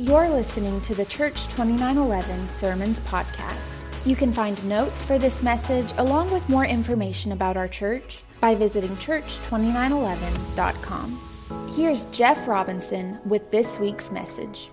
You're 0.00 0.30
listening 0.30 0.80
to 0.82 0.94
the 0.94 1.04
Church 1.04 1.46
2911 1.48 2.48
Sermons 2.48 3.00
Podcast. 3.00 3.76
You 4.06 4.16
can 4.16 4.32
find 4.32 4.64
notes 4.64 5.04
for 5.04 5.18
this 5.18 5.42
message 5.42 5.92
along 5.98 6.30
with 6.30 6.48
more 6.48 6.64
information 6.64 7.32
about 7.32 7.58
our 7.58 7.68
church 7.68 8.22
by 8.40 8.54
visiting 8.54 8.96
church2911.com. 8.96 11.70
Here's 11.76 12.06
Jeff 12.06 12.48
Robinson 12.48 13.18
with 13.26 13.50
this 13.50 13.78
week's 13.78 14.10
message. 14.10 14.70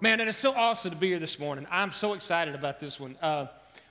Man, 0.00 0.20
it's 0.20 0.38
so 0.38 0.52
awesome 0.52 0.92
to 0.92 0.96
be 0.96 1.08
here 1.08 1.18
this 1.18 1.40
morning. 1.40 1.66
I'm 1.72 1.90
so 1.90 2.12
excited 2.12 2.54
about 2.54 2.78
this 2.78 3.00
one. 3.00 3.16
Uh, 3.20 3.46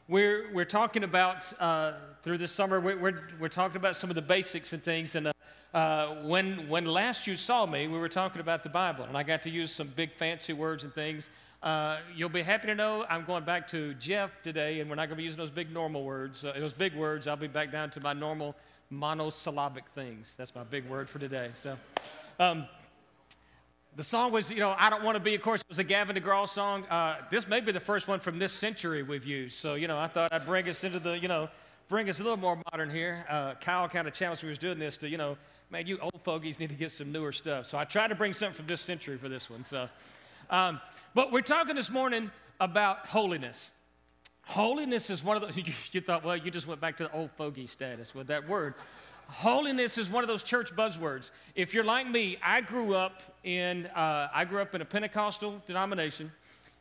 we're, 0.07 0.53
we're 0.53 0.63
talking 0.63 1.03
about, 1.03 1.51
uh, 1.61 1.95
through 2.21 2.37
this 2.37 2.53
summer, 2.53 2.79
we're, 2.79 2.97
we're, 2.97 3.19
we're, 3.41 3.49
talking 3.49 3.75
about 3.75 3.97
some 3.97 4.09
of 4.09 4.15
the 4.15 4.21
basics 4.21 4.71
and 4.71 4.81
things. 4.81 5.15
And 5.15 5.27
uh, 5.27 5.32
uh, 5.73 6.15
when, 6.23 6.69
when 6.69 6.85
last 6.85 7.25
you 7.25 7.35
saw 7.35 7.65
me, 7.65 7.87
we 7.87 7.97
were 7.97 8.09
talking 8.09 8.41
about 8.41 8.63
the 8.63 8.69
Bible, 8.69 9.05
and 9.05 9.17
I 9.17 9.23
got 9.23 9.41
to 9.43 9.49
use 9.49 9.71
some 9.71 9.87
big 9.87 10.13
fancy 10.13 10.53
words 10.53 10.83
and 10.83 10.93
things. 10.93 11.29
Uh, 11.63 11.99
you'll 12.15 12.29
be 12.29 12.43
happy 12.43 12.67
to 12.67 12.75
know 12.75 13.05
I'm 13.09 13.25
going 13.25 13.43
back 13.43 13.67
to 13.69 13.93
Jeff 13.95 14.31
today, 14.43 14.81
and 14.81 14.89
we're 14.89 14.95
not 14.95 15.07
going 15.07 15.17
to 15.17 15.21
be 15.21 15.23
using 15.23 15.39
those 15.39 15.49
big 15.49 15.71
normal 15.71 16.03
words, 16.03 16.45
uh, 16.45 16.53
those 16.59 16.73
big 16.73 16.95
words. 16.95 17.27
I'll 17.27 17.37
be 17.37 17.47
back 17.47 17.71
down 17.71 17.89
to 17.91 18.01
my 18.01 18.13
normal 18.13 18.55
monosyllabic 18.89 19.85
things. 19.95 20.33
That's 20.37 20.53
my 20.53 20.63
big 20.63 20.87
word 20.87 21.09
for 21.09 21.19
today. 21.19 21.49
So, 21.61 21.77
um, 22.39 22.67
the 23.95 24.03
song 24.03 24.31
was, 24.31 24.49
you 24.49 24.59
know, 24.59 24.75
I 24.77 24.89
Don't 24.89 25.03
Want 25.03 25.15
to 25.15 25.23
Be, 25.23 25.35
of 25.35 25.41
course, 25.41 25.61
it 25.61 25.69
was 25.69 25.79
a 25.79 25.83
Gavin 25.83 26.15
DeGraw 26.15 26.49
song. 26.49 26.83
Uh, 26.85 27.17
this 27.29 27.47
may 27.47 27.61
be 27.61 27.71
the 27.71 27.79
first 27.79 28.07
one 28.07 28.19
from 28.19 28.39
this 28.39 28.51
century 28.51 29.03
we've 29.03 29.25
used. 29.25 29.55
So, 29.57 29.75
you 29.75 29.87
know, 29.87 29.97
I 29.97 30.07
thought 30.07 30.33
I'd 30.33 30.45
bring 30.45 30.67
us 30.67 30.83
into 30.83 30.99
the, 30.99 31.13
you 31.13 31.27
know, 31.27 31.47
bring 31.89 32.09
us 32.09 32.19
a 32.19 32.23
little 32.23 32.37
more 32.37 32.59
modern 32.71 32.89
here. 32.89 33.25
Uh, 33.29 33.53
Kyle 33.61 33.87
kind 33.87 34.07
of 34.07 34.13
challenged 34.13 34.43
me 34.43 34.49
was 34.49 34.57
doing 34.57 34.79
this 34.79 34.97
to, 34.97 35.07
you 35.07 35.17
know, 35.17 35.37
man, 35.73 35.87
you 35.87 35.97
old 35.97 36.21
fogies 36.23 36.59
need 36.59 36.69
to 36.69 36.75
get 36.75 36.91
some 36.91 37.11
newer 37.11 37.31
stuff. 37.31 37.65
So 37.65 37.79
I 37.79 37.83
tried 37.83 38.09
to 38.09 38.15
bring 38.15 38.31
something 38.31 38.55
from 38.55 38.67
this 38.67 38.79
century 38.79 39.17
for 39.17 39.27
this 39.27 39.49
one. 39.49 39.65
So, 39.65 39.89
um, 40.51 40.79
but 41.15 41.31
we're 41.31 41.41
talking 41.41 41.75
this 41.75 41.89
morning 41.89 42.29
about 42.61 43.07
holiness. 43.07 43.71
Holiness 44.43 45.09
is 45.09 45.23
one 45.23 45.35
of 45.35 45.41
those, 45.41 45.57
you, 45.57 45.63
you 45.91 45.99
thought, 45.99 46.23
well, 46.23 46.37
you 46.37 46.51
just 46.51 46.67
went 46.67 46.79
back 46.79 46.95
to 46.97 47.05
the 47.05 47.11
old 47.11 47.31
fogey 47.31 47.65
status 47.65 48.13
with 48.13 48.27
that 48.27 48.47
word. 48.47 48.75
Holiness 49.27 49.97
is 49.97 50.11
one 50.11 50.23
of 50.23 50.27
those 50.27 50.43
church 50.43 50.75
buzzwords. 50.75 51.31
If 51.55 51.73
you're 51.73 51.83
like 51.83 52.07
me, 52.07 52.37
I 52.43 52.61
grew 52.61 52.93
up 52.93 53.23
in 53.43 53.87
uh, 53.87 54.27
I 54.31 54.45
grew 54.45 54.61
up 54.61 54.75
in 54.75 54.81
a 54.81 54.85
Pentecostal 54.85 55.59
denomination. 55.65 56.31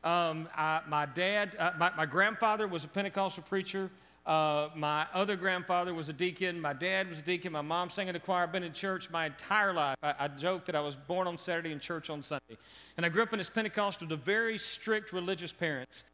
Um, 0.05 0.51
I, 0.55 0.81
my 0.87 1.07
dad, 1.07 1.57
uh, 1.59 1.71
my, 1.79 1.93
my, 1.97 2.05
grandfather 2.05 2.69
was 2.69 2.85
a 2.85 2.89
Pentecostal 2.89 3.45
preacher. 3.45 3.89
Uh, 4.25 4.69
my 4.77 5.07
other 5.13 5.35
grandfather 5.35 5.95
was 5.95 6.09
a 6.09 6.13
deacon. 6.13 6.61
My 6.61 6.73
dad 6.73 7.09
was 7.09 7.19
a 7.19 7.23
deacon. 7.23 7.53
My 7.53 7.61
mom 7.61 7.91
sang 7.91 8.07
in 8.07 8.13
the 8.13 8.21
choir. 8.21 8.45
I've 8.45 8.53
been 8.53 8.63
in 8.63 8.73
church 8.73 9.11
my 9.11 9.27
entire 9.27 9.73
life. 9.73 9.97
I, 10.03 10.15
I 10.21 10.29
joke 10.29 10.65
that 10.67 10.77
I 10.77 10.81
was 10.81 10.95
born 10.95 11.27
on 11.27 11.37
Saturday 11.37 11.73
and 11.73 11.81
church 11.81 12.09
on 12.09 12.23
Sunday. 12.23 12.57
And 12.97 13.05
I 13.05 13.09
grew 13.09 13.23
up 13.23 13.33
in 13.33 13.39
this 13.39 13.51
Pentecostal 13.51 14.09
to 14.09 14.17
very 14.17 14.59
strict 14.59 15.13
religious 15.13 15.53
parents. 15.53 16.05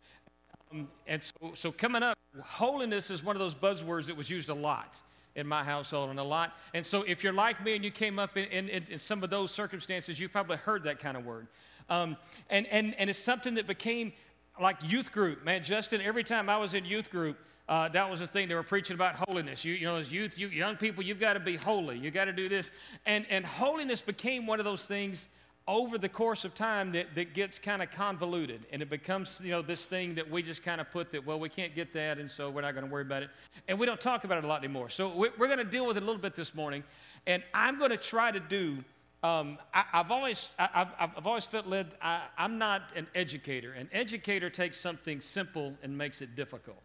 Um, 0.73 0.89
and 1.06 1.23
so, 1.23 1.53
so 1.55 1.70
coming 1.70 2.03
up, 2.03 2.17
holiness 2.42 3.11
is 3.11 3.23
one 3.23 3.36
of 3.36 3.41
those 3.41 3.55
buzzwords 3.55 4.06
that 4.06 4.17
was 4.17 4.31
used 4.31 4.48
a 4.48 4.55
lot 4.55 4.97
in 5.36 5.47
my 5.47 5.62
household 5.62 6.09
and 6.09 6.19
a 6.19 6.25
lot. 6.25 6.55
And 6.73 6.84
so 6.84 7.03
if 7.03 7.23
you're 7.23 7.33
like 7.33 7.62
me 7.62 7.77
and 7.77 7.84
you 7.84 7.91
came 7.91 8.19
up 8.19 8.39
in, 8.39 8.47
in, 8.47 8.84
in 8.91 8.98
some 8.98 9.23
of 9.23 9.29
those 9.29 9.51
circumstances, 9.53 10.19
you've 10.19 10.33
probably 10.33 10.56
heard 10.56 10.83
that 10.84 10.98
kind 10.98 11.17
of 11.17 11.27
word. 11.27 11.47
Um, 11.91 12.17
and, 12.48 12.67
and, 12.69 12.95
and 12.98 13.11
it's 13.11 13.19
something 13.19 13.55
that 13.55 13.67
became 13.67 14.12
like 14.61 14.77
youth 14.83 15.12
group. 15.12 15.45
Man, 15.45 15.62
Justin, 15.62 16.01
every 16.01 16.25
time 16.25 16.48
I 16.48 16.56
was 16.56 16.75
in 16.75 16.84
youth 16.84 17.11
group, 17.11 17.39
uh, 17.69 17.88
that 17.91 18.08
was 18.11 18.20
the 18.20 18.27
thing 18.27 18.48
they 18.48 18.55
were 18.55 18.62
preaching 18.62 18.94
about 18.94 19.14
holiness. 19.14 19.64
You, 19.64 19.74
you 19.74 19.86
know, 19.86 19.97
as 19.97 20.11
youth, 20.11 20.38
you, 20.38 20.48
young 20.48 20.77
people, 20.77 21.05
you've 21.05 21.20
got 21.20 21.34
to 21.34 21.41
be 21.41 21.56
holy. 21.56 21.98
You 21.98 22.11
got 22.11 22.24
to 22.24 22.33
do 22.33 22.47
this, 22.47 22.70
and 23.05 23.27
and 23.28 23.44
holiness 23.44 24.00
became 24.00 24.47
one 24.47 24.58
of 24.58 24.64
those 24.64 24.84
things 24.84 25.28
over 25.66 25.98
the 25.98 26.08
course 26.08 26.46
of 26.46 26.55
time 26.55 26.91
that, 26.92 27.14
that 27.14 27.34
gets 27.34 27.58
kind 27.58 27.83
of 27.83 27.91
convoluted. 27.91 28.64
And 28.72 28.80
it 28.80 28.89
becomes 28.89 29.39
you 29.44 29.50
know 29.50 29.61
this 29.61 29.84
thing 29.84 30.14
that 30.14 30.28
we 30.28 30.42
just 30.42 30.62
kind 30.62 30.80
of 30.80 30.91
put 30.91 31.12
that 31.12 31.24
well 31.24 31.39
we 31.39 31.50
can't 31.50 31.74
get 31.74 31.92
that 31.92 32.19
and 32.19 32.30
so 32.30 32.48
we're 32.48 32.62
not 32.62 32.72
going 32.72 32.86
to 32.86 32.91
worry 32.91 33.02
about 33.02 33.22
it. 33.22 33.30
And 33.69 33.78
we 33.78 33.84
don't 33.84 34.00
talk 34.00 34.24
about 34.24 34.39
it 34.39 34.45
a 34.45 34.46
lot 34.46 34.64
anymore. 34.64 34.89
So 34.89 35.14
we're, 35.14 35.46
going 35.46 35.58
to 35.58 35.64
deal 35.64 35.86
with 35.86 35.98
it 35.98 36.02
a 36.02 36.07
little 36.07 36.20
bit 36.20 36.34
this 36.34 36.55
morning. 36.55 36.83
And 37.27 37.42
i'm 37.52 37.78
going 37.78 37.90
to 37.90 37.98
try 37.98 38.30
to 38.30 38.40
do 38.40 38.83
um, 39.23 39.58
I, 39.74 39.84
have 39.92 40.11
always 40.11 40.48
I, 40.58 40.68
have 40.73 40.95
I've 40.98 41.27
always 41.27 41.45
felt 41.45 41.67
led 41.67 41.89
I, 42.01 42.23
i'm 42.39 42.57
not 42.57 42.92
an 42.96 43.07
educator. 43.14 43.73
An 43.73 43.90
educator 43.92 44.48
takes 44.48 44.80
something 44.80 45.20
simple 45.20 45.74
and 45.83 45.96
makes 45.96 46.23
it 46.23 46.34
difficult 46.34 46.83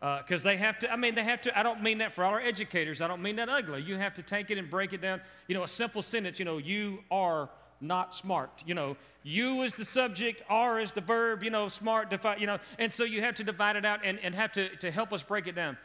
because 0.00 0.44
uh, 0.44 0.48
they 0.48 0.56
have 0.56 0.78
to 0.78 0.90
i 0.90 0.96
mean 0.96 1.14
they 1.14 1.22
have 1.22 1.40
to 1.40 1.58
i 1.58 1.62
don't 1.62 1.82
mean 1.82 1.98
that 1.98 2.12
for 2.14 2.24
all 2.24 2.32
our 2.32 2.40
educators 2.40 3.00
i 3.00 3.06
don't 3.06 3.20
mean 3.20 3.36
that 3.36 3.48
ugly 3.48 3.82
you 3.82 3.96
have 3.96 4.14
to 4.14 4.22
take 4.22 4.50
it 4.50 4.56
and 4.56 4.70
break 4.70 4.92
it 4.92 5.02
down 5.02 5.20
you 5.46 5.54
know 5.54 5.62
a 5.62 5.68
simple 5.68 6.02
sentence 6.02 6.38
you 6.38 6.44
know 6.44 6.58
you 6.58 7.00
are 7.10 7.50
not 7.80 8.14
smart. 8.14 8.62
You 8.66 8.74
know, 8.74 8.96
you 9.22 9.62
is 9.62 9.74
the 9.74 9.84
subject, 9.84 10.42
are 10.48 10.80
is 10.80 10.92
the 10.92 11.00
verb, 11.00 11.42
you 11.42 11.50
know, 11.50 11.68
smart, 11.68 12.10
defi- 12.10 12.38
you 12.38 12.46
know, 12.46 12.58
and 12.78 12.92
so 12.92 13.04
you 13.04 13.20
have 13.22 13.34
to 13.36 13.44
divide 13.44 13.76
it 13.76 13.84
out 13.84 14.00
and, 14.04 14.18
and 14.20 14.34
have 14.34 14.52
to, 14.52 14.74
to 14.76 14.90
help 14.90 15.12
us 15.12 15.22
break 15.22 15.46
it 15.46 15.54
down. 15.54 15.76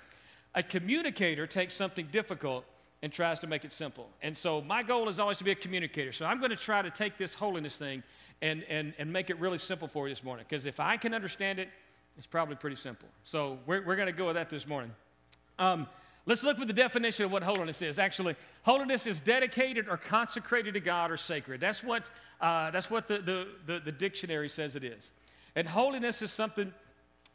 A 0.55 0.63
communicator 0.63 1.47
takes 1.47 1.73
something 1.73 2.07
difficult 2.11 2.65
and 3.01 3.11
tries 3.11 3.39
to 3.39 3.47
make 3.47 3.65
it 3.65 3.73
simple. 3.73 4.09
And 4.21 4.37
so 4.37 4.61
my 4.61 4.81
goal 4.81 5.09
is 5.09 5.19
always 5.19 5.37
to 5.37 5.43
be 5.43 5.51
a 5.51 5.55
communicator. 5.55 6.11
So 6.11 6.25
I'm 6.25 6.39
going 6.39 6.49
to 6.49 6.55
try 6.55 6.81
to 6.81 6.89
take 6.89 7.17
this 7.17 7.33
holiness 7.33 7.75
thing 7.75 8.03
and, 8.41 8.63
and, 8.63 8.93
and 8.97 9.11
make 9.11 9.29
it 9.29 9.39
really 9.39 9.57
simple 9.57 9.87
for 9.87 10.07
you 10.07 10.13
this 10.13 10.23
morning. 10.23 10.45
Because 10.49 10.65
if 10.65 10.79
I 10.79 10.97
can 10.97 11.13
understand 11.13 11.59
it, 11.59 11.69
it's 12.17 12.27
probably 12.27 12.55
pretty 12.55 12.75
simple. 12.75 13.09
So 13.23 13.59
we're, 13.65 13.85
we're 13.85 13.95
going 13.95 14.07
to 14.07 14.13
go 14.13 14.27
with 14.27 14.35
that 14.35 14.49
this 14.49 14.67
morning. 14.67 14.91
Um, 15.59 15.87
Let's 16.27 16.43
look 16.43 16.57
for 16.57 16.65
the 16.65 16.73
definition 16.73 17.25
of 17.25 17.31
what 17.31 17.43
holiness 17.43 17.83
is. 17.83 17.99
Actually, 17.99 18.35
holiness 18.63 19.05
is 19.05 19.19
dedicated 19.19 19.87
or 19.87 19.97
consecrated 19.97 20.73
to 20.73 20.79
God 20.79 21.11
or 21.11 21.17
sacred. 21.17 21.61
That's 21.61 21.83
what, 21.83 22.09
uh, 22.41 22.71
that's 22.71 22.89
what 22.89 23.07
the, 23.07 23.19
the, 23.19 23.47
the, 23.67 23.79
the, 23.79 23.91
dictionary 23.91 24.49
says 24.49 24.75
it 24.75 24.83
is. 24.83 25.11
And 25.55 25.67
holiness 25.67 26.23
is 26.23 26.31
something 26.31 26.73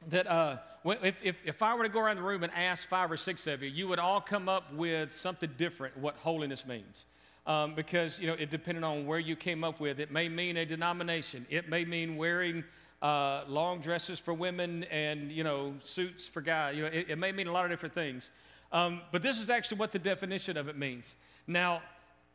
that, 0.08 0.26
uh, 0.26 0.56
if, 0.84 1.14
if, 1.22 1.36
if 1.44 1.62
I 1.62 1.74
were 1.74 1.84
to 1.84 1.88
go 1.88 2.00
around 2.00 2.16
the 2.16 2.22
room 2.22 2.42
and 2.42 2.52
ask 2.52 2.88
five 2.88 3.12
or 3.12 3.16
six 3.16 3.46
of 3.46 3.62
you, 3.62 3.68
you 3.68 3.86
would 3.86 4.00
all 4.00 4.20
come 4.20 4.48
up 4.48 4.74
with 4.74 5.14
something 5.14 5.50
different 5.56 5.96
what 5.96 6.16
holiness 6.16 6.66
means. 6.66 7.04
Um, 7.46 7.74
because, 7.76 8.18
you 8.18 8.26
know, 8.26 8.34
it 8.34 8.50
depending 8.50 8.82
on 8.82 9.06
where 9.06 9.20
you 9.20 9.36
came 9.36 9.62
up 9.62 9.78
with, 9.78 10.00
it 10.00 10.10
may 10.10 10.28
mean 10.28 10.56
a 10.56 10.66
denomination. 10.66 11.46
It 11.48 11.68
may 11.68 11.84
mean 11.84 12.16
wearing 12.16 12.64
uh, 13.02 13.44
long 13.48 13.80
dresses 13.80 14.18
for 14.18 14.34
women 14.34 14.84
and, 14.84 15.32
you 15.32 15.44
know, 15.44 15.74
suits 15.82 16.26
for 16.26 16.40
guys. 16.40 16.76
You 16.76 16.82
know, 16.82 16.88
it, 16.88 17.06
it 17.10 17.18
may 17.18 17.32
mean 17.32 17.46
a 17.46 17.52
lot 17.52 17.64
of 17.64 17.70
different 17.70 17.94
things. 17.94 18.30
Um, 18.72 19.00
but 19.10 19.22
this 19.22 19.38
is 19.38 19.50
actually 19.50 19.78
what 19.78 19.92
the 19.92 19.98
definition 19.98 20.56
of 20.56 20.68
it 20.68 20.76
means. 20.76 21.14
Now, 21.46 21.82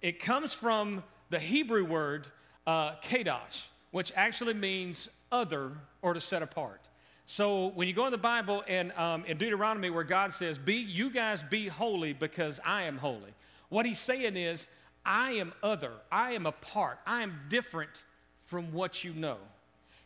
it 0.02 0.20
comes 0.20 0.54
from 0.54 1.04
the 1.30 1.40
Hebrew 1.40 1.86
word 1.86 2.28
uh, 2.68 2.96
kadosh, 3.04 3.64
which 3.92 4.12
actually 4.16 4.54
means 4.54 5.08
other 5.32 5.72
or 6.02 6.14
to 6.14 6.22
set 6.22 6.42
apart. 6.42 6.82
So 7.26 7.68
when 7.70 7.88
you 7.88 7.94
go 7.94 8.06
in 8.06 8.12
the 8.12 8.18
Bible 8.18 8.64
and 8.68 8.92
um, 8.94 9.26
in 9.26 9.38
Deuteronomy 9.38 9.90
where 9.90 10.04
God 10.04 10.34
says, 10.34 10.58
"Be 10.58 10.76
you 10.76 11.10
guys 11.10 11.42
be 11.44 11.68
holy 11.68 12.14
because 12.14 12.60
I 12.64 12.84
am 12.84 12.98
holy," 12.98 13.34
what 13.70 13.86
He's 13.86 14.00
saying 14.00 14.38
is, 14.38 14.68
"I 15.04 15.32
am 15.32 15.54
other. 15.64 15.92
I 16.12 16.34
am 16.34 16.46
apart. 16.46 17.00
I 17.06 17.24
am 17.24 17.40
different 17.50 18.04
from 18.46 18.72
what 18.74 19.04
you 19.04 19.14
know. 19.14 19.38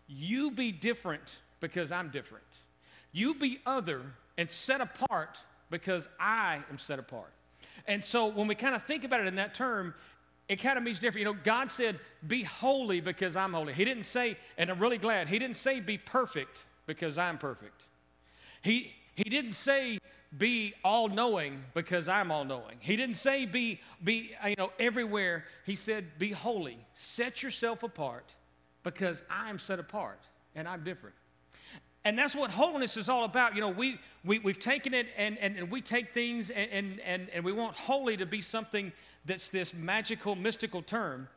You 0.10 0.52
be 0.52 0.72
different 0.72 1.38
because 1.60 1.92
I'm 1.92 2.10
different. 2.10 2.44
You 3.12 3.36
be 3.36 3.60
other 3.66 4.02
and 4.38 4.50
set 4.50 4.82
apart 4.82 5.38
because 5.70 6.08
I 6.20 6.64
am 6.70 6.80
set 6.80 6.98
apart. 6.98 7.32
And 7.88 8.04
so 8.04 8.26
when 8.26 8.48
we 8.48 8.56
kind 8.56 8.76
of 8.76 8.84
think 8.84 9.04
about 9.04 9.22
it 9.22 9.28
in 9.28 9.36
that 9.36 9.54
term, 9.54 9.94
it 10.48 10.58
kind 10.58 10.78
of 10.78 10.84
means 10.84 11.00
different. 11.00 11.20
You 11.20 11.34
know, 11.34 11.40
God 11.44 11.72
said, 11.72 12.00
Be 12.28 12.44
holy 12.44 13.02
because 13.02 13.36
I'm 13.36 13.54
holy. 13.54 13.74
He 13.74 13.86
didn't 13.86 14.06
say, 14.06 14.36
and 14.58 14.70
I'm 14.72 14.80
really 14.80 14.98
glad, 14.98 15.30
He 15.30 15.38
didn't 15.38 15.58
say, 15.58 15.80
Be 15.80 15.98
perfect 15.98 16.66
because 16.88 17.18
I'm 17.18 17.38
perfect. 17.38 17.84
He, 18.64 18.92
he 19.14 19.30
didn't 19.30 19.54
say, 19.54 20.00
Be 20.38 20.74
all 20.84 21.08
knowing 21.08 21.64
because 21.76 22.08
I'm 22.08 22.32
all 22.32 22.46
knowing. 22.46 22.78
He 22.80 22.96
didn't 22.96 23.16
say, 23.16 23.46
Be, 23.46 23.80
be 24.04 24.32
you 24.44 24.56
know, 24.58 24.72
everywhere. 24.80 25.46
He 25.66 25.76
said, 25.76 26.06
Be 26.18 26.32
holy. 26.32 26.80
Set 26.96 27.44
yourself 27.44 27.84
apart 27.84 28.34
because 28.84 29.24
I'm 29.30 29.60
set 29.60 29.80
apart 29.80 30.20
and 30.56 30.68
I'm 30.68 30.84
different. 30.84 31.16
And 32.06 32.18
that's 32.18 32.36
what 32.36 32.50
holiness 32.50 32.96
is 32.96 33.10
all 33.10 33.26
about. 33.26 33.56
You 33.56 33.62
know, 33.62 33.70
we, 33.70 34.00
we, 34.24 34.40
we've 34.40 34.60
taken 34.60 34.94
it 34.94 35.08
and, 35.18 35.38
and, 35.38 35.58
and 35.58 35.70
we 35.70 35.82
take 35.82 36.14
things 36.14 36.50
and, 36.50 37.00
and, 37.02 37.30
and 37.30 37.44
we 37.44 37.52
want 37.52 37.76
holy 37.76 38.16
to 38.18 38.26
be 38.26 38.42
something 38.42 38.92
that's 39.26 39.50
this 39.50 39.74
magical, 39.74 40.36
mystical 40.36 40.82
term. 40.82 41.28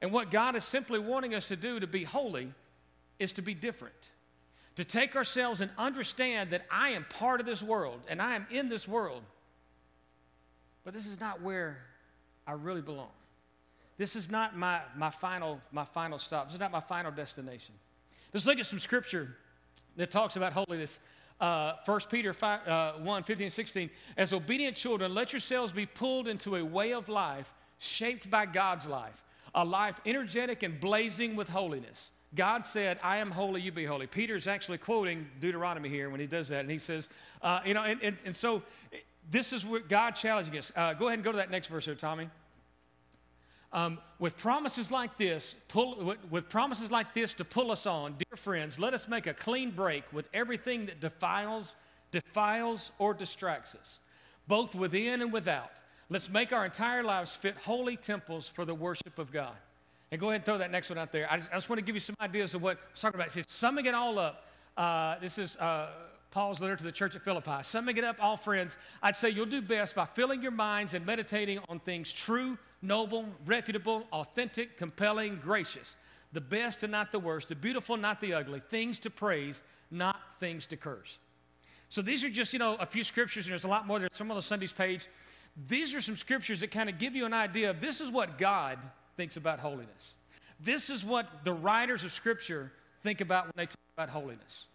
And 0.00 0.12
what 0.12 0.30
God 0.30 0.54
is 0.54 0.64
simply 0.64 0.98
wanting 0.98 1.34
us 1.34 1.48
to 1.48 1.56
do 1.56 1.80
to 1.80 1.86
be 1.86 2.04
holy 2.04 2.52
is 3.18 3.32
to 3.34 3.42
be 3.42 3.54
different. 3.54 3.94
To 4.76 4.84
take 4.84 5.16
ourselves 5.16 5.60
and 5.60 5.70
understand 5.76 6.50
that 6.50 6.66
I 6.70 6.90
am 6.90 7.04
part 7.08 7.40
of 7.40 7.46
this 7.46 7.62
world 7.62 8.00
and 8.08 8.22
I 8.22 8.36
am 8.36 8.46
in 8.50 8.68
this 8.68 8.86
world. 8.86 9.22
But 10.84 10.94
this 10.94 11.06
is 11.06 11.18
not 11.18 11.42
where 11.42 11.78
I 12.46 12.52
really 12.52 12.82
belong. 12.82 13.10
This 13.98 14.16
is 14.16 14.30
not 14.30 14.56
my, 14.56 14.80
my, 14.96 15.10
final, 15.10 15.60
my 15.72 15.84
final 15.84 16.18
stop. 16.18 16.46
This 16.46 16.54
is 16.54 16.60
not 16.60 16.70
my 16.70 16.80
final 16.80 17.10
destination. 17.10 17.74
Let's 18.32 18.46
look 18.46 18.58
at 18.58 18.66
some 18.66 18.78
scripture 18.78 19.36
that 19.96 20.10
talks 20.10 20.36
about 20.36 20.52
holiness. 20.52 21.00
Uh, 21.40 21.74
1 21.84 22.00
Peter 22.10 22.32
5, 22.32 22.68
uh, 22.68 22.92
1 22.94 23.22
15 23.22 23.44
and 23.44 23.52
16. 23.52 23.90
As 24.16 24.32
obedient 24.32 24.76
children, 24.76 25.14
let 25.14 25.32
yourselves 25.32 25.72
be 25.72 25.86
pulled 25.86 26.28
into 26.28 26.56
a 26.56 26.64
way 26.64 26.92
of 26.92 27.08
life 27.08 27.52
shaped 27.78 28.30
by 28.30 28.46
God's 28.46 28.86
life. 28.86 29.22
a 29.54 29.64
life 29.64 30.00
energetic 30.04 30.62
and 30.62 30.78
blazing 30.80 31.34
with 31.34 31.48
holiness. 31.48 32.10
God 32.34 32.66
said, 32.66 32.98
I 33.02 33.16
am 33.18 33.30
holy, 33.30 33.62
you 33.62 33.72
be 33.72 33.86
holy. 33.86 34.06
Peter's 34.06 34.46
actually 34.46 34.76
quoting 34.76 35.26
Deuteronomy 35.40 35.88
here 35.88 36.10
when 36.10 36.20
he 36.20 36.26
does 36.26 36.48
that. 36.48 36.60
And 36.60 36.70
he 36.70 36.76
says, 36.76 37.08
uh, 37.40 37.60
you 37.64 37.72
know, 37.72 37.82
and, 37.82 38.02
and, 38.02 38.16
and, 38.26 38.36
so 38.36 38.62
this 39.30 39.54
is 39.54 39.64
what 39.64 39.88
God 39.88 40.10
challenging 40.10 40.58
us. 40.58 40.70
Uh, 40.76 40.92
go 40.92 41.06
ahead 41.06 41.18
and 41.18 41.24
go 41.24 41.32
to 41.32 41.38
that 41.38 41.50
next 41.50 41.68
verse 41.68 41.86
there, 41.86 41.94
Tommy. 41.94 42.28
Um, 43.72 43.98
with 44.18 44.36
promises 44.36 44.90
like 44.90 45.18
this, 45.18 45.54
pull, 45.68 46.16
with, 46.30 46.48
promises 46.48 46.90
like 46.90 47.12
this 47.12 47.34
to 47.34 47.44
pull 47.44 47.70
us 47.70 47.84
on, 47.84 48.12
dear 48.12 48.36
friends, 48.36 48.78
let 48.78 48.94
us 48.94 49.08
make 49.08 49.26
a 49.26 49.34
clean 49.34 49.70
break 49.70 50.10
with 50.12 50.28
everything 50.32 50.86
that 50.86 51.00
defiles, 51.00 51.74
defiles, 52.10 52.92
or 52.98 53.12
distracts 53.12 53.74
us, 53.74 53.98
both 54.46 54.74
within 54.74 55.20
and 55.20 55.32
without. 55.32 55.72
Let's 56.08 56.30
make 56.30 56.52
our 56.52 56.64
entire 56.64 57.02
lives 57.02 57.32
fit 57.32 57.56
holy 57.56 57.96
temples 57.96 58.48
for 58.48 58.64
the 58.64 58.74
worship 58.74 59.18
of 59.18 59.32
God. 59.32 59.56
And 60.12 60.20
go 60.20 60.28
ahead 60.28 60.36
and 60.36 60.44
throw 60.44 60.58
that 60.58 60.70
next 60.70 60.88
one 60.88 60.98
out 60.98 61.10
there. 61.10 61.26
I 61.30 61.38
just, 61.38 61.50
I 61.50 61.54
just 61.56 61.68
want 61.68 61.80
to 61.80 61.84
give 61.84 61.96
you 61.96 62.00
some 62.00 62.14
ideas 62.20 62.54
of 62.54 62.62
what 62.62 62.76
I'm 62.76 63.00
talking 63.00 63.16
about. 63.16 63.26
It 63.28 63.32
says, 63.32 63.44
summing 63.48 63.86
it 63.86 63.94
all 63.94 64.18
up, 64.18 64.44
uh, 64.76 65.18
this 65.18 65.36
is 65.36 65.56
uh, 65.56 65.88
Paul's 66.30 66.60
letter 66.60 66.76
to 66.76 66.84
the 66.84 66.92
church 66.92 67.16
at 67.16 67.22
Philippi. 67.22 67.62
Summing 67.62 67.96
it 67.96 68.04
up, 68.04 68.16
all 68.20 68.36
friends, 68.36 68.76
I'd 69.02 69.16
say 69.16 69.30
you'll 69.30 69.46
do 69.46 69.60
best 69.60 69.96
by 69.96 70.06
filling 70.06 70.42
your 70.42 70.52
minds 70.52 70.94
and 70.94 71.04
meditating 71.04 71.58
on 71.68 71.80
things 71.80 72.12
true, 72.12 72.56
noble, 72.82 73.26
reputable, 73.44 74.06
authentic, 74.12 74.76
compelling, 74.76 75.38
gracious. 75.42 75.96
The 76.32 76.40
best 76.40 76.82
and 76.82 76.92
not 76.92 77.12
the 77.12 77.18
worst, 77.18 77.48
the 77.48 77.54
beautiful, 77.54 77.96
not 77.96 78.20
the 78.20 78.34
ugly, 78.34 78.60
things 78.68 78.98
to 79.00 79.10
praise, 79.10 79.62
not 79.90 80.20
things 80.40 80.66
to 80.66 80.76
curse. 80.76 81.18
So 81.88 82.02
these 82.02 82.24
are 82.24 82.30
just, 82.30 82.52
you 82.52 82.58
know, 82.58 82.74
a 82.76 82.86
few 82.86 83.04
scriptures, 83.04 83.46
and 83.46 83.52
there's 83.52 83.64
a 83.64 83.68
lot 83.68 83.86
more. 83.86 83.98
There's 83.98 84.10
some 84.14 84.30
on 84.30 84.36
the 84.36 84.42
Sunday's 84.42 84.72
page. 84.72 85.06
These 85.68 85.94
are 85.94 86.00
some 86.00 86.16
scriptures 86.16 86.60
that 86.60 86.70
kind 86.70 86.88
of 86.88 86.98
give 86.98 87.14
you 87.14 87.24
an 87.24 87.32
idea 87.32 87.70
of 87.70 87.80
this 87.80 88.00
is 88.00 88.10
what 88.10 88.38
God 88.38 88.78
thinks 89.16 89.36
about 89.36 89.60
holiness. 89.60 90.14
This 90.60 90.90
is 90.90 91.04
what 91.04 91.44
the 91.44 91.52
writers 91.52 92.04
of 92.04 92.12
Scripture 92.12 92.72
think 93.02 93.20
about 93.20 93.44
when 93.44 93.52
they 93.56 93.66
talk 93.66 93.78
about 93.96 94.08
holiness. 94.10 94.66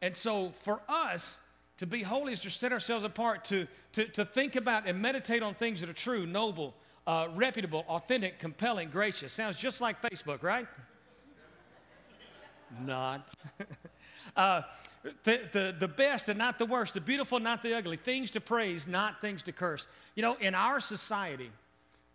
And 0.00 0.16
so 0.16 0.52
for 0.62 0.80
us, 0.88 1.38
to 1.78 1.86
be 1.86 2.02
holy 2.02 2.32
is 2.32 2.40
to 2.40 2.50
set 2.50 2.72
ourselves 2.72 3.04
apart, 3.04 3.44
to, 3.46 3.66
to, 3.92 4.04
to 4.06 4.24
think 4.24 4.56
about 4.56 4.86
and 4.86 5.00
meditate 5.00 5.42
on 5.42 5.54
things 5.54 5.80
that 5.80 5.90
are 5.90 5.94
true, 5.94 6.26
noble, 6.26 6.74
uh, 7.06 7.28
reputable, 7.34 7.84
authentic, 7.88 8.38
compelling, 8.38 8.90
gracious. 8.90 9.32
Sounds 9.32 9.58
just 9.58 9.80
like 9.80 10.00
Facebook, 10.02 10.42
right? 10.42 10.66
not. 12.80 13.32
uh, 14.36 14.62
the, 15.24 15.40
the, 15.52 15.76
the 15.78 15.88
best 15.88 16.28
and 16.28 16.38
not 16.38 16.58
the 16.58 16.66
worst, 16.66 16.94
the 16.94 17.00
beautiful, 17.00 17.40
not 17.40 17.62
the 17.62 17.74
ugly, 17.74 17.96
things 17.96 18.30
to 18.32 18.40
praise, 18.40 18.86
not 18.86 19.20
things 19.20 19.42
to 19.44 19.52
curse. 19.52 19.86
You 20.14 20.22
know, 20.22 20.36
in 20.40 20.54
our 20.54 20.80
society, 20.80 21.50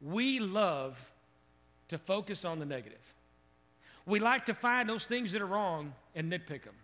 we 0.01 0.39
love 0.39 0.97
to 1.89 1.97
focus 1.97 2.45
on 2.45 2.59
the 2.59 2.65
negative. 2.65 2.99
We 4.05 4.19
like 4.19 4.45
to 4.45 4.53
find 4.53 4.87
those 4.87 5.05
things 5.05 5.33
that 5.33 5.41
are 5.41 5.47
wrong 5.47 5.93
and 6.15 6.31
nitpick 6.31 6.63
them. 6.63 6.75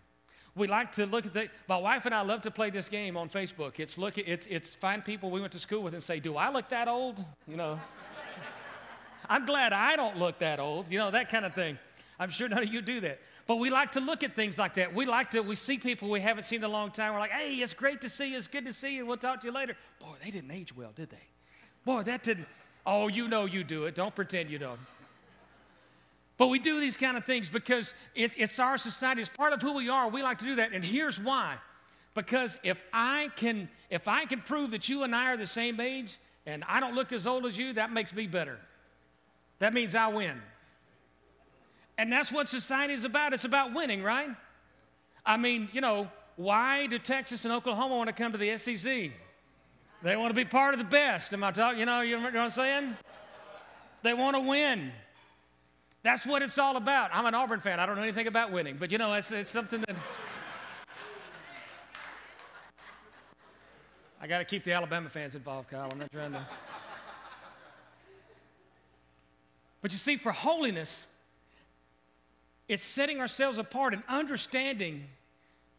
We 0.55 0.67
like 0.67 0.91
to 0.93 1.05
look 1.05 1.25
at 1.25 1.33
the, 1.33 1.49
my 1.67 1.77
wife 1.77 2.05
and 2.05 2.13
I 2.13 2.21
love 2.21 2.41
to 2.41 2.51
play 2.51 2.69
this 2.69 2.87
game 2.87 3.17
on 3.17 3.27
Facebook. 3.27 3.79
It's 3.79 3.97
look, 3.97 4.17
it's, 4.19 4.45
it's 4.47 4.75
find 4.75 5.03
people 5.03 5.31
we 5.31 5.41
went 5.41 5.53
to 5.53 5.59
school 5.59 5.81
with 5.81 5.95
and 5.95 6.03
say, 6.03 6.19
do 6.19 6.37
I 6.37 6.51
look 6.51 6.69
that 6.69 6.87
old? 6.87 7.23
You 7.47 7.57
know, 7.57 7.79
I'm 9.29 9.45
glad 9.45 9.73
I 9.73 9.95
don't 9.95 10.17
look 10.17 10.37
that 10.39 10.59
old, 10.59 10.85
you 10.91 10.99
know, 10.99 11.09
that 11.09 11.29
kind 11.29 11.45
of 11.45 11.55
thing. 11.55 11.79
I'm 12.19 12.29
sure 12.29 12.47
none 12.47 12.63
of 12.63 12.71
you 12.71 12.81
do 12.81 13.01
that. 13.01 13.19
But 13.47 13.55
we 13.57 13.69
like 13.69 13.91
to 13.93 13.99
look 13.99 14.23
at 14.23 14.35
things 14.35 14.57
like 14.57 14.75
that. 14.75 14.93
We 14.93 15.05
like 15.05 15.31
to, 15.31 15.41
we 15.41 15.55
see 15.55 15.77
people 15.77 16.09
we 16.09 16.21
haven't 16.21 16.45
seen 16.45 16.59
in 16.59 16.63
a 16.63 16.69
long 16.69 16.91
time. 16.91 17.13
We're 17.13 17.19
like, 17.19 17.31
hey, 17.31 17.55
it's 17.55 17.73
great 17.73 17.99
to 18.01 18.09
see 18.09 18.31
you. 18.31 18.37
It's 18.37 18.47
good 18.47 18.65
to 18.65 18.73
see 18.73 18.95
you. 18.95 19.05
We'll 19.05 19.17
talk 19.17 19.41
to 19.41 19.47
you 19.47 19.53
later. 19.53 19.75
Boy, 19.99 20.13
they 20.23 20.31
didn't 20.31 20.51
age 20.51 20.75
well, 20.75 20.91
did 20.95 21.09
they? 21.09 21.17
Boy, 21.83 22.03
that 22.03 22.23
didn't, 22.23 22.47
oh, 22.85 23.07
you 23.07 23.27
know 23.27 23.45
you 23.45 23.63
do 23.63 23.85
it. 23.85 23.95
Don't 23.95 24.15
pretend 24.15 24.49
you 24.49 24.59
don't. 24.59 24.79
But 26.43 26.49
we 26.49 26.59
do 26.59 26.81
these 26.81 26.97
kind 26.97 27.15
of 27.15 27.23
things 27.23 27.47
because 27.47 27.93
it's, 28.15 28.59
our 28.59 28.77
society, 28.77 29.21
it's 29.21 29.29
part 29.29 29.53
of 29.53 29.61
who 29.61 29.71
we 29.71 29.87
are. 29.87 30.09
We 30.09 30.21
like 30.21 30.39
to 30.39 30.45
do 30.45 30.55
that. 30.55 30.73
And 30.73 30.83
here's 30.83 31.17
why. 31.17 31.55
Because 32.15 32.59
if 32.63 32.77
I 32.91 33.29
can, 33.37 33.69
if 33.89 34.09
I 34.09 34.25
can 34.25 34.41
prove 34.41 34.71
that 34.71 34.89
you 34.89 35.03
and 35.03 35.15
I 35.15 35.27
are 35.31 35.37
the 35.37 35.47
same 35.47 35.79
age 35.79 36.17
and 36.45 36.65
I 36.67 36.81
don't 36.81 36.95
look 36.95 37.13
as 37.13 37.25
old 37.25 37.45
as 37.45 37.57
you, 37.57 37.71
that 37.71 37.93
makes 37.93 38.13
me 38.13 38.27
better. 38.27 38.59
That 39.59 39.73
means 39.73 39.95
I 39.95 40.09
win. 40.09 40.41
And 41.97 42.11
that's 42.11 42.29
what 42.29 42.49
society 42.49 42.93
is 42.93 43.05
about. 43.05 43.31
It's 43.31 43.45
about 43.45 43.73
winning, 43.73 44.03
right? 44.03 44.31
I 45.25 45.37
mean, 45.37 45.69
you 45.71 45.79
know, 45.79 46.09
why 46.35 46.87
do 46.87 46.99
Texas 46.99 47.45
and 47.45 47.53
Oklahoma 47.53 47.95
want 47.95 48.07
to 48.07 48.13
come 48.13 48.33
to 48.33 48.37
the 48.37 48.57
SEC? 48.57 49.11
They 50.03 50.17
want 50.17 50.29
to 50.29 50.35
be 50.35 50.43
part 50.43 50.73
of 50.73 50.77
the 50.77 50.83
best. 50.83 51.33
Am 51.33 51.41
I 51.41 51.51
talking? 51.51 51.79
You 51.79 51.85
know, 51.85 52.01
you 52.01 52.17
know 52.17 52.23
what 52.25 52.35
I'm 52.35 52.51
saying? 52.51 52.97
They 54.01 54.13
want 54.13 54.35
to 54.35 54.41
win. 54.41 54.91
That's 56.03 56.25
what 56.25 56.41
it's 56.41 56.57
all 56.57 56.75
about. 56.75 57.11
I'm 57.13 57.25
an 57.25 57.33
Auburn 57.33 57.61
fan. 57.61 57.79
I 57.79 57.85
don't 57.85 57.95
know 57.95 58.03
anything 58.03 58.27
about 58.27 58.51
winning, 58.51 58.75
but 58.77 58.91
you 58.91 58.97
know, 58.97 59.13
it's, 59.13 59.31
it's 59.31 59.49
something 59.49 59.81
that. 59.87 59.95
I 64.21 64.27
got 64.27 64.39
to 64.39 64.45
keep 64.45 64.65
the 64.65 64.73
Alabama 64.73 65.09
fans 65.09 65.33
involved, 65.33 65.69
Kyle. 65.69 65.89
I'm 65.91 65.97
not 65.97 66.11
trying 66.11 66.33
to. 66.33 66.45
But 69.81 69.91
you 69.91 69.97
see, 69.97 70.17
for 70.17 70.31
holiness, 70.31 71.07
it's 72.67 72.83
setting 72.83 73.19
ourselves 73.19 73.57
apart 73.57 73.93
and 73.93 74.03
understanding 74.07 75.05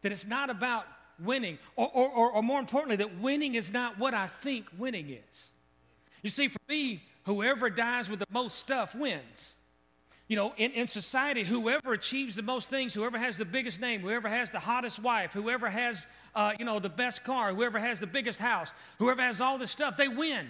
that 0.01 0.11
it's 0.11 0.25
not 0.25 0.49
about 0.49 0.85
winning, 1.23 1.57
or, 1.75 1.89
or, 1.91 2.09
or, 2.09 2.31
or 2.33 2.43
more 2.43 2.59
importantly, 2.59 2.97
that 2.97 3.19
winning 3.19 3.55
is 3.55 3.71
not 3.71 3.97
what 3.97 4.13
I 4.13 4.27
think 4.41 4.65
winning 4.77 5.09
is. 5.09 5.49
You 6.21 6.29
see, 6.29 6.47
for 6.47 6.59
me, 6.67 7.01
whoever 7.25 7.69
dies 7.69 8.09
with 8.09 8.19
the 8.19 8.27
most 8.31 8.59
stuff 8.59 8.93
wins. 8.93 9.54
You 10.27 10.35
know, 10.35 10.53
in, 10.57 10.71
in 10.71 10.87
society, 10.87 11.43
whoever 11.43 11.93
achieves 11.93 12.35
the 12.35 12.41
most 12.41 12.69
things, 12.69 12.93
whoever 12.93 13.17
has 13.17 13.37
the 13.37 13.45
biggest 13.45 13.79
name, 13.79 14.01
whoever 14.01 14.27
has 14.27 14.49
the 14.49 14.59
hottest 14.59 14.99
wife, 14.99 15.33
whoever 15.33 15.69
has, 15.69 16.07
uh, 16.33 16.53
you 16.57 16.65
know, 16.65 16.79
the 16.79 16.89
best 16.89 17.23
car, 17.23 17.53
whoever 17.53 17.77
has 17.77 17.99
the 17.99 18.07
biggest 18.07 18.39
house, 18.39 18.71
whoever 18.97 19.21
has 19.21 19.39
all 19.39 19.59
this 19.59 19.69
stuff, 19.69 19.97
they 19.97 20.07
win. 20.07 20.47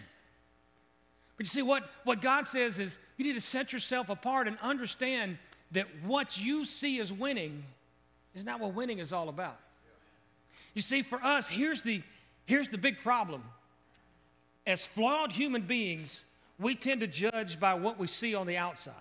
But 1.35 1.45
you 1.45 1.49
see, 1.49 1.61
what, 1.61 1.89
what 2.05 2.21
God 2.21 2.47
says 2.47 2.79
is 2.79 2.97
you 3.17 3.25
need 3.25 3.33
to 3.33 3.41
set 3.41 3.73
yourself 3.73 4.07
apart 4.07 4.47
and 4.47 4.57
understand 4.61 5.37
that 5.71 5.87
what 6.05 6.37
you 6.37 6.63
see 6.63 7.01
as 7.01 7.11
winning 7.11 7.63
is 8.33 8.45
not 8.45 8.61
what 8.61 8.73
winning 8.73 8.99
is 8.99 9.11
all 9.11 9.27
about. 9.27 9.59
You 10.73 10.81
see, 10.81 11.01
for 11.01 11.21
us, 11.21 11.49
here's 11.49 11.81
the, 11.81 12.01
here's 12.45 12.69
the 12.69 12.77
big 12.77 13.01
problem. 13.01 13.43
As 14.65 14.85
flawed 14.85 15.33
human 15.33 15.63
beings, 15.63 16.21
we 16.59 16.75
tend 16.75 17.01
to 17.01 17.07
judge 17.07 17.59
by 17.59 17.73
what 17.73 17.99
we 17.99 18.07
see 18.07 18.35
on 18.35 18.47
the 18.47 18.57
outside. 18.57 18.93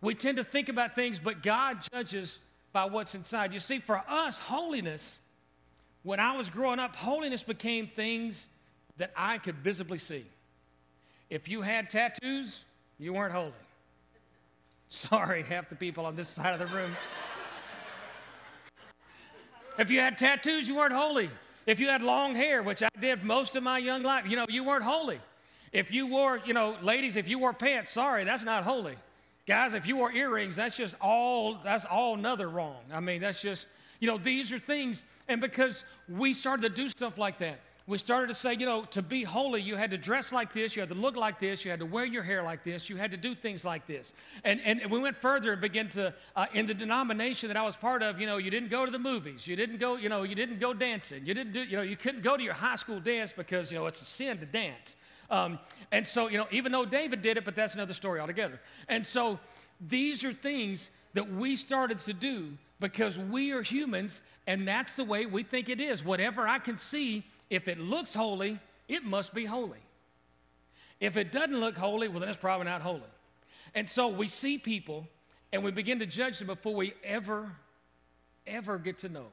We 0.00 0.14
tend 0.14 0.38
to 0.38 0.44
think 0.44 0.68
about 0.68 0.94
things, 0.94 1.18
but 1.18 1.42
God 1.42 1.78
judges 1.92 2.38
by 2.72 2.84
what's 2.84 3.14
inside. 3.14 3.52
You 3.52 3.60
see, 3.60 3.80
for 3.80 4.02
us, 4.08 4.38
holiness, 4.38 5.18
when 6.02 6.20
I 6.20 6.36
was 6.36 6.48
growing 6.48 6.78
up, 6.78 6.96
holiness 6.96 7.42
became 7.42 7.86
things 7.86 8.46
that 8.96 9.12
I 9.16 9.38
could 9.38 9.56
visibly 9.56 9.98
see. 9.98 10.24
If 11.28 11.48
you 11.48 11.62
had 11.62 11.90
tattoos, 11.90 12.64
you 12.98 13.12
weren't 13.12 13.32
holy. 13.32 13.52
Sorry, 14.88 15.42
half 15.42 15.68
the 15.68 15.76
people 15.76 16.06
on 16.06 16.16
this 16.16 16.28
side 16.36 16.58
of 16.58 16.58
the 16.58 16.74
room. 16.74 16.96
if 19.78 19.90
you 19.90 20.00
had 20.00 20.18
tattoos, 20.18 20.66
you 20.66 20.76
weren't 20.76 20.92
holy. 20.92 21.30
If 21.66 21.78
you 21.78 21.88
had 21.88 22.02
long 22.02 22.34
hair, 22.34 22.62
which 22.62 22.82
I 22.82 22.88
did 22.98 23.22
most 23.22 23.54
of 23.54 23.62
my 23.62 23.78
young 23.78 24.02
life, 24.02 24.26
you 24.26 24.36
know, 24.36 24.46
you 24.48 24.64
weren't 24.64 24.82
holy. 24.82 25.20
If 25.72 25.92
you 25.92 26.06
wore, 26.06 26.40
you 26.44 26.54
know, 26.54 26.76
ladies, 26.82 27.16
if 27.16 27.28
you 27.28 27.38
wore 27.38 27.52
pants, 27.52 27.92
sorry, 27.92 28.24
that's 28.24 28.44
not 28.44 28.64
holy. 28.64 28.96
Guys, 29.46 29.74
if 29.74 29.86
you 29.86 29.96
wore 29.96 30.12
earrings, 30.12 30.56
that's 30.56 30.76
just 30.76 30.94
all, 31.00 31.58
that's 31.64 31.84
all 31.84 32.14
another 32.14 32.48
wrong. 32.48 32.80
I 32.92 33.00
mean, 33.00 33.20
that's 33.20 33.40
just, 33.40 33.66
you 33.98 34.06
know, 34.06 34.18
these 34.18 34.52
are 34.52 34.58
things. 34.58 35.02
And 35.28 35.40
because 35.40 35.84
we 36.08 36.34
started 36.34 36.62
to 36.62 36.68
do 36.68 36.88
stuff 36.88 37.18
like 37.18 37.38
that, 37.38 37.60
we 37.86 37.98
started 37.98 38.28
to 38.28 38.34
say, 38.34 38.54
you 38.54 38.66
know, 38.66 38.84
to 38.92 39.02
be 39.02 39.24
holy, 39.24 39.60
you 39.60 39.74
had 39.74 39.90
to 39.90 39.98
dress 39.98 40.30
like 40.30 40.52
this, 40.52 40.76
you 40.76 40.80
had 40.80 40.88
to 40.90 40.94
look 40.94 41.16
like 41.16 41.40
this, 41.40 41.64
you 41.64 41.72
had 41.72 41.80
to 41.80 41.86
wear 41.86 42.04
your 42.04 42.22
hair 42.22 42.40
like 42.42 42.62
this, 42.62 42.88
you 42.88 42.96
had 42.96 43.10
to 43.10 43.16
do 43.16 43.34
things 43.34 43.64
like 43.64 43.84
this. 43.88 44.12
And, 44.44 44.60
and 44.64 44.88
we 44.88 45.00
went 45.00 45.16
further 45.16 45.52
and 45.52 45.60
began 45.60 45.88
to, 45.90 46.14
uh, 46.36 46.46
in 46.54 46.66
the 46.66 46.74
denomination 46.74 47.48
that 47.48 47.56
I 47.56 47.62
was 47.62 47.76
part 47.76 48.04
of, 48.04 48.20
you 48.20 48.26
know, 48.26 48.36
you 48.36 48.48
didn't 48.48 48.70
go 48.70 48.84
to 48.84 48.92
the 48.92 48.98
movies, 48.98 49.44
you 49.44 49.56
didn't 49.56 49.78
go, 49.78 49.96
you 49.96 50.08
know, 50.08 50.22
you 50.22 50.36
didn't 50.36 50.60
go 50.60 50.72
dancing, 50.72 51.26
you 51.26 51.34
didn't 51.34 51.52
do, 51.52 51.64
you 51.64 51.76
know, 51.76 51.82
you 51.82 51.96
couldn't 51.96 52.22
go 52.22 52.36
to 52.36 52.42
your 52.42 52.54
high 52.54 52.76
school 52.76 53.00
dance 53.00 53.32
because, 53.36 53.72
you 53.72 53.78
know, 53.78 53.86
it's 53.86 54.02
a 54.02 54.04
sin 54.04 54.38
to 54.38 54.46
dance. 54.46 54.94
Um, 55.30 55.58
and 55.92 56.06
so, 56.06 56.28
you 56.28 56.38
know, 56.38 56.46
even 56.50 56.72
though 56.72 56.84
David 56.84 57.22
did 57.22 57.36
it, 57.36 57.44
but 57.44 57.54
that's 57.54 57.74
another 57.74 57.94
story 57.94 58.20
altogether. 58.20 58.60
And 58.88 59.06
so 59.06 59.38
these 59.88 60.24
are 60.24 60.32
things 60.32 60.90
that 61.14 61.30
we 61.32 61.56
started 61.56 61.98
to 62.00 62.12
do 62.12 62.52
because 62.80 63.18
we 63.18 63.52
are 63.52 63.62
humans 63.62 64.22
and 64.46 64.66
that's 64.66 64.94
the 64.94 65.04
way 65.04 65.26
we 65.26 65.42
think 65.42 65.68
it 65.68 65.80
is. 65.80 66.04
Whatever 66.04 66.48
I 66.48 66.58
can 66.58 66.76
see, 66.76 67.24
if 67.50 67.68
it 67.68 67.78
looks 67.78 68.14
holy, 68.14 68.58
it 68.88 69.04
must 69.04 69.32
be 69.32 69.44
holy. 69.44 69.78
If 70.98 71.16
it 71.16 71.32
doesn't 71.32 71.58
look 71.58 71.76
holy, 71.76 72.08
well, 72.08 72.20
then 72.20 72.28
it's 72.28 72.38
probably 72.38 72.66
not 72.66 72.82
holy. 72.82 73.02
And 73.74 73.88
so 73.88 74.08
we 74.08 74.28
see 74.28 74.58
people 74.58 75.06
and 75.52 75.62
we 75.62 75.70
begin 75.70 75.98
to 76.00 76.06
judge 76.06 76.38
them 76.38 76.48
before 76.48 76.74
we 76.74 76.94
ever, 77.04 77.52
ever 78.46 78.78
get 78.78 78.98
to 78.98 79.08
know, 79.08 79.26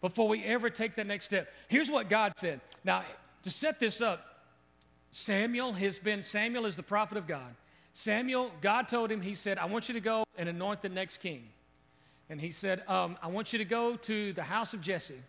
before 0.00 0.28
we 0.28 0.42
ever 0.44 0.70
take 0.70 0.96
that 0.96 1.06
next 1.06 1.26
step. 1.26 1.48
Here's 1.68 1.90
what 1.90 2.08
God 2.08 2.32
said. 2.36 2.60
Now, 2.84 3.04
to 3.42 3.50
set 3.50 3.78
this 3.78 4.00
up, 4.00 4.35
Samuel 5.18 5.72
has 5.72 5.98
been, 5.98 6.22
Samuel 6.22 6.66
is 6.66 6.76
the 6.76 6.82
prophet 6.82 7.16
of 7.16 7.26
God. 7.26 7.54
Samuel, 7.94 8.50
God 8.60 8.86
told 8.86 9.10
him, 9.10 9.22
He 9.22 9.34
said, 9.34 9.56
I 9.56 9.64
want 9.64 9.88
you 9.88 9.94
to 9.94 10.00
go 10.00 10.24
and 10.36 10.46
anoint 10.46 10.82
the 10.82 10.90
next 10.90 11.22
king. 11.22 11.44
And 12.28 12.38
he 12.38 12.50
said, 12.50 12.82
um, 12.86 13.16
I 13.22 13.28
want 13.28 13.50
you 13.50 13.58
to 13.58 13.64
go 13.64 13.96
to 13.96 14.34
the 14.34 14.42
house 14.42 14.74
of 14.74 14.82
Jesse, 14.82 15.22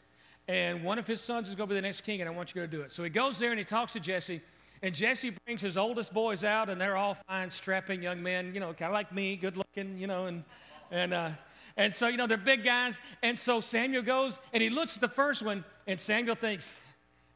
and 0.49 0.83
one 0.83 0.99
of 0.99 1.07
his 1.07 1.21
sons 1.21 1.47
is 1.47 1.55
going 1.55 1.69
to 1.69 1.73
be 1.73 1.77
the 1.79 1.87
next 1.87 2.01
king, 2.01 2.19
and 2.19 2.29
I 2.29 2.33
want 2.33 2.53
you 2.53 2.61
to 2.61 2.67
do 2.67 2.81
it. 2.81 2.91
So 2.91 3.01
he 3.01 3.09
goes 3.09 3.39
there 3.39 3.51
and 3.51 3.57
he 3.57 3.63
talks 3.63 3.93
to 3.93 4.01
Jesse, 4.01 4.41
and 4.81 4.93
Jesse 4.93 5.33
brings 5.45 5.61
his 5.61 5.77
oldest 5.77 6.13
boys 6.13 6.43
out, 6.43 6.69
and 6.69 6.81
they're 6.81 6.97
all 6.97 7.15
fine, 7.25 7.49
strapping 7.49 8.03
young 8.03 8.21
men, 8.21 8.53
you 8.53 8.59
know, 8.59 8.73
kind 8.73 8.91
of 8.91 8.93
like 8.93 9.13
me, 9.13 9.37
good 9.37 9.55
looking, 9.55 9.97
you 9.97 10.07
know, 10.07 10.25
and, 10.25 10.43
and, 10.91 11.13
uh, 11.13 11.29
and 11.77 11.93
so, 11.93 12.09
you 12.09 12.17
know, 12.17 12.27
they're 12.27 12.35
big 12.35 12.65
guys. 12.65 12.99
And 13.23 13.39
so 13.39 13.61
Samuel 13.61 14.03
goes 14.03 14.37
and 14.51 14.61
he 14.61 14.69
looks 14.69 14.95
at 14.95 15.01
the 15.01 15.07
first 15.07 15.43
one, 15.43 15.63
and 15.87 15.97
Samuel 15.97 16.35
thinks, 16.35 16.75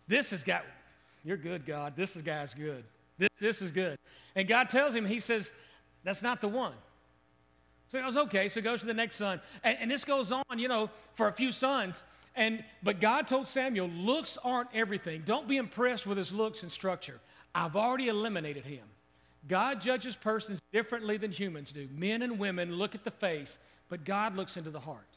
This 0.10 0.32
has 0.32 0.44
got, 0.44 0.66
you're 1.24 1.38
good, 1.38 1.66
God. 1.66 1.94
This 1.96 2.16
is, 2.16 2.22
guy's 2.22 2.54
good. 2.54 2.84
This, 3.18 3.30
this 3.40 3.62
is 3.62 3.72
good. 3.72 3.98
And 4.36 4.48
God 4.48 4.70
tells 4.70 4.94
him, 4.96 5.06
He 5.06 5.20
says, 5.20 5.52
That's 6.04 6.22
not 6.22 6.42
the 6.42 6.48
one. 6.48 6.74
So 7.92 7.98
he 7.98 8.04
goes, 8.04 8.18
Okay. 8.18 8.50
So 8.50 8.60
he 8.60 8.64
goes 8.64 8.82
to 8.82 8.88
the 8.88 8.94
next 8.94 9.16
son. 9.16 9.42
And, 9.64 9.78
and 9.82 9.92
this 9.92 10.04
goes 10.04 10.32
on, 10.32 10.44
you 10.58 10.68
know, 10.68 10.90
for 11.16 11.28
a 11.28 11.34
few 11.34 11.52
sons. 11.52 12.04
And 12.36 12.64
but 12.82 13.00
God 13.02 13.28
told 13.28 13.48
Samuel, 13.48 13.90
looks 13.90 14.38
aren't 14.44 14.70
everything. 14.74 15.24
Don't 15.26 15.48
be 15.48 15.58
impressed 15.58 16.08
with 16.08 16.18
his 16.18 16.32
looks 16.32 16.64
and 16.64 16.72
structure. 16.72 17.20
I've 17.54 17.76
already 17.76 18.08
eliminated 18.08 18.64
him. 18.64 18.84
God 19.48 19.82
judges 19.82 20.16
persons 20.16 20.60
differently 20.72 21.18
than 21.18 21.32
humans 21.32 21.72
do. 21.72 21.90
Men 21.94 22.22
and 22.22 22.40
women 22.40 22.76
look 22.76 22.96
at 22.96 23.04
the 23.04 23.12
face, 23.12 23.58
but 23.90 24.06
God 24.06 24.36
looks 24.36 24.56
into 24.56 24.70
the 24.70 24.80
heart. 24.80 25.08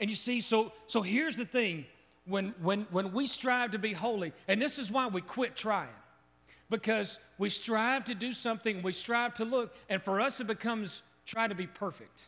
And 0.00 0.08
you 0.08 0.16
see, 0.16 0.40
so 0.40 0.72
so 0.86 1.02
here's 1.02 1.36
the 1.36 1.44
thing. 1.44 1.84
When 2.26 2.54
when 2.60 2.86
when 2.90 3.12
we 3.12 3.26
strive 3.26 3.70
to 3.72 3.78
be 3.78 3.92
holy, 3.92 4.32
and 4.48 4.60
this 4.60 4.78
is 4.78 4.90
why 4.90 5.06
we 5.06 5.20
quit 5.20 5.56
trying 5.56 5.88
because 6.70 7.18
we 7.38 7.48
strive 7.48 8.04
to 8.06 8.14
do 8.14 8.32
something, 8.32 8.82
we 8.82 8.92
strive 8.92 9.34
to 9.34 9.44
look, 9.44 9.74
and 9.88 10.02
for 10.02 10.20
us 10.20 10.40
it 10.40 10.46
becomes 10.46 11.02
try 11.24 11.46
to 11.46 11.54
be 11.54 11.66
perfect. 11.66 12.22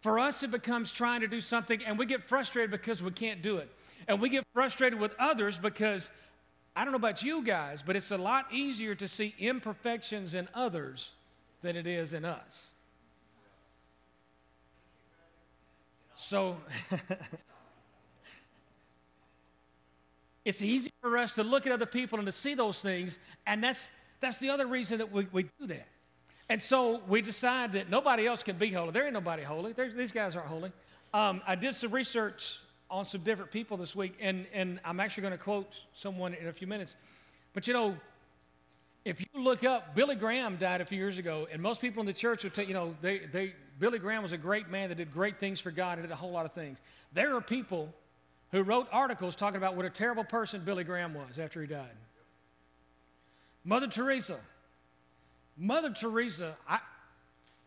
For 0.00 0.18
us 0.18 0.42
it 0.42 0.50
becomes 0.50 0.92
trying 0.92 1.20
to 1.20 1.28
do 1.28 1.40
something, 1.40 1.80
and 1.84 1.98
we 1.98 2.06
get 2.06 2.24
frustrated 2.24 2.70
because 2.70 3.02
we 3.02 3.12
can't 3.12 3.42
do 3.42 3.58
it. 3.58 3.70
And 4.08 4.20
we 4.20 4.28
get 4.28 4.44
frustrated 4.52 4.98
with 4.98 5.14
others 5.18 5.58
because 5.58 6.10
I 6.74 6.84
don't 6.84 6.92
know 6.92 6.96
about 6.96 7.22
you 7.22 7.44
guys, 7.44 7.82
but 7.82 7.94
it's 7.94 8.10
a 8.10 8.16
lot 8.16 8.46
easier 8.52 8.94
to 8.96 9.06
see 9.06 9.34
imperfections 9.38 10.34
in 10.34 10.48
others 10.54 11.12
than 11.62 11.76
it 11.76 11.86
is 11.86 12.14
in 12.14 12.24
us. 12.24 12.70
So, 16.16 16.56
It's 20.44 20.62
easy 20.62 20.90
for 21.00 21.16
us 21.18 21.32
to 21.32 21.44
look 21.44 21.66
at 21.66 21.72
other 21.72 21.86
people 21.86 22.18
and 22.18 22.26
to 22.26 22.32
see 22.32 22.54
those 22.54 22.78
things, 22.80 23.18
and 23.46 23.62
that's, 23.62 23.88
that's 24.20 24.38
the 24.38 24.50
other 24.50 24.66
reason 24.66 24.98
that 24.98 25.12
we, 25.12 25.26
we 25.32 25.44
do 25.60 25.66
that. 25.68 25.86
And 26.48 26.60
so 26.60 27.00
we 27.08 27.22
decide 27.22 27.72
that 27.74 27.88
nobody 27.88 28.26
else 28.26 28.42
can 28.42 28.58
be 28.58 28.70
holy. 28.70 28.90
There 28.90 29.04
ain't 29.04 29.14
nobody 29.14 29.42
holy. 29.42 29.72
There's, 29.72 29.94
these 29.94 30.12
guys 30.12 30.34
aren't 30.34 30.48
holy. 30.48 30.72
Um, 31.14 31.40
I 31.46 31.54
did 31.54 31.74
some 31.74 31.92
research 31.92 32.58
on 32.90 33.06
some 33.06 33.22
different 33.22 33.50
people 33.50 33.76
this 33.76 33.96
week, 33.96 34.14
and, 34.20 34.46
and 34.52 34.80
I'm 34.84 35.00
actually 35.00 35.22
going 35.22 35.32
to 35.32 35.38
quote 35.38 35.72
someone 35.94 36.34
in 36.34 36.48
a 36.48 36.52
few 36.52 36.66
minutes. 36.66 36.96
But 37.54 37.66
you 37.66 37.72
know, 37.72 37.96
if 39.04 39.20
you 39.20 39.26
look 39.34 39.64
up, 39.64 39.94
Billy 39.94 40.14
Graham 40.14 40.56
died 40.56 40.80
a 40.80 40.84
few 40.84 40.98
years 40.98 41.18
ago, 41.18 41.48
and 41.50 41.62
most 41.62 41.80
people 41.80 42.00
in 42.00 42.06
the 42.06 42.12
church 42.12 42.44
will 42.44 42.50
tell 42.50 42.64
you 42.64 42.74
know, 42.74 42.94
they, 43.00 43.22
they, 43.32 43.54
Billy 43.78 43.98
Graham 43.98 44.22
was 44.22 44.32
a 44.32 44.36
great 44.36 44.68
man 44.68 44.90
that 44.90 44.96
did 44.96 45.12
great 45.12 45.40
things 45.40 45.58
for 45.58 45.70
God 45.70 45.98
and 45.98 46.06
did 46.06 46.12
a 46.12 46.16
whole 46.16 46.32
lot 46.32 46.44
of 46.44 46.52
things. 46.52 46.78
There 47.12 47.34
are 47.34 47.40
people 47.40 47.88
who 48.52 48.62
wrote 48.62 48.86
articles 48.92 49.34
talking 49.34 49.56
about 49.56 49.76
what 49.76 49.86
a 49.86 49.90
terrible 49.90 50.24
person 50.24 50.62
Billy 50.64 50.84
Graham 50.84 51.14
was 51.14 51.38
after 51.38 51.60
he 51.60 51.66
died. 51.66 51.96
Mother 53.64 53.88
Teresa. 53.88 54.38
Mother 55.56 55.90
Teresa, 55.90 56.56
I, 56.68 56.78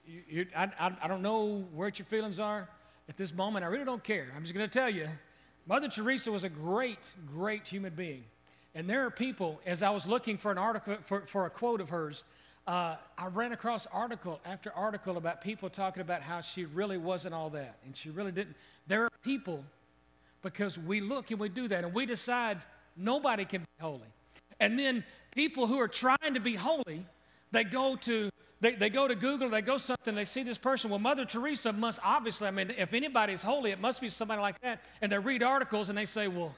you, 0.07 0.21
you, 0.29 0.45
I, 0.55 0.69
I, 1.01 1.07
don't 1.07 1.21
know 1.21 1.65
what 1.73 1.99
your 1.99 2.05
feelings 2.05 2.39
are 2.39 2.67
at 3.09 3.17
this 3.17 3.33
moment. 3.33 3.65
I 3.65 3.67
really 3.67 3.85
don't 3.85 4.03
care. 4.03 4.27
I'm 4.35 4.43
just 4.43 4.53
going 4.53 4.67
to 4.67 4.79
tell 4.79 4.89
you. 4.89 5.07
Mother 5.67 5.87
Teresa 5.87 6.31
was 6.31 6.43
a 6.43 6.49
great, 6.49 6.99
great 7.33 7.67
human 7.67 7.93
being. 7.93 8.23
And 8.75 8.89
there 8.89 9.05
are 9.05 9.11
people, 9.11 9.61
as 9.65 9.81
I 9.81 9.89
was 9.89 10.05
looking 10.05 10.37
for 10.37 10.51
an 10.51 10.57
article, 10.57 10.97
for, 11.05 11.21
for 11.27 11.45
a 11.45 11.49
quote 11.49 11.81
of 11.81 11.89
hers, 11.89 12.23
uh, 12.67 12.95
I 13.17 13.27
ran 13.27 13.51
across 13.51 13.87
article 13.87 14.39
after 14.45 14.71
article 14.73 15.17
about 15.17 15.41
people 15.41 15.69
talking 15.69 16.01
about 16.01 16.21
how 16.21 16.41
she 16.41 16.65
really 16.65 16.97
wasn't 16.97 17.33
all 17.33 17.49
that. 17.51 17.77
And 17.85 17.95
she 17.95 18.09
really 18.09 18.31
didn't. 18.31 18.55
There 18.87 19.03
are 19.03 19.09
people 19.23 19.63
because 20.45 20.77
we 20.77 21.01
look 21.01 21.31
and 21.31 21.39
we 21.39 21.49
do 21.49 21.67
that 21.67 21.83
and 21.83 21.93
we 21.93 22.05
decide 22.05 22.59
nobody 22.95 23.43
can 23.43 23.61
be 23.61 23.81
holy. 23.81 24.07
And 24.59 24.79
then 24.79 25.03
people 25.33 25.65
who 25.65 25.79
are 25.79 25.87
trying 25.87 26.35
to 26.35 26.39
be 26.39 26.55
holy, 26.55 27.05
they 27.51 27.65
go 27.65 27.97
to 27.97 28.29
they, 28.61 28.73
they 28.73 28.89
go 28.89 29.07
to 29.07 29.15
Google, 29.15 29.49
they 29.49 29.61
go 29.61 29.77
something, 29.77 30.15
they 30.15 30.23
see 30.23 30.43
this 30.43 30.57
person. 30.57 30.89
Well, 30.89 30.99
Mother 30.99 31.25
Teresa 31.25 31.73
must 31.73 31.99
obviously, 32.01 32.47
I 32.47 32.51
mean, 32.51 32.71
if 32.77 32.93
anybody's 32.93 33.41
holy, 33.41 33.71
it 33.71 33.81
must 33.81 33.99
be 33.99 34.07
somebody 34.07 34.41
like 34.41 34.59
that. 34.61 34.81
And 35.01 35.11
they 35.11 35.19
read 35.19 35.43
articles 35.43 35.89
and 35.89 35.97
they 35.97 36.05
say, 36.05 36.29
well, 36.29 36.55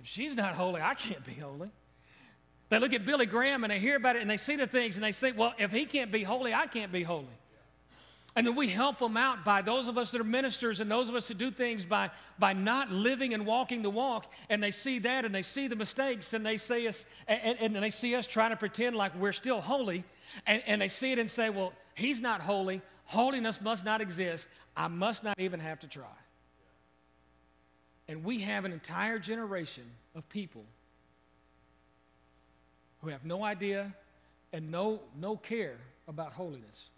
if 0.00 0.06
she's 0.06 0.36
not 0.36 0.54
holy, 0.54 0.80
I 0.80 0.94
can't 0.94 1.24
be 1.26 1.34
holy. 1.34 1.68
They 2.68 2.78
look 2.78 2.92
at 2.92 3.04
Billy 3.04 3.26
Graham 3.26 3.64
and 3.64 3.72
they 3.72 3.80
hear 3.80 3.96
about 3.96 4.16
it 4.16 4.22
and 4.22 4.30
they 4.30 4.36
see 4.36 4.54
the 4.54 4.68
things 4.68 4.94
and 4.94 5.04
they 5.04 5.10
think, 5.10 5.36
well, 5.36 5.52
if 5.58 5.72
he 5.72 5.84
can't 5.84 6.12
be 6.12 6.22
holy, 6.22 6.54
I 6.54 6.66
can't 6.66 6.92
be 6.92 7.02
holy. 7.02 7.26
And 8.36 8.46
then 8.46 8.54
we 8.54 8.68
help 8.68 8.98
them 9.00 9.16
out 9.16 9.44
by 9.44 9.60
those 9.60 9.88
of 9.88 9.98
us 9.98 10.12
that 10.12 10.20
are 10.20 10.24
ministers 10.24 10.80
and 10.80 10.88
those 10.88 11.08
of 11.08 11.16
us 11.16 11.26
that 11.28 11.38
do 11.38 11.50
things 11.50 11.84
by, 11.84 12.10
by 12.38 12.52
not 12.52 12.90
living 12.90 13.34
and 13.34 13.44
walking 13.44 13.82
the 13.82 13.90
walk. 13.90 14.30
And 14.48 14.62
they 14.62 14.70
see 14.70 15.00
that 15.00 15.24
and 15.24 15.34
they 15.34 15.42
see 15.42 15.66
the 15.66 15.74
mistakes 15.74 16.32
and 16.32 16.46
they 16.46 16.56
see 16.56 16.86
us 16.86 17.04
and, 17.26 17.58
and 17.58 17.82
they 17.82 17.90
see 17.90 18.14
us 18.14 18.26
trying 18.28 18.50
to 18.50 18.56
pretend 18.56 18.94
like 18.94 19.14
we're 19.16 19.32
still 19.32 19.60
holy. 19.60 20.04
And, 20.46 20.62
and 20.66 20.80
they 20.80 20.88
see 20.88 21.10
it 21.10 21.18
and 21.18 21.28
say, 21.28 21.50
well, 21.50 21.72
he's 21.94 22.20
not 22.20 22.40
holy. 22.40 22.82
Holiness 23.04 23.60
must 23.60 23.84
not 23.84 24.00
exist. 24.00 24.46
I 24.76 24.86
must 24.86 25.24
not 25.24 25.40
even 25.40 25.58
have 25.58 25.80
to 25.80 25.88
try. 25.88 26.04
And 28.06 28.22
we 28.22 28.38
have 28.40 28.64
an 28.64 28.72
entire 28.72 29.18
generation 29.18 29.84
of 30.14 30.28
people 30.28 30.64
who 33.02 33.08
have 33.08 33.24
no 33.24 33.42
idea 33.42 33.92
and 34.52 34.70
no, 34.70 35.00
no 35.18 35.36
care 35.36 35.78
about 36.06 36.32
holiness. 36.32 36.89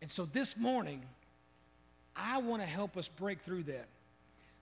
And 0.00 0.10
so 0.10 0.26
this 0.26 0.56
morning, 0.56 1.02
I 2.16 2.38
want 2.38 2.62
to 2.62 2.68
help 2.68 2.96
us 2.96 3.08
break 3.08 3.40
through 3.42 3.64
that 3.64 3.86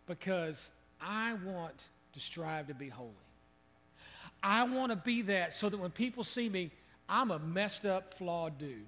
because 0.06 0.70
I 1.00 1.34
want 1.44 1.84
to 2.12 2.20
strive 2.20 2.68
to 2.68 2.74
be 2.74 2.88
holy. 2.88 3.10
I 4.42 4.64
want 4.64 4.90
to 4.90 4.96
be 4.96 5.22
that 5.22 5.52
so 5.52 5.68
that 5.68 5.78
when 5.78 5.90
people 5.90 6.24
see 6.24 6.48
me, 6.48 6.70
I'm 7.08 7.30
a 7.30 7.38
messed 7.38 7.84
up, 7.84 8.14
flawed 8.14 8.58
dude. 8.58 8.86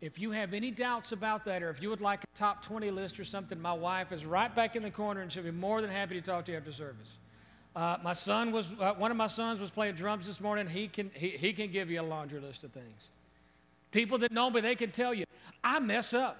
If 0.00 0.18
you 0.18 0.30
have 0.30 0.54
any 0.54 0.70
doubts 0.70 1.12
about 1.12 1.44
that, 1.44 1.62
or 1.62 1.68
if 1.68 1.82
you 1.82 1.90
would 1.90 2.00
like 2.00 2.24
a 2.24 2.38
top 2.38 2.64
20 2.64 2.90
list 2.90 3.20
or 3.20 3.24
something, 3.24 3.60
my 3.60 3.72
wife 3.72 4.12
is 4.12 4.24
right 4.24 4.54
back 4.54 4.74
in 4.74 4.82
the 4.82 4.90
corner 4.90 5.20
and 5.20 5.30
she'll 5.30 5.42
be 5.42 5.50
more 5.50 5.82
than 5.82 5.90
happy 5.90 6.14
to 6.14 6.22
talk 6.22 6.46
to 6.46 6.52
you 6.52 6.58
after 6.58 6.72
service. 6.72 7.18
Uh, 7.76 7.98
my 8.02 8.14
son 8.14 8.50
was, 8.50 8.72
uh, 8.80 8.94
one 8.94 9.10
of 9.10 9.16
my 9.16 9.26
sons 9.26 9.60
was 9.60 9.70
playing 9.70 9.94
drums 9.94 10.26
this 10.26 10.40
morning. 10.40 10.66
He 10.66 10.88
can, 10.88 11.10
he, 11.14 11.30
he 11.30 11.52
can 11.52 11.70
give 11.70 11.90
you 11.90 12.00
a 12.00 12.02
laundry 12.02 12.40
list 12.40 12.64
of 12.64 12.72
things. 12.72 13.08
People 13.90 14.18
that 14.18 14.32
know 14.32 14.50
me, 14.50 14.60
they 14.60 14.74
can 14.74 14.90
tell 14.90 15.12
you, 15.12 15.24
I 15.64 15.78
mess 15.80 16.14
up. 16.14 16.38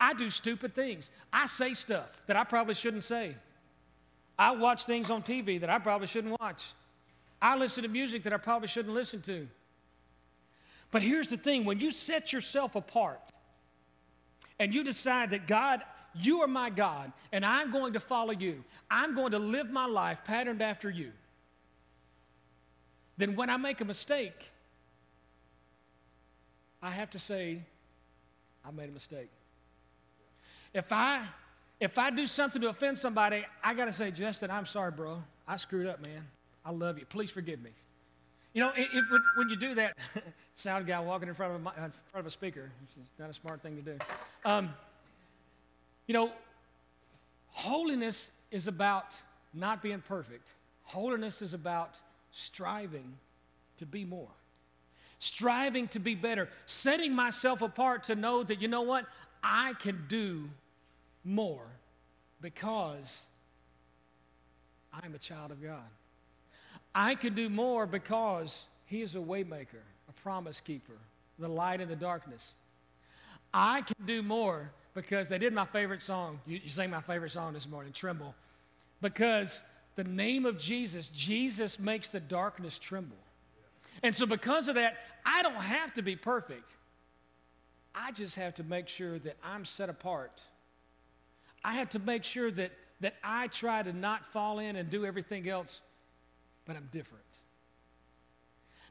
I 0.00 0.14
do 0.14 0.30
stupid 0.30 0.74
things. 0.74 1.10
I 1.32 1.46
say 1.46 1.74
stuff 1.74 2.08
that 2.26 2.36
I 2.36 2.44
probably 2.44 2.74
shouldn't 2.74 3.04
say. 3.04 3.34
I 4.38 4.50
watch 4.52 4.84
things 4.84 5.10
on 5.10 5.22
TV 5.22 5.60
that 5.60 5.70
I 5.70 5.78
probably 5.78 6.06
shouldn't 6.06 6.40
watch. 6.40 6.64
I 7.40 7.56
listen 7.56 7.82
to 7.82 7.88
music 7.88 8.22
that 8.24 8.32
I 8.32 8.36
probably 8.36 8.68
shouldn't 8.68 8.94
listen 8.94 9.20
to. 9.22 9.48
But 10.90 11.02
here's 11.02 11.28
the 11.28 11.36
thing 11.36 11.64
when 11.64 11.80
you 11.80 11.90
set 11.90 12.32
yourself 12.32 12.76
apart 12.76 13.20
and 14.58 14.74
you 14.74 14.84
decide 14.84 15.30
that 15.30 15.46
God, 15.46 15.82
you 16.14 16.42
are 16.42 16.46
my 16.46 16.70
God, 16.70 17.12
and 17.32 17.44
I'm 17.44 17.72
going 17.72 17.94
to 17.94 18.00
follow 18.00 18.32
you, 18.32 18.62
I'm 18.90 19.14
going 19.14 19.32
to 19.32 19.38
live 19.38 19.70
my 19.70 19.86
life 19.86 20.18
patterned 20.24 20.62
after 20.62 20.90
you, 20.90 21.10
then 23.16 23.34
when 23.34 23.50
I 23.50 23.56
make 23.56 23.80
a 23.80 23.84
mistake, 23.84 24.51
I 26.82 26.90
have 26.90 27.10
to 27.10 27.18
say, 27.18 27.60
I 28.64 28.70
made 28.70 28.88
a 28.88 28.92
mistake. 28.92 29.28
If 30.74 30.90
I 30.90 31.22
if 31.80 31.98
I 31.98 32.10
do 32.10 32.26
something 32.26 32.62
to 32.62 32.68
offend 32.68 32.98
somebody, 32.98 33.44
I 33.62 33.74
got 33.74 33.86
to 33.86 33.92
say, 33.92 34.12
Justin, 34.12 34.52
I'm 34.52 34.66
sorry, 34.66 34.92
bro. 34.92 35.20
I 35.48 35.56
screwed 35.56 35.88
up, 35.88 36.04
man. 36.06 36.24
I 36.64 36.70
love 36.70 36.96
you. 36.96 37.04
Please 37.06 37.30
forgive 37.30 37.60
me. 37.60 37.70
You 38.54 38.62
know, 38.62 38.72
if, 38.76 39.04
when 39.34 39.48
you 39.48 39.56
do 39.56 39.74
that, 39.74 39.96
sound 40.54 40.86
guy 40.86 41.00
walking 41.00 41.28
in 41.28 41.34
front 41.34 41.54
of 41.54 41.60
a, 41.60 41.68
in 41.70 41.74
front 41.90 41.92
of 42.14 42.26
a 42.26 42.30
speaker, 42.30 42.70
it's 42.84 43.18
not 43.18 43.30
a 43.30 43.34
smart 43.34 43.62
thing 43.62 43.74
to 43.76 43.82
do. 43.82 43.98
Um, 44.44 44.72
you 46.06 46.14
know, 46.14 46.30
holiness 47.48 48.30
is 48.52 48.68
about 48.68 49.16
not 49.52 49.82
being 49.82 50.02
perfect. 50.06 50.52
Holiness 50.84 51.42
is 51.42 51.52
about 51.52 51.96
striving 52.30 53.12
to 53.78 53.86
be 53.86 54.04
more 54.04 54.28
striving 55.22 55.86
to 55.86 56.00
be 56.00 56.16
better, 56.16 56.48
setting 56.66 57.14
myself 57.14 57.62
apart 57.62 58.02
to 58.02 58.16
know 58.16 58.42
that, 58.42 58.60
you 58.60 58.66
know 58.66 58.82
what, 58.82 59.06
I 59.40 59.74
can 59.74 60.04
do 60.08 60.50
more 61.24 61.62
because 62.40 63.24
I'm 64.92 65.14
a 65.14 65.18
child 65.18 65.52
of 65.52 65.62
God. 65.62 65.78
I 66.92 67.14
can 67.14 67.36
do 67.36 67.48
more 67.48 67.86
because 67.86 68.64
He 68.86 69.00
is 69.00 69.14
a 69.14 69.18
waymaker, 69.18 69.84
a 70.08 70.12
promise 70.24 70.60
keeper, 70.60 70.98
the 71.38 71.46
light 71.46 71.80
in 71.80 71.88
the 71.88 71.94
darkness. 71.94 72.54
I 73.54 73.82
can 73.82 74.04
do 74.04 74.22
more 74.22 74.72
because 74.92 75.28
they 75.28 75.38
did 75.38 75.52
my 75.52 75.66
favorite 75.66 76.02
song. 76.02 76.40
You, 76.46 76.60
you 76.64 76.70
sang 76.70 76.90
my 76.90 77.00
favorite 77.00 77.30
song 77.30 77.52
this 77.52 77.68
morning, 77.68 77.92
Tremble. 77.92 78.34
Because 79.00 79.62
the 79.94 80.04
name 80.04 80.46
of 80.46 80.58
Jesus, 80.58 81.10
Jesus 81.10 81.78
makes 81.78 82.08
the 82.08 82.18
darkness 82.18 82.76
tremble. 82.76 83.16
And 84.02 84.14
so, 84.14 84.26
because 84.26 84.68
of 84.68 84.74
that, 84.76 84.96
I 85.24 85.42
don't 85.42 85.54
have 85.54 85.94
to 85.94 86.02
be 86.02 86.16
perfect. 86.16 86.74
I 87.94 88.12
just 88.12 88.34
have 88.36 88.54
to 88.54 88.64
make 88.64 88.88
sure 88.88 89.18
that 89.20 89.36
I'm 89.44 89.64
set 89.64 89.88
apart. 89.88 90.40
I 91.64 91.74
have 91.74 91.90
to 91.90 91.98
make 91.98 92.24
sure 92.24 92.50
that, 92.50 92.72
that 93.00 93.14
I 93.22 93.48
try 93.48 93.82
to 93.82 93.92
not 93.92 94.26
fall 94.32 94.58
in 94.58 94.76
and 94.76 94.90
do 94.90 95.04
everything 95.04 95.48
else, 95.48 95.80
but 96.66 96.76
I'm 96.76 96.88
different. 96.92 97.24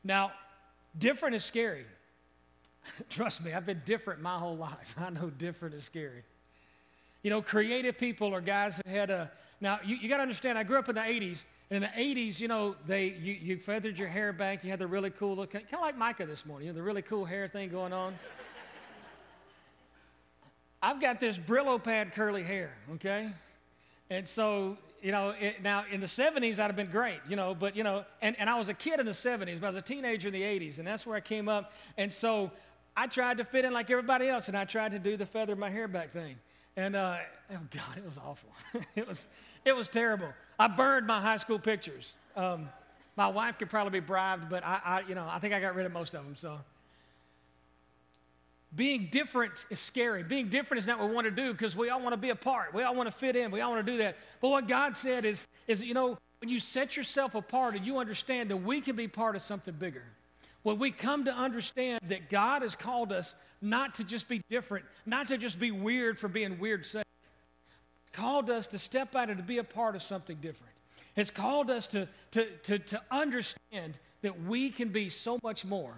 Now, 0.04 0.32
different 0.98 1.36
is 1.36 1.44
scary. 1.44 1.86
Trust 3.10 3.44
me, 3.44 3.54
I've 3.54 3.66
been 3.66 3.82
different 3.86 4.22
my 4.22 4.38
whole 4.38 4.58
life. 4.58 4.96
I 4.98 5.10
know 5.10 5.30
different 5.30 5.76
is 5.76 5.84
scary. 5.84 6.24
You 7.24 7.30
know, 7.30 7.42
creative 7.42 7.98
people 7.98 8.34
are 8.34 8.42
guys 8.42 8.78
that 8.78 8.88
had 8.88 9.10
a. 9.10 9.32
Now, 9.60 9.80
you, 9.86 9.96
you 9.96 10.10
got 10.10 10.18
to 10.18 10.24
understand, 10.24 10.58
I 10.58 10.64
grew 10.64 10.80
up 10.80 10.90
in 10.90 10.96
the 10.96 11.02
80s. 11.02 11.44
In 11.72 11.82
the 11.82 11.88
80s, 11.88 12.42
you 12.42 12.50
know, 12.50 12.76
they, 12.86 13.06
you, 13.06 13.32
you 13.32 13.58
feathered 13.58 13.98
your 13.98 14.10
hair 14.10 14.34
back. 14.34 14.62
You 14.66 14.70
had 14.70 14.80
the 14.80 14.88
really 14.88 15.10
cool 15.10 15.38
look, 15.38 15.52
kind 15.52 15.66
of 15.72 15.80
like 15.80 15.98
Micah 15.98 16.26
this 16.26 16.46
morning, 16.46 16.68
you 16.68 16.74
know, 16.74 16.78
the 16.78 16.84
really 16.84 17.02
cool 17.02 17.24
hair 17.24 17.48
thing 17.48 17.70
going 17.70 17.94
on. 17.94 18.14
I've 20.84 21.00
got 21.00 21.22
this 21.22 21.38
Brillo 21.38 21.82
pad 21.82 22.12
curly 22.14 22.44
hair, 22.44 22.72
okay? 22.96 23.32
And 24.10 24.28
so, 24.28 24.78
you 25.02 25.14
know, 25.14 25.30
it, 25.30 25.64
now 25.64 25.86
in 25.90 26.02
the 26.02 26.08
70s, 26.08 26.54
I'd 26.60 26.64
have 26.64 26.76
been 26.76 26.92
great, 26.92 27.20
you 27.30 27.38
know, 27.38 27.56
but, 27.56 27.74
you 27.74 27.86
know, 27.86 28.04
and, 28.22 28.38
and 28.38 28.50
I 28.50 28.60
was 28.60 28.68
a 28.68 28.74
kid 28.74 29.00
in 29.00 29.06
the 29.06 29.14
70s, 29.14 29.62
but 29.62 29.68
I 29.68 29.70
was 29.70 29.78
a 29.78 29.82
teenager 29.82 30.28
in 30.28 30.34
the 30.34 30.42
80s, 30.42 30.78
and 30.78 30.86
that's 30.86 31.06
where 31.06 31.16
I 31.16 31.22
came 31.22 31.48
up. 31.48 31.72
And 31.98 32.12
so 32.12 32.52
I 32.98 33.08
tried 33.08 33.38
to 33.38 33.46
fit 33.46 33.64
in 33.64 33.72
like 33.72 33.90
everybody 33.90 34.28
else, 34.28 34.50
and 34.50 34.58
I 34.58 34.66
tried 34.66 34.92
to 34.92 35.00
do 35.00 35.16
the 35.16 35.26
feather 35.26 35.56
my 35.56 35.70
hair 35.70 35.88
back 35.88 36.12
thing. 36.12 36.36
And, 36.76 36.98
uh, 36.98 37.20
oh 37.52 37.60
God, 37.70 37.98
it 37.98 38.04
was 38.04 38.18
awful. 38.18 38.50
it, 38.98 39.08
was, 39.08 39.26
it 39.66 39.74
was 39.74 39.88
terrible. 39.88 40.30
I 40.60 40.68
burned 40.68 41.08
my 41.08 41.20
high 41.20 41.38
school 41.38 41.60
pictures. 41.60 42.14
Um, 42.36 42.70
my 43.16 43.28
wife 43.28 43.58
could 43.58 43.70
probably 43.70 44.00
be 44.00 44.06
bribed, 44.06 44.50
but 44.50 44.64
I, 44.64 44.80
I, 44.84 45.02
you 45.08 45.16
know, 45.16 45.28
I 45.30 45.40
think 45.40 45.54
I 45.54 45.60
got 45.60 45.76
rid 45.76 45.86
of 45.86 45.92
most 45.92 46.14
of 46.14 46.24
them, 46.24 46.36
so. 46.36 46.60
Being 48.74 49.10
different 49.12 49.66
is 49.70 49.80
scary. 49.80 50.24
Being 50.24 50.48
different 50.48 50.80
is 50.80 50.88
not 50.88 50.98
what 50.98 51.10
we 51.10 51.16
want 51.16 51.26
to 51.26 51.32
do 51.32 51.52
because 51.52 51.76
we 51.76 51.90
all 51.90 52.02
want 52.02 52.14
to 52.14 52.18
be 52.18 52.30
a 52.30 52.36
part. 52.36 52.74
We 52.74 52.84
all 52.84 52.96
want 52.96 53.12
to 53.12 53.16
fit 53.16 53.36
in. 53.36 53.52
We 53.52 53.60
all 53.60 53.72
want 53.72 53.86
to 53.86 53.92
do 53.92 53.98
that. 53.98 54.16
But 54.40 54.50
what 54.50 54.68
God 54.68 54.96
said 54.96 55.26
is, 55.26 55.48
is 55.68 55.82
you 55.82 55.94
know, 55.94 56.18
when 56.40 56.50
you 56.50 56.60
set 56.60 56.96
yourself 56.96 57.36
apart 57.36 57.76
and 57.76 57.86
you 57.86 57.98
understand 57.98 58.50
that 58.50 58.58
we 58.58 58.80
can 58.80 58.96
be 58.96 59.10
part 59.10 59.36
of 59.36 59.42
something 59.42 59.74
bigger, 59.74 60.04
when 60.64 60.80
we 60.80 60.90
come 60.90 61.26
to 61.26 61.34
understand 61.34 62.00
that 62.08 62.30
God 62.30 62.62
has 62.62 62.76
called 62.76 63.12
us 63.12 63.36
not 63.62 63.94
to 63.96 64.06
just 64.06 64.30
be 64.30 64.42
different, 64.50 64.86
not 65.06 65.28
to 65.28 65.38
just 65.38 65.60
be 65.60 65.72
weird 65.72 66.18
for 66.18 66.30
being 66.30 66.58
weird 66.58 66.86
sake, 66.86 67.04
called 68.12 68.50
us 68.50 68.68
to 68.68 68.78
step 68.78 69.16
out 69.16 69.30
and 69.30 69.38
to 69.38 69.44
be 69.44 69.58
a 69.60 69.64
part 69.64 69.96
of 69.96 70.04
something 70.04 70.38
different. 70.42 70.74
It's 71.16 71.32
called 71.32 71.70
us 71.70 71.88
to, 71.88 72.08
to, 72.32 72.46
to, 72.64 72.80
to 72.80 73.02
understand 73.12 74.00
that 74.22 74.44
we 74.44 74.70
can 74.70 74.90
be 74.90 75.10
so 75.10 75.40
much 75.44 75.66
more 75.66 75.94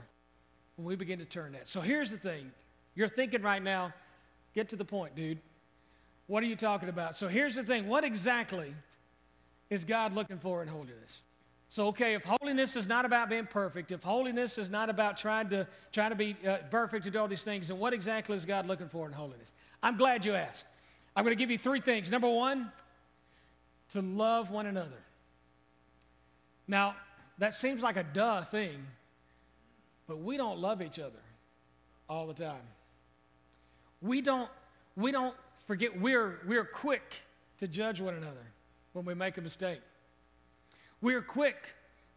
when 0.75 0.88
we 0.88 0.96
begin 0.96 1.20
to 1.20 1.25
turn 1.25 1.51
that. 1.53 1.67
So 1.67 1.82
here's 1.82 2.10
the 2.10 2.17
thing 2.17 2.51
you're 2.96 3.10
thinking 3.10 3.41
right 3.41 3.62
now, 3.62 3.93
get 4.53 4.70
to 4.70 4.75
the 4.75 4.86
point, 4.86 5.15
dude. 5.15 5.39
What 6.27 6.41
are 6.43 6.46
you 6.46 6.55
talking 6.55 6.89
about? 6.89 7.17
So 7.17 7.27
here's 7.27 7.55
the 7.55 7.63
thing 7.63 7.88
what 7.88 8.03
exactly 8.03 8.74
is 9.70 9.84
God 9.84 10.13
looking 10.13 10.39
for 10.39 10.62
in 10.62 10.67
holiness? 10.67 11.22
So, 11.70 11.88
okay, 11.88 12.13
if 12.13 12.24
holiness 12.24 12.75
is 12.75 12.88
not 12.88 13.03
about 13.03 13.29
being 13.29 13.48
perfect, 13.48 13.91
if 13.91 14.03
holiness 14.03 14.60
is 14.60 14.70
not 14.70 14.91
about 14.91 15.17
trying 15.17 15.50
to, 15.50 15.67
trying 15.91 16.12
to 16.12 16.15
be 16.15 16.38
uh, 16.48 16.58
perfect 16.70 17.03
to 17.05 17.10
do 17.10 17.17
all 17.17 17.27
these 17.27 17.41
things, 17.41 17.70
then 17.70 17.79
what 17.79 17.93
exactly 17.93 18.38
is 18.38 18.46
God 18.46 18.67
looking 18.67 18.88
for 18.88 19.08
in 19.08 19.12
holiness? 19.12 19.53
I'm 19.82 19.98
glad 19.98 20.24
you 20.24 20.36
asked. 20.36 20.65
I'm 21.15 21.24
going 21.24 21.36
to 21.36 21.39
give 21.39 21.51
you 21.51 21.58
three 21.58 21.82
things. 21.82 22.10
Number 22.10 22.29
one, 22.29 22.71
to 23.91 24.02
love 24.02 24.49
one 24.49 24.65
another. 24.65 24.89
Now, 26.67 26.95
that 27.38 27.54
seems 27.56 27.82
like 27.82 27.97
a 27.97 28.04
duh 28.04 28.43
thing, 28.45 28.86
but 30.08 30.19
we 30.19 30.38
don't 30.38 30.60
love 30.60 30.82
each 30.82 30.99
other 30.99 31.19
all 32.10 32.28
the 32.28 32.34
time 32.34 32.62
we 34.04 34.21
don't, 34.21 34.49
we 34.95 35.12
don't 35.12 35.34
forget, 35.65 35.99
we're, 35.99 36.39
we're 36.45 36.65
quick 36.65 37.15
to 37.60 37.67
judge 37.67 38.02
one 38.02 38.13
another 38.13 38.45
when 38.91 39.06
we 39.06 39.15
make 39.15 39.38
a 39.38 39.41
mistake. 39.41 39.80
We're 41.02 41.21
quick 41.21 41.56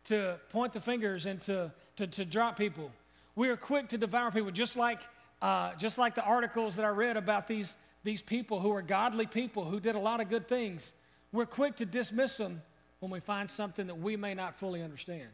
to 0.07 0.39
point 0.51 0.73
the 0.73 0.81
fingers 0.81 1.27
and 1.27 1.41
to, 1.43 1.73
to, 1.97 2.07
to 2.09 2.25
drop 2.25 2.59
people. 2.59 2.91
We 3.37 3.49
are 3.49 3.57
quick 3.57 3.89
to 3.91 3.99
devour 3.99 4.31
people, 4.31 4.51
just 4.51 4.77
like, 4.77 5.01
uh, 5.41 5.75
just 5.79 5.97
like 5.97 6.15
the 6.15 6.25
articles 6.25 6.77
that 6.77 6.85
I 6.85 6.89
read 6.89 7.17
about 7.17 7.47
these, 7.47 7.77
these 8.07 8.23
people 8.23 8.61
who 8.61 8.71
are 8.71 8.83
godly 8.83 9.27
people 9.27 9.65
who 9.65 9.81
did 9.81 9.97
a 9.97 9.99
lot 9.99 10.21
of 10.21 10.29
good 10.29 10.49
things. 10.49 10.93
We're 11.33 11.45
quick 11.45 11.75
to 11.79 11.85
dismiss 11.85 12.37
them 12.37 12.63
when 13.01 13.11
we 13.11 13.19
find 13.19 13.51
something 13.51 13.89
that 13.89 13.99
we 13.99 14.17
may 14.17 14.33
not 14.33 14.55
fully 14.55 14.81
understand. 14.81 15.29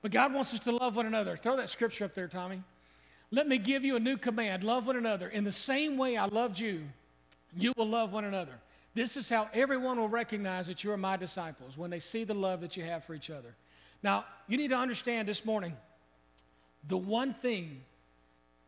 But 0.00 0.12
God 0.12 0.32
wants 0.32 0.54
us 0.54 0.60
to 0.60 0.70
love 0.70 0.94
one 0.94 1.06
another. 1.06 1.36
Throw 1.36 1.56
that 1.56 1.70
scripture 1.70 2.04
up 2.04 2.14
there, 2.14 2.28
Tommy. 2.28 2.62
Let 3.32 3.48
me 3.48 3.58
give 3.58 3.84
you 3.84 3.96
a 3.96 4.00
new 4.00 4.16
command 4.16 4.62
love 4.62 4.86
one 4.86 4.94
another. 4.94 5.28
In 5.28 5.42
the 5.42 5.50
same 5.50 5.96
way 5.96 6.16
I 6.16 6.26
loved 6.26 6.56
you, 6.56 6.84
you 7.56 7.72
will 7.76 7.88
love 7.88 8.12
one 8.12 8.24
another. 8.24 8.54
This 8.94 9.16
is 9.16 9.28
how 9.28 9.48
everyone 9.52 9.98
will 9.98 10.08
recognize 10.08 10.68
that 10.68 10.84
you 10.84 10.92
are 10.92 10.96
my 10.96 11.16
disciples 11.16 11.76
when 11.76 11.90
they 11.90 11.98
see 11.98 12.22
the 12.22 12.34
love 12.34 12.60
that 12.60 12.76
you 12.76 12.84
have 12.84 13.02
for 13.04 13.12
each 13.12 13.30
other. 13.30 13.56
Now, 14.04 14.24
you 14.46 14.56
need 14.56 14.68
to 14.68 14.76
understand 14.76 15.26
this 15.26 15.44
morning 15.44 15.76
the 16.86 16.96
one 16.96 17.34
thing 17.34 17.80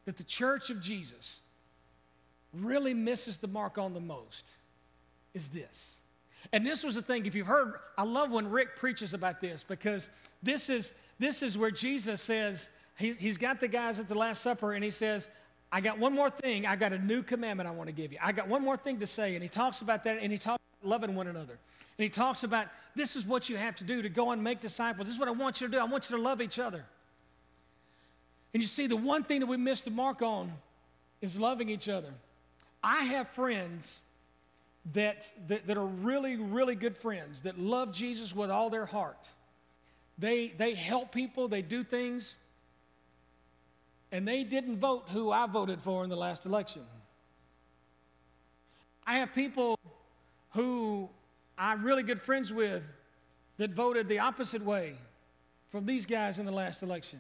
that 0.05 0.16
the 0.16 0.24
church 0.24 0.68
of 0.70 0.81
Jesus 0.81 1.40
really 2.61 2.95
misses 2.95 3.38
the 3.38 3.49
mark 3.49 3.79
on 3.79 3.95
the 3.95 4.01
most 4.01 4.45
is 5.35 5.49
this. 5.49 5.92
And 6.53 6.64
this 6.66 6.85
was 6.85 6.95
the 6.95 7.03
thing, 7.03 7.27
if 7.27 7.35
you've 7.35 7.47
heard, 7.47 7.75
I 7.99 8.05
love 8.05 8.31
when 8.31 8.49
Rick 8.49 8.77
preaches 8.77 9.14
about 9.14 9.40
this 9.40 9.64
because 9.66 10.09
this 10.42 10.71
is, 10.71 10.92
this 11.19 11.42
is 11.42 11.59
where 11.59 11.71
Jesus 11.71 12.23
says, 12.23 12.71
he, 12.97 13.12
he's 13.12 13.37
got 13.37 13.61
the 13.61 13.69
guys 13.69 13.99
at 13.99 14.09
the 14.09 14.14
Last 14.14 14.42
Supper 14.42 14.75
and 14.75 14.85
he 14.85 14.90
says, 14.90 15.29
I 15.73 15.81
got 15.81 15.99
one 15.99 16.14
more 16.14 16.31
thing. 16.31 16.64
I 16.64 16.77
got 16.77 16.92
a 16.92 16.99
new 16.99 17.23
commandment 17.23 17.69
I 17.69 17.73
want 17.73 17.88
to 17.88 17.92
give 17.92 18.12
you. 18.12 18.19
I 18.23 18.33
got 18.33 18.49
one 18.49 18.62
more 18.62 18.77
thing 18.77 19.01
to 19.01 19.07
say. 19.07 19.35
And 19.35 19.42
he 19.42 19.49
talks 19.49 19.81
about 19.81 20.05
that 20.05 20.19
and 20.23 20.33
he 20.33 20.38
talks 20.38 20.62
about 20.81 20.88
loving 20.88 21.14
one 21.16 21.27
another. 21.27 21.59
And 21.99 22.05
he 22.05 22.09
talks 22.09 22.45
about 22.45 22.69
this 22.95 23.16
is 23.16 23.27
what 23.27 23.49
you 23.49 23.57
have 23.57 23.75
to 23.77 23.85
do 23.85 24.03
to 24.03 24.09
go 24.09 24.31
and 24.31 24.42
make 24.42 24.61
disciples. 24.61 25.07
This 25.07 25.14
is 25.14 25.19
what 25.19 25.29
I 25.29 25.33
want 25.33 25.61
you 25.61 25.66
to 25.66 25.73
do. 25.73 25.79
I 25.79 25.85
want 25.85 26.09
you 26.09 26.16
to 26.16 26.23
love 26.23 26.40
each 26.40 26.59
other. 26.59 26.85
And 28.55 28.62
you 28.62 28.69
see, 28.69 28.87
the 28.87 28.97
one 28.97 29.25
thing 29.25 29.40
that 29.40 29.47
we 29.47 29.57
miss 29.57 29.83
the 29.83 29.90
mark 29.90 30.23
on 30.23 30.53
is 31.21 31.38
loving 31.38 31.69
each 31.69 31.88
other. 31.88 32.14
I 32.87 33.03
have 33.03 33.27
friends 33.31 33.99
that, 34.92 35.27
that, 35.49 35.66
that 35.66 35.77
are 35.77 35.87
really, 35.87 36.37
really 36.37 36.77
good 36.77 36.96
friends 36.96 37.40
that 37.40 37.59
love 37.59 37.92
Jesus 37.92 38.33
with 38.33 38.49
all 38.49 38.70
their 38.70 38.87
heart. 38.87 39.29
They, 40.18 40.55
they 40.57 40.75
help 40.75 41.11
people, 41.11 41.49
they 41.49 41.62
do 41.62 41.83
things 41.83 42.37
and 44.12 44.27
they 44.27 44.44
didn't 44.44 44.79
vote 44.79 45.07
who 45.09 45.33
I 45.33 45.49
voted 45.49 45.81
for 45.81 46.05
in 46.05 46.11
the 46.11 46.16
last 46.16 46.46
election. 46.46 46.83
I 49.05 49.18
have 49.18 49.35
people 49.35 49.77
who 50.53 51.09
I'm 51.59 51.83
really 51.83 52.05
good 52.05 52.22
friends 52.22 52.53
with 52.53 52.85
that 53.57 53.70
voted 53.70 54.07
the 54.07 54.20
opposite 54.20 54.64
way 54.64 54.94
from 55.72 55.87
these 55.87 56.07
guys 56.07 56.38
in 56.38 56.46
the 56.46 56.53
last 56.53 56.85
election. 56.85 57.18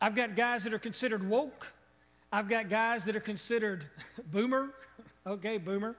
I've 0.00 0.16
got 0.16 0.34
guys 0.34 0.64
that 0.64 0.74
are 0.74 0.78
considered 0.80 1.28
woke. 1.28 1.68
I've 2.32 2.48
got 2.48 2.68
guys 2.68 3.04
that 3.04 3.16
are 3.16 3.20
considered 3.20 3.86
boomer. 4.32 4.70
okay, 5.26 5.58
boomer. 5.58 5.96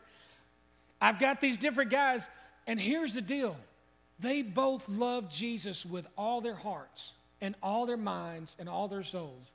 I've 1.02 1.20
got 1.20 1.42
these 1.42 1.58
different 1.58 1.90
guys, 1.90 2.28
and 2.68 2.80
here's 2.80 3.14
the 3.14 3.22
deal 3.22 3.56
they 4.20 4.42
both 4.42 4.88
love 4.90 5.30
Jesus 5.32 5.86
with 5.86 6.06
all 6.18 6.42
their 6.42 6.56
hearts 6.56 7.14
and 7.42 7.56
all 7.64 7.86
their 7.86 7.98
minds 7.98 8.56
and 8.60 8.68
all 8.68 8.88
their 8.88 9.04
souls 9.04 9.52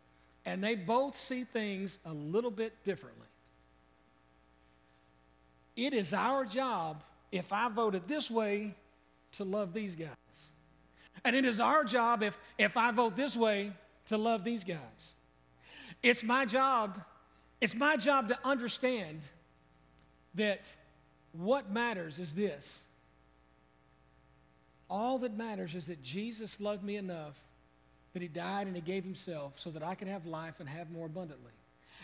and 0.47 0.63
they 0.63 0.75
both 0.75 1.19
see 1.19 1.45
things 1.45 1.99
a 2.05 2.13
little 2.13 2.51
bit 2.51 2.73
differently. 2.85 3.27
It 5.77 5.95
is 5.95 6.13
our 6.13 6.45
job, 6.45 7.03
if 7.33 7.53
I 7.53 7.69
voted 7.69 8.07
this 8.07 8.31
way, 8.31 8.75
to 9.33 9.45
love 9.45 9.73
these 9.73 9.95
guys. 9.95 10.09
And 11.25 11.35
it 11.35 11.45
is 11.45 11.59
our 11.61 11.85
job, 11.85 12.23
if, 12.23 12.39
if 12.59 12.77
I 12.77 12.93
vote 12.93 13.17
this 13.17 13.35
way, 13.35 13.73
to 14.09 14.19
love 14.19 14.45
these 14.45 14.63
guys. 14.63 15.14
It's 16.05 16.23
my 16.23 16.45
job, 16.45 17.01
it's 17.63 17.75
my 17.75 17.97
job 17.97 18.29
to 18.29 18.39
understand 18.45 19.27
that 20.35 20.71
what 21.33 21.73
matters 21.73 22.19
is 22.19 22.35
this. 22.35 22.79
All 24.91 25.17
that 25.21 25.35
matters 25.35 25.75
is 25.75 25.87
that 25.87 26.03
Jesus 26.03 26.61
loved 26.61 26.85
me 26.85 26.97
enough 26.97 27.41
that 28.13 28.21
he 28.21 28.29
died 28.29 28.67
and 28.67 28.77
he 28.77 28.83
gave 28.83 29.03
himself 29.03 29.55
so 29.57 29.71
that 29.71 29.83
I 29.83 29.95
could 29.95 30.07
have 30.07 30.27
life 30.27 30.57
and 30.61 30.69
have 30.69 30.91
more 30.91 31.07
abundantly. 31.07 31.53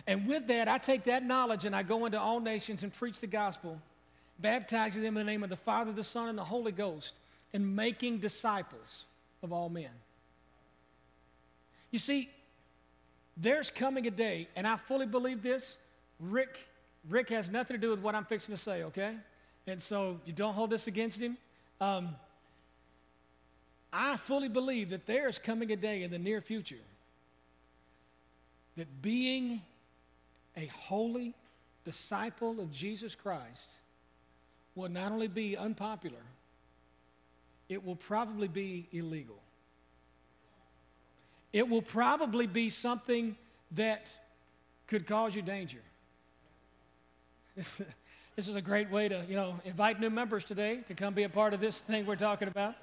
And 0.06 0.26
with 0.26 0.46
that, 0.46 0.66
I 0.66 0.78
take 0.78 1.04
that 1.04 1.22
knowledge 1.22 1.66
and 1.66 1.76
I 1.76 1.82
go 1.82 2.06
into 2.06 2.18
all 2.18 2.40
nations 2.40 2.82
and 2.82 2.94
preach 2.94 3.20
the 3.20 3.26
gospel, 3.26 3.78
baptizing 4.38 5.02
them 5.02 5.18
in 5.18 5.26
the 5.26 5.30
name 5.30 5.44
of 5.44 5.50
the 5.50 5.56
Father, 5.56 5.92
the 5.92 6.02
Son, 6.02 6.30
and 6.30 6.38
the 6.38 6.44
Holy 6.44 6.72
Ghost, 6.72 7.12
and 7.52 7.76
making 7.76 8.20
disciples 8.20 9.04
of 9.42 9.52
all 9.52 9.68
men. 9.68 9.90
You 11.90 11.98
see, 11.98 12.30
there's 13.40 13.70
coming 13.70 14.07
a 14.07 14.11
day, 14.11 14.48
and 14.55 14.66
I 14.66 14.76
fully 14.76 15.07
believe 15.07 15.42
this. 15.42 15.76
Rick, 16.18 16.59
Rick 17.09 17.31
has 17.31 17.50
nothing 17.50 17.74
to 17.74 17.81
do 17.81 17.90
with 17.90 18.00
what 18.00 18.14
I'm 18.14 18.24
fixing 18.24 18.55
to 18.55 18.61
say, 18.61 18.83
okay? 18.85 19.14
And 19.66 19.83
so 19.83 20.20
you 20.26 20.33
don't 20.33 20.55
hold 20.55 20.70
this 20.70 20.87
against 20.87 21.20
him. 21.20 21.38
Um, 21.81 22.11
I 23.92 24.16
fully 24.16 24.48
believe 24.48 24.90
that 24.90 25.07
there 25.07 25.29
is 25.29 25.38
coming 25.38 25.72
a 25.72 25.76
day 25.76 26.03
in 26.03 26.11
the 26.11 26.18
near 26.18 26.40
future 26.40 26.76
that 28.76 29.03
being 29.03 29.62
a 30.57 30.66
holy 30.66 31.35
disciple 31.85 32.61
of 32.61 32.70
Jesus 32.70 33.14
Christ 33.14 33.70
will 34.74 34.88
not 34.88 35.12
only 35.12 35.29
be 35.29 35.57
unpopular, 35.57 36.22
it 37.68 37.85
will 37.85 37.96
probably 37.96 38.48
be 38.48 38.87
illegal. 38.92 39.38
It 41.52 41.68
will 41.68 41.82
probably 41.82 42.46
be 42.46 42.70
something 42.70 43.36
that 43.72 44.08
could 44.86 45.06
cause 45.06 45.34
you 45.34 45.42
danger. 45.42 45.80
This, 48.36 48.48
is 48.48 48.56
a 48.56 48.62
great 48.62 48.90
way 48.90 49.06
to, 49.06 49.22
you 49.28 49.36
know, 49.36 49.56
invite 49.66 50.00
new 50.00 50.08
members 50.08 50.44
today 50.44 50.78
to 50.88 50.94
come 50.94 51.12
be 51.12 51.24
a 51.24 51.28
part 51.28 51.52
of 51.52 51.60
this 51.60 51.76
thing 51.76 52.06
we're 52.06 52.16
talking 52.16 52.48
about. 52.48 52.74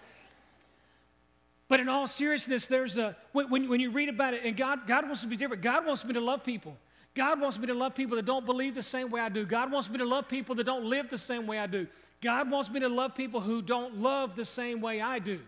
But 1.68 1.80
in 1.80 1.90
all 1.90 2.06
seriousness, 2.06 2.68
there's 2.68 3.00
a, 3.00 3.16
when, 3.32 3.68
when 3.68 3.80
you 3.80 3.90
read 3.90 4.10
about 4.10 4.36
it, 4.36 4.42
and 4.44 4.56
God, 4.56 4.86
God 4.86 5.06
wants 5.06 5.22
to 5.22 5.28
be 5.28 5.36
different. 5.36 5.64
God 5.64 5.84
wants 5.86 6.06
me 6.06 6.14
to 6.14 6.22
love 6.22 6.44
people. 6.44 6.78
God 7.16 7.42
wants 7.42 7.58
me 7.58 7.66
to 7.66 7.74
love 7.74 7.96
people 7.96 8.16
that 8.18 8.26
don't 8.26 8.46
believe 8.46 8.76
the 8.76 8.84
same 8.84 9.10
way 9.10 9.20
I 9.20 9.30
do. 9.30 9.46
God 9.46 9.72
wants 9.72 9.90
me 9.90 9.98
to 9.98 10.06
love 10.06 10.28
people 10.28 10.54
that 10.56 10.66
don't 10.66 10.86
live 10.86 11.10
the 11.10 11.18
same 11.18 11.48
way 11.48 11.58
I 11.58 11.66
do. 11.66 11.88
God 12.22 12.52
wants 12.52 12.70
me 12.70 12.80
to 12.82 12.90
love 12.90 13.16
people 13.16 13.42
who 13.42 13.64
don't 13.64 13.98
love 13.98 14.36
the 14.36 14.46
same 14.46 14.80
way 14.80 15.02
I 15.02 15.18
do. 15.18 15.40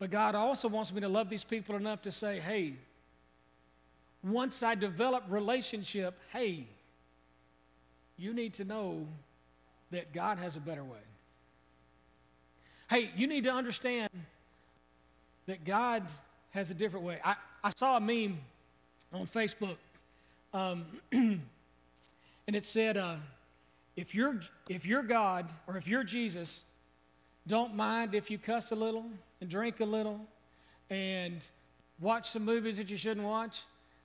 But 0.00 0.10
God 0.10 0.34
also 0.34 0.66
wants 0.66 0.92
me 0.92 1.02
to 1.02 1.08
love 1.08 1.28
these 1.28 1.44
people 1.44 1.76
enough 1.76 2.02
to 2.02 2.10
say, 2.10 2.40
hey, 2.40 2.74
once 4.24 4.62
I 4.62 4.74
develop 4.74 5.24
relationship, 5.28 6.18
hey, 6.32 6.66
you 8.16 8.32
need 8.32 8.54
to 8.54 8.64
know 8.64 9.06
that 9.90 10.12
God 10.14 10.38
has 10.38 10.56
a 10.56 10.60
better 10.60 10.82
way. 10.82 10.98
Hey, 12.88 13.10
you 13.14 13.26
need 13.26 13.44
to 13.44 13.52
understand 13.52 14.10
that 15.46 15.64
God 15.64 16.04
has 16.50 16.70
a 16.70 16.74
different 16.74 17.04
way. 17.04 17.18
I, 17.22 17.36
I 17.62 17.70
saw 17.76 17.98
a 17.98 18.00
meme 18.00 18.38
on 19.12 19.26
Facebook, 19.26 19.76
um, 20.54 20.86
and 21.12 21.42
it 22.46 22.64
said, 22.64 22.96
uh, 22.96 23.16
if, 23.96 24.14
you're, 24.14 24.40
if 24.66 24.86
you're 24.86 25.02
God 25.02 25.50
or 25.66 25.76
if 25.76 25.86
you're 25.86 26.04
Jesus, 26.04 26.60
don't 27.46 27.74
mind 27.74 28.14
if 28.14 28.30
you 28.30 28.38
cuss 28.38 28.70
a 28.70 28.74
little 28.74 29.04
and 29.40 29.48
drink 29.48 29.80
a 29.80 29.84
little 29.84 30.20
and 30.90 31.40
watch 32.00 32.30
some 32.30 32.44
movies 32.44 32.76
that 32.76 32.90
you 32.90 32.96
shouldn't 32.96 33.26
watch, 33.26 33.62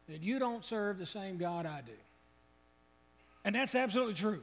that 0.07 0.21
you 0.21 0.39
don't 0.39 0.63
serve 0.63 0.97
the 0.97 1.05
same 1.05 1.37
God 1.37 1.65
I 1.65 1.81
do. 1.81 1.91
And 3.43 3.55
that's 3.55 3.75
absolutely 3.75 4.13
true. 4.15 4.41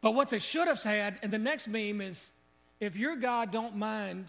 But 0.00 0.14
what 0.14 0.30
they 0.30 0.38
should 0.38 0.66
have 0.66 0.82
had, 0.82 1.18
and 1.22 1.32
the 1.32 1.38
next 1.38 1.68
meme 1.68 2.00
is 2.00 2.30
if 2.80 2.96
your 2.96 3.16
God 3.16 3.52
don't 3.52 3.76
mind 3.76 4.26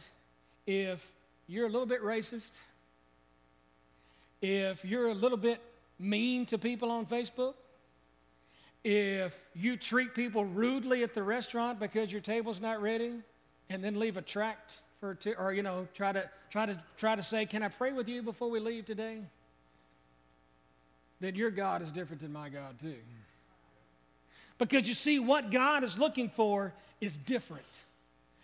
if 0.68 1.06
you're 1.48 1.66
a 1.66 1.70
little 1.70 1.88
bit 1.88 2.02
racist, 2.04 2.52
if 4.42 4.86
you're 4.86 5.08
a 5.08 5.14
little 5.14 5.38
bit 5.38 5.60
mean 6.00 6.46
to 6.48 6.58
people 6.58 6.92
on 6.92 7.06
Facebook, 7.06 7.56
if 8.84 9.38
you 9.56 9.78
treat 9.78 10.14
people 10.14 10.46
rudely 10.46 11.04
at 11.04 11.14
the 11.14 11.24
restaurant 11.24 11.80
because 11.80 12.12
your 12.12 12.22
table's 12.22 12.60
not 12.60 12.82
ready, 12.82 13.14
and 13.70 13.84
then 13.84 14.00
leave 14.00 14.18
a 14.18 14.22
tract 14.22 14.82
for 15.00 15.16
two, 15.16 15.36
or 15.38 15.54
you 15.54 15.64
know, 15.64 15.88
try 15.94 16.12
to 16.12 16.30
try 16.50 16.66
to 16.66 16.82
try 16.98 17.16
to 17.16 17.24
say, 17.24 17.46
"Can 17.46 17.64
I 17.64 17.70
pray 17.70 17.92
with 17.92 18.08
you 18.08 18.22
before 18.22 18.50
we 18.50 18.60
leave 18.60 18.86
today?" 18.86 19.22
Then 21.20 21.36
your 21.36 21.52
God 21.52 21.82
is 21.82 21.92
different 21.92 22.22
than 22.22 22.34
my 22.34 22.50
God 22.50 22.80
too. 22.80 22.98
Because 24.58 24.88
you 24.88 24.94
see, 24.94 25.20
what 25.20 25.52
God 25.52 25.84
is 25.84 25.98
looking 25.98 26.30
for 26.30 26.74
is 27.02 27.18
different. 27.18 27.66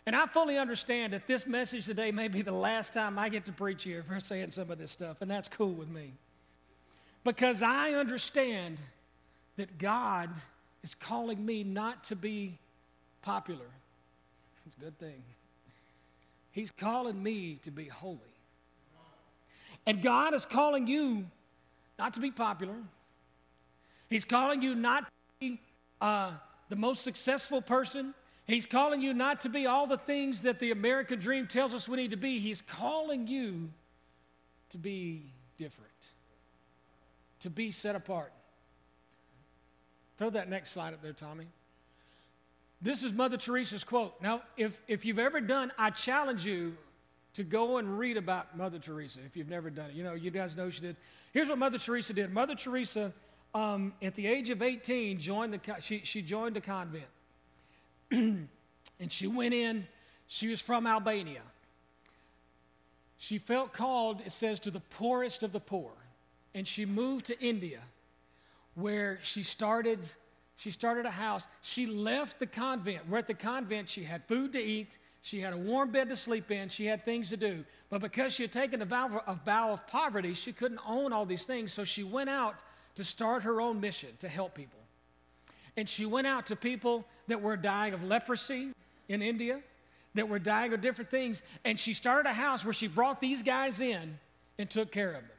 And 0.05 0.15
I 0.15 0.25
fully 0.25 0.58
understand 0.58 1.13
that 1.13 1.27
this 1.27 1.45
message 1.45 1.86
today 1.86 2.12
may 2.12 2.29
be 2.29 2.41
the 2.41 2.51
last 2.51 2.93
time 2.93 3.19
I 3.19 3.29
get 3.29 3.45
to 3.45 3.51
preach 3.51 3.84
here 3.84 4.01
for 4.01 4.19
saying 4.19 4.51
some 4.51 4.71
of 4.71 4.77
this 4.77 4.91
stuff, 4.91 5.21
and 5.21 5.29
that's 5.29 5.47
cool 5.47 5.71
with 5.71 5.88
me. 5.88 6.13
Because 7.23 7.62
I 7.62 7.91
understand 7.91 8.77
that 9.58 9.77
God 9.77 10.29
is 10.84 10.95
calling 10.95 11.45
me 11.45 11.63
not 11.63 12.05
to 12.05 12.15
be 12.15 12.58
popular. 13.21 13.67
It's 14.69 14.77
a 14.77 14.82
good 14.82 14.99
thing. 14.99 15.23
He's 16.51 16.69
calling 16.69 17.23
me 17.23 17.55
to 17.63 17.71
be 17.71 17.86
holy. 17.86 18.19
And 19.88 19.99
God 20.03 20.36
is 20.36 20.45
calling 20.45 20.86
you 20.86 21.25
not 21.97 22.13
to 22.13 22.19
be 22.19 22.29
popular. 22.29 22.75
He's 24.12 24.25
calling 24.25 24.62
you 24.62 24.75
not 24.75 25.05
to 25.05 25.12
be 25.39 25.60
uh, 25.99 26.34
the 26.69 26.75
most 26.75 27.03
successful 27.03 27.63
person. 27.63 28.13
He's 28.45 28.67
calling 28.67 29.01
you 29.01 29.15
not 29.15 29.41
to 29.41 29.49
be 29.49 29.65
all 29.65 29.88
the 29.88 29.97
things 29.97 30.41
that 30.43 30.60
the 30.60 30.69
American 30.69 31.17
dream 31.17 31.47
tells 31.47 31.73
us 31.73 31.89
we 31.89 31.97
need 31.97 32.12
to 32.12 32.17
be. 32.17 32.38
He's 32.38 32.62
calling 32.62 33.25
you 33.25 33.71
to 34.69 34.77
be 34.77 35.34
different, 35.58 35.89
to 37.39 37.49
be 37.49 37.71
set 37.71 37.95
apart. 37.95 38.34
Throw 40.19 40.29
that 40.29 40.47
next 40.47 40.69
slide 40.73 40.93
up 40.93 41.01
there, 41.01 41.13
Tommy. 41.13 41.47
This 42.81 43.03
is 43.03 43.11
Mother 43.11 43.37
Teresa's 43.37 43.83
quote. 43.83 44.13
Now, 44.21 44.41
if, 44.55 44.79
if 44.87 45.03
you've 45.03 45.19
ever 45.19 45.41
done, 45.41 45.71
I 45.77 45.89
challenge 45.89 46.45
you 46.45 46.77
to 47.33 47.43
go 47.43 47.77
and 47.77 47.99
read 47.99 48.15
about 48.15 48.57
Mother 48.57 48.79
Teresa 48.79 49.19
if 49.25 49.35
you've 49.35 49.49
never 49.49 49.69
done 49.69 49.89
it. 49.89 49.95
You 49.95 50.03
know, 50.03 50.13
you 50.13 50.31
guys 50.31 50.55
know 50.55 50.69
she 50.69 50.81
did. 50.81 50.95
Here's 51.33 51.49
what 51.49 51.57
Mother 51.57 51.77
Teresa 51.77 52.13
did. 52.13 52.31
Mother 52.31 52.55
Teresa, 52.55 53.11
um, 53.53 53.93
at 54.01 54.15
the 54.15 54.25
age 54.25 54.49
of 54.49 54.61
18, 54.61 55.19
joined 55.19 55.53
the, 55.53 55.59
she, 55.81 56.01
she 56.05 56.21
joined 56.21 56.55
a 56.55 56.61
convent. 56.61 57.03
and 58.11 58.47
she 59.09 59.27
went 59.27 59.53
in, 59.53 59.85
she 60.27 60.47
was 60.47 60.61
from 60.61 60.87
Albania. 60.87 61.41
She 63.17 63.37
felt 63.37 63.73
called, 63.73 64.21
it 64.25 64.31
says, 64.31 64.61
to 64.61 64.71
the 64.71 64.79
poorest 64.79 65.43
of 65.43 65.51
the 65.51 65.59
poor. 65.59 65.91
And 66.55 66.65
she 66.65 66.85
moved 66.85 67.25
to 67.25 67.39
India, 67.41 67.81
where 68.75 69.19
she 69.21 69.43
started, 69.43 69.99
she 70.59 70.71
started 70.71 71.05
a 71.05 71.09
house. 71.09 71.47
She 71.61 71.85
left 71.85 72.37
the 72.37 72.45
convent. 72.45 73.07
We're 73.07 73.19
at 73.19 73.27
the 73.27 73.33
convent, 73.33 73.87
she 73.87 74.03
had 74.03 74.25
food 74.25 74.51
to 74.51 74.61
eat, 74.61 74.97
she 75.21 75.39
had 75.39 75.53
a 75.53 75.57
warm 75.57 75.89
bed 75.89 76.09
to 76.09 76.17
sleep 76.17 76.51
in, 76.51 76.67
she 76.67 76.85
had 76.85 77.05
things 77.05 77.29
to 77.29 77.37
do. 77.37 77.63
But 77.89 78.01
because 78.01 78.33
she 78.33 78.43
had 78.43 78.51
taken 78.51 78.81
a 78.81 78.85
vow 78.85 79.21
of, 79.25 79.45
vow 79.45 79.71
of 79.71 79.87
poverty, 79.87 80.33
she 80.33 80.51
couldn't 80.51 80.81
own 80.85 81.13
all 81.13 81.25
these 81.25 81.43
things. 81.43 81.71
So 81.71 81.85
she 81.85 82.03
went 82.03 82.29
out 82.29 82.55
to 82.95 83.05
start 83.05 83.41
her 83.43 83.61
own 83.61 83.79
mission 83.79 84.09
to 84.19 84.27
help 84.27 84.53
people. 84.53 84.79
And 85.77 85.87
she 85.87 86.05
went 86.05 86.27
out 86.27 86.45
to 86.47 86.57
people 86.57 87.05
that 87.27 87.41
were 87.41 87.55
dying 87.55 87.93
of 87.93 88.03
leprosy 88.03 88.73
in 89.07 89.21
India, 89.21 89.61
that 90.15 90.27
were 90.27 90.39
dying 90.39 90.73
of 90.73 90.81
different 90.81 91.09
things. 91.09 91.41
And 91.63 91.79
she 91.79 91.93
started 91.93 92.29
a 92.29 92.33
house 92.33 92.65
where 92.65 92.73
she 92.73 92.87
brought 92.87 93.21
these 93.21 93.41
guys 93.41 93.79
in 93.79 94.19
and 94.57 94.69
took 94.69 94.91
care 94.91 95.13
of 95.13 95.21
them. 95.21 95.31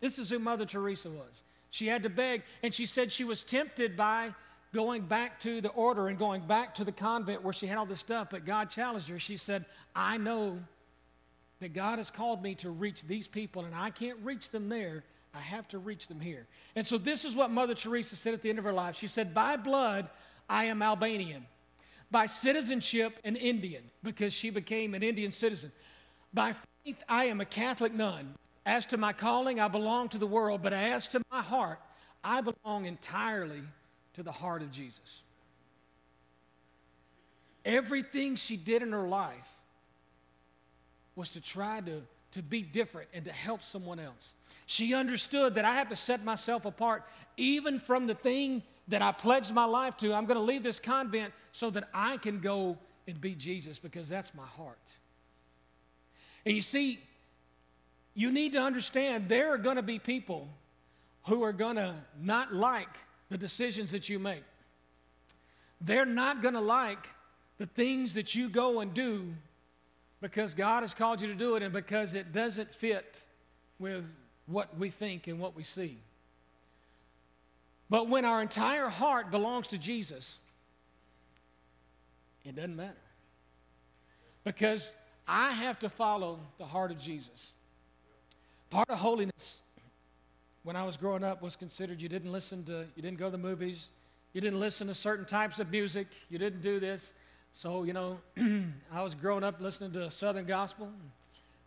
This 0.00 0.20
is 0.20 0.30
who 0.30 0.38
Mother 0.38 0.64
Teresa 0.64 1.10
was. 1.10 1.42
She 1.70 1.88
had 1.88 2.04
to 2.04 2.08
beg, 2.08 2.42
and 2.62 2.72
she 2.72 2.86
said 2.86 3.10
she 3.10 3.24
was 3.24 3.42
tempted 3.42 3.96
by 3.96 4.32
going 4.74 5.02
back 5.02 5.38
to 5.40 5.60
the 5.60 5.70
order 5.70 6.08
and 6.08 6.18
going 6.18 6.42
back 6.42 6.74
to 6.74 6.84
the 6.84 6.92
convent 6.92 7.42
where 7.42 7.54
she 7.54 7.66
had 7.66 7.78
all 7.78 7.86
this 7.86 8.00
stuff, 8.00 8.28
but 8.30 8.44
God 8.44 8.68
challenged 8.68 9.08
her. 9.08 9.18
She 9.18 9.36
said, 9.36 9.64
I 9.94 10.18
know 10.18 10.58
that 11.60 11.72
God 11.72 11.98
has 11.98 12.10
called 12.10 12.42
me 12.42 12.56
to 12.56 12.70
reach 12.70 13.04
these 13.04 13.28
people, 13.28 13.64
and 13.64 13.74
I 13.74 13.90
can't 13.90 14.18
reach 14.22 14.50
them 14.50 14.68
there. 14.68 15.04
I 15.32 15.38
have 15.40 15.66
to 15.68 15.78
reach 15.78 16.08
them 16.08 16.20
here. 16.20 16.46
And 16.76 16.86
so, 16.86 16.98
this 16.98 17.24
is 17.24 17.34
what 17.34 17.50
Mother 17.50 17.74
Teresa 17.74 18.16
said 18.16 18.34
at 18.34 18.42
the 18.42 18.50
end 18.50 18.58
of 18.58 18.64
her 18.64 18.72
life. 18.72 18.96
She 18.96 19.06
said, 19.06 19.32
By 19.32 19.56
blood, 19.56 20.08
I 20.48 20.64
am 20.66 20.82
Albanian. 20.82 21.46
By 22.10 22.26
citizenship, 22.26 23.18
an 23.24 23.36
Indian, 23.36 23.82
because 24.02 24.32
she 24.32 24.50
became 24.50 24.94
an 24.94 25.02
Indian 25.02 25.32
citizen. 25.32 25.72
By 26.32 26.54
faith, 26.84 27.02
I 27.08 27.26
am 27.26 27.40
a 27.40 27.44
Catholic 27.44 27.94
nun. 27.94 28.34
As 28.66 28.86
to 28.86 28.96
my 28.96 29.12
calling, 29.12 29.60
I 29.60 29.68
belong 29.68 30.08
to 30.10 30.18
the 30.18 30.26
world, 30.26 30.62
but 30.62 30.72
as 30.72 31.08
to 31.08 31.20
my 31.30 31.42
heart, 31.42 31.80
I 32.22 32.40
belong 32.40 32.86
entirely 32.86 33.62
to 34.14 34.22
the 34.22 34.32
heart 34.32 34.62
of 34.62 34.70
Jesus. 34.70 35.22
Everything 37.64 38.36
she 38.36 38.56
did 38.56 38.82
in 38.82 38.92
her 38.92 39.08
life 39.08 39.48
was 41.16 41.30
to 41.30 41.40
try 41.40 41.80
to, 41.80 42.02
to 42.32 42.42
be 42.42 42.62
different 42.62 43.08
and 43.14 43.24
to 43.24 43.32
help 43.32 43.62
someone 43.62 43.98
else. 43.98 44.34
She 44.66 44.94
understood 44.94 45.54
that 45.54 45.64
I 45.64 45.74
have 45.74 45.88
to 45.90 45.96
set 45.96 46.24
myself 46.24 46.64
apart 46.64 47.04
even 47.36 47.78
from 47.78 48.06
the 48.06 48.14
thing 48.14 48.62
that 48.88 49.02
I 49.02 49.12
pledged 49.12 49.52
my 49.52 49.64
life 49.64 49.96
to. 49.98 50.12
I'm 50.12 50.26
going 50.26 50.38
to 50.38 50.44
leave 50.44 50.62
this 50.62 50.78
convent 50.78 51.32
so 51.52 51.70
that 51.70 51.88
I 51.92 52.16
can 52.18 52.40
go 52.40 52.76
and 53.06 53.20
be 53.20 53.34
Jesus 53.34 53.78
because 53.78 54.08
that's 54.08 54.34
my 54.34 54.46
heart. 54.46 54.78
And 56.44 56.54
you 56.54 56.60
see, 56.60 57.00
you 58.14 58.30
need 58.30 58.52
to 58.52 58.60
understand 58.60 59.28
there 59.28 59.52
are 59.52 59.58
going 59.58 59.76
to 59.76 59.82
be 59.82 59.98
people 59.98 60.48
who 61.26 61.42
are 61.42 61.52
going 61.52 61.76
to 61.76 61.94
not 62.20 62.54
like 62.54 62.88
the 63.30 63.38
decisions 63.38 63.90
that 63.92 64.08
you 64.08 64.18
make. 64.18 64.44
They're 65.80 66.06
not 66.06 66.42
going 66.42 66.54
to 66.54 66.60
like 66.60 67.08
the 67.58 67.66
things 67.66 68.14
that 68.14 68.34
you 68.34 68.48
go 68.48 68.80
and 68.80 68.92
do 68.94 69.32
because 70.20 70.54
God 70.54 70.82
has 70.82 70.94
called 70.94 71.20
you 71.20 71.28
to 71.28 71.34
do 71.34 71.56
it 71.56 71.62
and 71.62 71.72
because 71.72 72.14
it 72.14 72.32
doesn't 72.32 72.74
fit 72.74 73.20
with 73.78 74.04
what 74.46 74.76
we 74.78 74.90
think 74.90 75.26
and 75.26 75.38
what 75.38 75.54
we 75.54 75.62
see. 75.62 75.98
But 77.90 78.08
when 78.08 78.24
our 78.24 78.40
entire 78.40 78.88
heart 78.88 79.30
belongs 79.30 79.66
to 79.68 79.78
Jesus, 79.78 80.38
it 82.44 82.56
doesn't 82.56 82.76
matter. 82.76 82.94
Because 84.42 84.88
I 85.26 85.52
have 85.52 85.78
to 85.80 85.88
follow 85.88 86.40
the 86.58 86.66
heart 86.66 86.90
of 86.90 86.98
Jesus. 86.98 87.52
Part 88.70 88.88
of 88.88 88.98
holiness 88.98 89.58
when 90.64 90.76
I 90.76 90.82
was 90.82 90.96
growing 90.96 91.22
up 91.22 91.42
was 91.42 91.56
considered 91.56 92.00
you 92.00 92.08
didn't 92.08 92.32
listen 92.32 92.64
to, 92.64 92.86
you 92.96 93.02
didn't 93.02 93.18
go 93.18 93.26
to 93.26 93.30
the 93.30 93.38
movies, 93.38 93.88
you 94.32 94.40
didn't 94.40 94.58
listen 94.58 94.88
to 94.88 94.94
certain 94.94 95.26
types 95.26 95.60
of 95.60 95.70
music, 95.70 96.08
you 96.30 96.38
didn't 96.38 96.62
do 96.62 96.80
this. 96.80 97.12
So, 97.52 97.84
you 97.84 97.92
know, 97.92 98.18
I 98.92 99.02
was 99.02 99.14
growing 99.14 99.44
up 99.44 99.60
listening 99.60 99.92
to 99.92 100.10
Southern 100.10 100.46
gospel. 100.46 100.88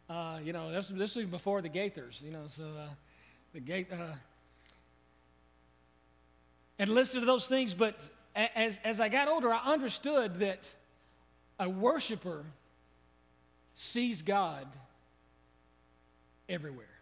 Uh, 0.09 0.39
you 0.43 0.51
know, 0.51 0.71
this, 0.71 0.87
this 0.87 1.15
was 1.15 1.25
before 1.25 1.61
the 1.61 1.69
Gaithers, 1.69 2.21
you 2.21 2.31
know, 2.31 2.43
so 2.47 2.63
uh, 2.63 2.87
the 3.53 3.59
Gaith, 3.59 3.91
uh, 3.93 4.15
and 6.79 6.89
listened 6.89 7.21
to 7.21 7.25
those 7.25 7.47
things. 7.47 7.73
But 7.73 8.01
as, 8.35 8.79
as 8.83 8.99
I 8.99 9.09
got 9.09 9.27
older, 9.27 9.53
I 9.53 9.59
understood 9.73 10.39
that 10.39 10.69
a 11.59 11.69
worshiper 11.69 12.45
sees 13.75 14.21
God 14.21 14.67
everywhere. 16.49 16.96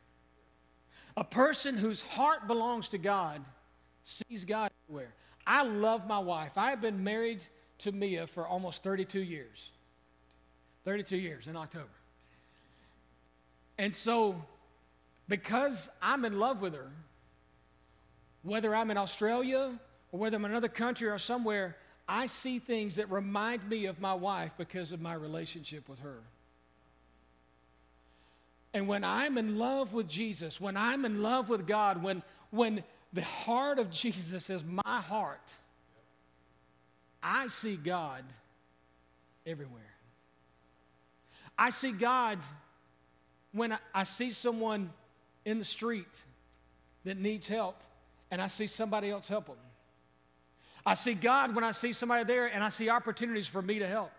A 1.17 1.23
person 1.23 1.77
whose 1.77 2.01
heart 2.01 2.47
belongs 2.47 2.89
to 2.89 2.97
God 2.97 3.41
sees 4.03 4.45
God 4.45 4.71
everywhere. 4.85 5.13
I 5.47 5.63
love 5.63 6.07
my 6.07 6.19
wife. 6.19 6.57
I 6.57 6.69
have 6.69 6.81
been 6.81 7.03
married 7.03 7.41
to 7.79 7.91
Mia 7.91 8.27
for 8.27 8.47
almost 8.47 8.83
32 8.83 9.21
years. 9.21 9.71
32 10.83 11.17
years 11.17 11.47
in 11.47 11.55
October. 11.55 11.85
And 13.77 13.95
so, 13.95 14.41
because 15.27 15.89
I'm 16.01 16.25
in 16.25 16.39
love 16.39 16.61
with 16.61 16.73
her, 16.73 16.91
whether 18.43 18.75
I'm 18.75 18.91
in 18.91 18.97
Australia 18.97 19.77
or 20.11 20.19
whether 20.19 20.37
I'm 20.37 20.45
in 20.45 20.51
another 20.51 20.69
country 20.69 21.07
or 21.07 21.17
somewhere, 21.17 21.75
I 22.07 22.27
see 22.27 22.59
things 22.59 22.95
that 22.95 23.09
remind 23.09 23.67
me 23.67 23.85
of 23.85 23.99
my 23.99 24.13
wife 24.13 24.51
because 24.57 24.91
of 24.91 25.01
my 25.01 25.15
relationship 25.15 25.89
with 25.89 25.99
her. 25.99 26.19
And 28.75 28.89
when 28.89 29.05
I'm 29.05 29.37
in 29.37 29.57
love 29.57 29.93
with 29.93 30.05
Jesus, 30.05 30.59
when 30.59 30.75
I'm 30.75 31.05
in 31.05 31.23
love 31.23 31.47
with 31.47 31.65
God, 31.65 32.03
when, 32.03 32.21
when 32.51 32.83
the 33.13 33.21
heart 33.21 33.79
of 33.79 33.89
Jesus 33.89 34.49
is 34.49 34.65
my 34.65 34.81
heart, 34.99 35.53
I 37.23 37.47
see 37.47 37.77
God 37.77 38.25
everywhere. 39.47 39.81
I 41.57 41.69
see 41.69 41.93
God 41.93 42.37
when 43.53 43.71
I, 43.71 43.77
I 43.93 44.03
see 44.03 44.31
someone 44.31 44.91
in 45.45 45.57
the 45.57 45.63
street 45.63 46.23
that 47.05 47.17
needs 47.17 47.47
help 47.47 47.81
and 48.29 48.41
I 48.41 48.47
see 48.47 48.67
somebody 48.67 49.09
else 49.09 49.29
help 49.29 49.45
them. 49.45 49.55
I 50.85 50.95
see 50.95 51.13
God 51.13 51.55
when 51.55 51.63
I 51.63 51.71
see 51.71 51.93
somebody 51.93 52.25
there 52.25 52.47
and 52.47 52.61
I 52.61 52.67
see 52.67 52.89
opportunities 52.89 53.47
for 53.47 53.61
me 53.61 53.79
to 53.79 53.87
help. 53.87 54.11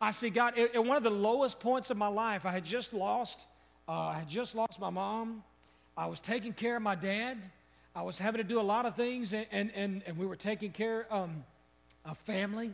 I 0.00 0.10
see 0.10 0.30
God 0.30 0.58
at, 0.58 0.84
one 0.84 0.96
of 0.96 1.04
the 1.04 1.10
lowest 1.10 1.60
points 1.60 1.90
of 1.90 1.96
my 1.96 2.08
life. 2.08 2.44
I 2.44 2.50
had 2.50 2.64
just 2.64 2.92
lost, 2.92 3.46
uh, 3.88 3.92
I 3.92 4.18
had 4.18 4.28
just 4.28 4.54
lost 4.54 4.80
my 4.80 4.90
mom. 4.90 5.42
I 5.96 6.06
was 6.06 6.20
taking 6.20 6.52
care 6.52 6.76
of 6.76 6.82
my 6.82 6.94
dad. 6.94 7.38
I 7.94 8.02
was 8.02 8.18
having 8.18 8.38
to 8.38 8.46
do 8.46 8.60
a 8.60 8.62
lot 8.62 8.84
of 8.84 8.96
things, 8.96 9.32
and, 9.32 9.46
and, 9.50 10.02
and, 10.04 10.18
we 10.18 10.26
were 10.26 10.36
taking 10.36 10.70
care 10.70 11.06
um, 11.10 11.44
of 12.04 12.18
family. 12.18 12.70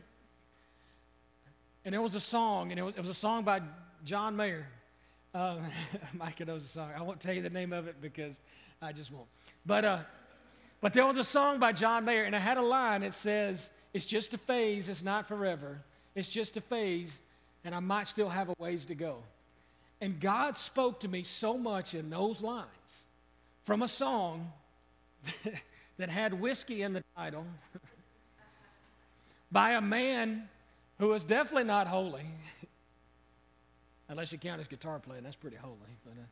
And 1.85 1.93
there 1.93 2.03
was 2.03 2.15
a 2.15 2.21
song, 2.21 2.73
and 2.73 2.81
it 2.81 2.83
was, 2.83 2.95
it 2.97 3.01
was 3.01 3.11
a 3.11 3.15
song 3.15 3.45
by 3.45 3.61
John 4.05 4.37
Mayer. 4.37 4.67
Uh, 5.35 5.59
Micah 6.15 6.45
knows 6.45 6.63
the 6.63 6.69
song. 6.69 6.91
I 6.97 7.03
won't 7.03 7.21
tell 7.21 7.35
you 7.35 7.43
the 7.43 7.51
name 7.51 7.73
of 7.73 7.87
it 7.87 7.97
because 8.01 8.35
I 8.81 8.93
just 8.93 9.13
won't. 9.13 9.29
But 9.65 9.85
uh, 9.85 9.99
but 10.83 10.93
there 10.93 11.07
was 11.07 11.17
a 11.17 11.25
song 11.25 11.61
by 11.61 11.73
John 11.73 12.05
Mayer, 12.05 12.25
and 12.25 12.35
I 12.35 12.41
had 12.41 12.59
a 12.59 12.63
line 12.63 13.03
that 13.03 13.15
says, 13.15 13.71
It's 13.95 14.05
just 14.05 14.35
a 14.35 14.39
phase, 14.39 14.89
it's 14.89 15.03
not 15.03 15.29
forever. 15.29 15.81
It's 16.17 16.29
just 16.29 16.57
a 16.57 16.61
phase, 16.61 17.21
and 17.65 17.73
I 17.75 17.79
might 17.79 18.09
still 18.09 18.29
have 18.29 18.49
a 18.49 18.55
ways 18.59 18.85
to 18.87 18.97
go. 18.97 19.23
And 20.03 20.19
God 20.19 20.59
spoke 20.59 20.99
to 21.01 21.09
me 21.09 21.23
so 21.23 21.57
much 21.57 21.95
in 21.95 22.11
those 22.11 22.43
lines 22.43 22.67
from 23.65 23.83
a 23.83 23.89
song 23.89 24.53
that 25.97 26.09
had 26.09 26.35
whiskey 26.35 26.83
in 26.83 26.93
the 26.93 27.05
title 27.17 27.47
by 29.53 29.75
a 29.75 29.81
man 29.81 30.49
who 30.99 31.07
was 31.07 31.23
definitely 31.23 31.63
not 31.63 31.87
holy, 31.87 32.27
unless 34.09 34.33
you 34.33 34.39
count 34.39 34.59
his 34.59 34.67
guitar 34.67 34.99
playing, 34.99 35.23
that's 35.23 35.37
pretty 35.37 35.57
holy. 35.57 35.77
But, 36.05 36.15
uh, 36.21 36.27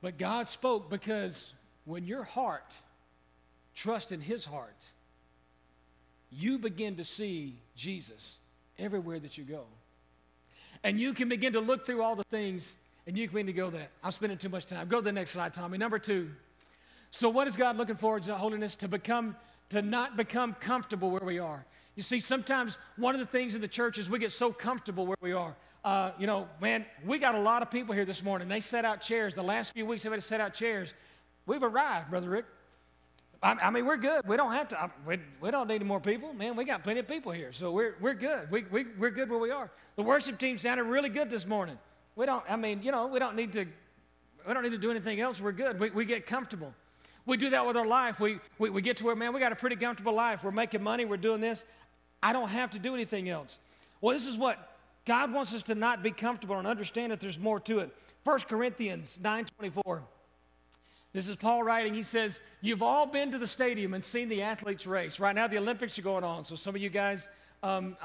but 0.00 0.18
God 0.18 0.48
spoke 0.48 0.88
because 0.88 1.52
when 1.86 2.04
your 2.04 2.22
heart 2.22 2.72
trusts 3.74 4.12
in 4.12 4.20
His 4.20 4.44
heart, 4.44 4.78
you 6.30 6.56
begin 6.60 6.94
to 6.98 7.04
see 7.04 7.56
Jesus 7.74 8.36
everywhere 8.78 9.18
that 9.18 9.36
you 9.36 9.42
go. 9.42 9.64
And 10.84 10.98
you 10.98 11.12
can 11.12 11.28
begin 11.28 11.52
to 11.52 11.60
look 11.60 11.86
through 11.86 12.02
all 12.02 12.16
the 12.16 12.24
things 12.24 12.74
and 13.06 13.16
you 13.16 13.26
can 13.26 13.34
begin 13.34 13.46
to 13.46 13.52
go 13.52 13.70
that. 13.70 13.90
I'm 14.02 14.12
spending 14.12 14.38
too 14.38 14.48
much 14.48 14.66
time. 14.66 14.88
Go 14.88 14.98
to 14.98 15.04
the 15.04 15.12
next 15.12 15.30
slide, 15.30 15.54
Tommy. 15.54 15.78
Number 15.78 15.98
two. 15.98 16.30
So, 17.10 17.28
what 17.28 17.46
is 17.46 17.56
God 17.56 17.76
looking 17.76 17.96
for 17.96 18.16
in 18.16 18.22
holiness? 18.22 18.74
To 18.76 18.88
become, 18.88 19.36
to 19.70 19.82
not 19.82 20.16
become 20.16 20.54
comfortable 20.54 21.10
where 21.10 21.24
we 21.24 21.38
are. 21.38 21.64
You 21.94 22.02
see, 22.02 22.20
sometimes 22.20 22.78
one 22.96 23.14
of 23.14 23.20
the 23.20 23.26
things 23.26 23.54
in 23.54 23.60
the 23.60 23.68
church 23.68 23.98
is 23.98 24.08
we 24.08 24.18
get 24.18 24.32
so 24.32 24.50
comfortable 24.50 25.06
where 25.06 25.18
we 25.20 25.32
are. 25.32 25.54
Uh, 25.84 26.12
you 26.18 26.26
know, 26.26 26.48
man, 26.60 26.86
we 27.04 27.18
got 27.18 27.34
a 27.34 27.40
lot 27.40 27.60
of 27.60 27.70
people 27.70 27.94
here 27.94 28.04
this 28.04 28.22
morning. 28.22 28.48
They 28.48 28.60
set 28.60 28.84
out 28.84 29.02
chairs. 29.02 29.34
The 29.34 29.42
last 29.42 29.72
few 29.72 29.84
weeks, 29.84 30.04
they've 30.04 30.24
set 30.24 30.40
out 30.40 30.54
chairs. 30.54 30.94
We've 31.44 31.62
arrived, 31.62 32.10
Brother 32.10 32.30
Rick. 32.30 32.46
I, 33.42 33.56
I 33.60 33.70
mean, 33.70 33.86
we're 33.86 33.96
good. 33.96 34.26
We 34.26 34.36
don't 34.36 34.52
have 34.52 34.68
to, 34.68 34.80
I, 34.80 34.90
we, 35.06 35.18
we 35.40 35.50
don't 35.50 35.66
need 35.66 35.76
any 35.76 35.84
more 35.84 36.00
people. 36.00 36.32
Man, 36.32 36.54
we 36.54 36.64
got 36.64 36.84
plenty 36.84 37.00
of 37.00 37.08
people 37.08 37.32
here, 37.32 37.52
so 37.52 37.72
we're, 37.72 37.96
we're 38.00 38.14
good. 38.14 38.50
We, 38.50 38.64
we, 38.70 38.86
we're 38.98 39.10
good 39.10 39.28
where 39.28 39.38
we 39.38 39.50
are. 39.50 39.70
The 39.96 40.02
worship 40.02 40.38
team 40.38 40.56
sounded 40.58 40.84
really 40.84 41.08
good 41.08 41.28
this 41.28 41.46
morning. 41.46 41.78
We 42.14 42.26
don't, 42.26 42.44
I 42.48 42.56
mean, 42.56 42.82
you 42.82 42.92
know, 42.92 43.06
we 43.06 43.18
don't 43.18 43.34
need 43.34 43.52
to, 43.54 43.66
we 44.46 44.54
don't 44.54 44.62
need 44.62 44.70
to 44.70 44.78
do 44.78 44.90
anything 44.90 45.20
else. 45.20 45.40
We're 45.40 45.52
good. 45.52 45.80
We, 45.80 45.90
we 45.90 46.04
get 46.04 46.26
comfortable. 46.26 46.72
We 47.26 47.36
do 47.36 47.50
that 47.50 47.66
with 47.66 47.76
our 47.76 47.86
life. 47.86 48.20
We, 48.20 48.38
we, 48.58 48.70
we 48.70 48.82
get 48.82 48.96
to 48.98 49.04
where, 49.04 49.16
man, 49.16 49.32
we 49.32 49.40
got 49.40 49.52
a 49.52 49.56
pretty 49.56 49.76
comfortable 49.76 50.12
life. 50.12 50.44
We're 50.44 50.50
making 50.50 50.82
money. 50.82 51.04
We're 51.04 51.16
doing 51.16 51.40
this. 51.40 51.64
I 52.22 52.32
don't 52.32 52.48
have 52.48 52.70
to 52.72 52.78
do 52.78 52.94
anything 52.94 53.28
else. 53.28 53.58
Well, 54.00 54.14
this 54.16 54.26
is 54.26 54.36
what 54.36 54.76
God 55.04 55.32
wants 55.32 55.52
us 55.52 55.62
to 55.64 55.74
not 55.74 56.02
be 56.02 56.10
comfortable 56.12 56.58
and 56.58 56.66
understand 56.66 57.10
that 57.12 57.20
there's 57.20 57.38
more 57.38 57.58
to 57.60 57.80
it. 57.80 57.94
1 58.24 58.40
Corinthians 58.40 59.18
9 59.20 59.46
24. 59.58 60.02
This 61.12 61.28
is 61.28 61.36
Paul 61.36 61.62
writing. 61.62 61.94
He 61.94 62.02
says, 62.02 62.40
You've 62.60 62.82
all 62.82 63.06
been 63.06 63.30
to 63.32 63.38
the 63.38 63.46
stadium 63.46 63.94
and 63.94 64.04
seen 64.04 64.28
the 64.28 64.42
athletes 64.42 64.86
race. 64.86 65.20
Right 65.20 65.34
now, 65.34 65.46
the 65.46 65.58
Olympics 65.58 65.98
are 65.98 66.02
going 66.02 66.24
on. 66.24 66.44
So, 66.44 66.56
some 66.56 66.74
of 66.74 66.80
you 66.80 66.88
guys, 66.88 67.28
um, 67.62 67.96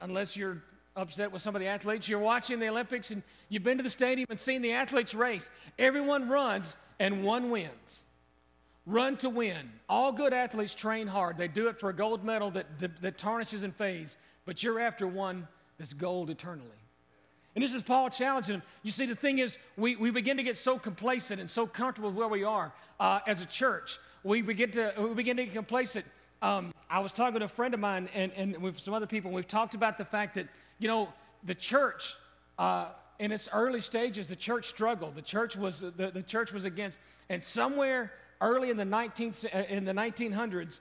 unless 0.00 0.36
you're 0.36 0.62
upset 0.96 1.30
with 1.30 1.42
some 1.42 1.54
of 1.54 1.60
the 1.60 1.66
athletes, 1.66 2.08
you're 2.08 2.18
watching 2.18 2.58
the 2.58 2.68
Olympics 2.68 3.10
and 3.10 3.22
you've 3.48 3.62
been 3.62 3.76
to 3.76 3.84
the 3.84 3.90
stadium 3.90 4.26
and 4.30 4.40
seen 4.40 4.62
the 4.62 4.72
athletes 4.72 5.14
race. 5.14 5.48
Everyone 5.78 6.28
runs 6.28 6.76
and 6.98 7.22
one 7.22 7.50
wins. 7.50 8.00
Run 8.86 9.16
to 9.18 9.28
win. 9.28 9.70
All 9.88 10.12
good 10.12 10.32
athletes 10.32 10.74
train 10.74 11.06
hard. 11.06 11.36
They 11.36 11.48
do 11.48 11.68
it 11.68 11.78
for 11.78 11.90
a 11.90 11.92
gold 11.92 12.24
medal 12.24 12.50
that, 12.52 12.78
that, 12.78 13.02
that 13.02 13.18
tarnishes 13.18 13.62
and 13.62 13.74
fades, 13.74 14.16
but 14.44 14.62
you're 14.62 14.80
after 14.80 15.06
one 15.06 15.46
that's 15.76 15.92
gold 15.92 16.30
eternally. 16.30 16.70
And 17.56 17.62
this 17.64 17.72
is 17.72 17.80
Paul 17.80 18.10
challenging 18.10 18.56
them. 18.56 18.62
You 18.82 18.90
see, 18.90 19.06
the 19.06 19.16
thing 19.16 19.38
is, 19.38 19.56
we, 19.78 19.96
we 19.96 20.10
begin 20.10 20.36
to 20.36 20.42
get 20.42 20.58
so 20.58 20.78
complacent 20.78 21.40
and 21.40 21.50
so 21.50 21.66
comfortable 21.66 22.10
with 22.10 22.18
where 22.18 22.28
we 22.28 22.44
are 22.44 22.70
uh, 23.00 23.20
as 23.26 23.40
a 23.40 23.46
church. 23.46 23.98
We 24.24 24.42
begin 24.42 24.70
to, 24.72 24.92
we 24.98 25.14
begin 25.14 25.38
to 25.38 25.44
get 25.46 25.54
complacent. 25.54 26.04
Um, 26.42 26.70
I 26.90 26.98
was 26.98 27.14
talking 27.14 27.38
to 27.38 27.46
a 27.46 27.48
friend 27.48 27.72
of 27.72 27.80
mine 27.80 28.10
and, 28.14 28.30
and 28.36 28.58
with 28.58 28.78
some 28.78 28.92
other 28.92 29.06
people, 29.06 29.30
and 29.30 29.34
we've 29.34 29.48
talked 29.48 29.72
about 29.72 29.96
the 29.96 30.04
fact 30.04 30.34
that, 30.34 30.48
you 30.78 30.86
know, 30.86 31.08
the 31.44 31.54
church, 31.54 32.14
uh, 32.58 32.88
in 33.18 33.32
its 33.32 33.48
early 33.50 33.80
stages, 33.80 34.26
the 34.26 34.36
church 34.36 34.66
struggled. 34.68 35.14
The 35.14 35.22
church 35.22 35.56
was, 35.56 35.80
the, 35.80 36.10
the 36.12 36.22
church 36.22 36.52
was 36.52 36.66
against. 36.66 36.98
And 37.30 37.42
somewhere 37.42 38.12
early 38.42 38.68
in 38.68 38.76
the, 38.76 38.84
19th, 38.84 39.46
uh, 39.46 39.62
in 39.72 39.86
the 39.86 39.94
1900s, 39.94 40.80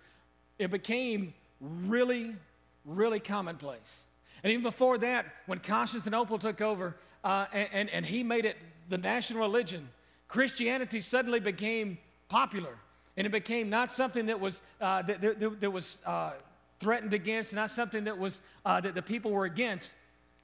it 0.60 0.72
became 0.72 1.34
really, 1.62 2.36
really 2.84 3.22
commonplace. 3.22 4.02
And 4.44 4.52
even 4.52 4.64
before 4.64 4.98
that, 5.00 5.26
when 5.46 5.60
Constantinople 5.60 6.38
took 6.38 6.62
over 6.62 6.96
uh, 7.24 7.46
and, 7.54 7.70
and, 7.72 7.90
and 7.90 8.06
he 8.06 8.24
made 8.24 8.46
it 8.46 8.58
the 8.90 8.98
national 8.98 9.42
religion, 9.42 9.90
Christianity 10.28 11.00
suddenly 11.00 11.40
became 11.40 11.98
popular. 12.30 12.76
And 13.18 13.26
it 13.26 13.32
became 13.32 13.70
not 13.70 13.92
something 13.92 14.26
that 14.26 14.40
was, 14.40 14.60
uh, 14.82 15.02
that, 15.04 15.22
that, 15.22 15.62
that, 15.62 15.72
was 15.72 15.98
uh, 16.06 16.34
threatened 16.80 17.14
against, 17.14 17.54
not 17.54 17.72
something 17.72 18.04
that, 18.04 18.18
was, 18.18 18.42
uh, 18.66 18.82
that 18.82 18.94
the 18.94 19.02
people 19.02 19.32
were 19.32 19.46
against, 19.46 19.90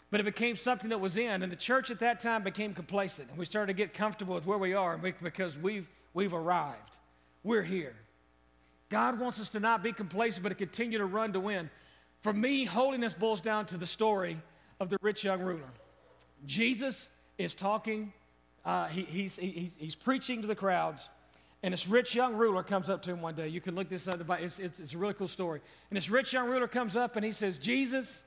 but 0.10 0.20
it 0.20 0.24
became 0.24 0.56
something 0.56 0.90
that 0.90 1.00
was 1.00 1.18
in. 1.18 1.44
And 1.44 1.52
the 1.52 1.58
church 1.58 1.92
at 1.92 2.00
that 2.00 2.20
time 2.20 2.44
became 2.44 2.74
complacent. 2.74 3.30
And 3.30 3.38
we 3.38 3.46
started 3.46 3.74
to 3.74 3.78
get 3.78 3.94
comfortable 3.94 4.36
with 4.36 4.46
where 4.46 4.58
we 4.58 4.74
are 4.74 4.98
because 4.98 5.58
we've, 5.58 5.88
we've 6.14 6.34
arrived. 6.34 6.98
We're 7.44 7.64
here. 7.64 7.96
God 8.90 9.20
wants 9.20 9.40
us 9.40 9.50
to 9.50 9.60
not 9.60 9.84
be 9.84 9.94
complacent, 9.94 10.44
but 10.44 10.50
to 10.50 10.56
continue 10.56 10.98
to 10.98 11.06
run 11.06 11.34
to 11.34 11.40
win. 11.40 11.70
For 12.22 12.34
me, 12.34 12.66
holiness 12.66 13.14
boils 13.14 13.42
down 13.42 13.66
to 13.68 13.78
the 13.78 13.86
story 13.86 14.38
of 14.80 14.90
the 14.90 14.98
rich 15.02 15.24
young 15.24 15.42
ruler. 15.42 15.70
Jesus 16.46 17.10
is 17.38 17.54
talking, 17.54 18.14
uh, 18.66 18.88
he, 18.88 19.04
he's, 19.04 19.36
he, 19.36 19.72
he's 19.78 19.96
preaching 19.96 20.42
to 20.42 20.48
the 20.48 20.56
crowds, 20.56 21.10
and 21.64 21.74
this 21.74 21.88
rich 21.88 22.16
young 22.16 22.36
ruler 22.36 22.64
comes 22.64 22.90
up 22.90 23.02
to 23.04 23.12
him 23.12 23.22
one 23.22 23.36
day. 23.36 23.48
You 23.48 23.62
can 23.62 23.76
look 23.76 23.90
this 23.90 24.08
up, 24.08 24.20
it's, 24.40 24.60
it's, 24.60 24.80
it's 24.80 24.94
a 24.94 24.98
really 24.98 25.14
cool 25.14 25.28
story. 25.28 25.62
And 25.90 25.98
this 25.98 26.10
rich 26.10 26.34
young 26.34 26.50
ruler 26.50 26.68
comes 26.68 26.96
up 26.96 27.16
and 27.16 27.26
he 27.26 27.32
says, 27.32 27.60
Jesus, 27.60 28.24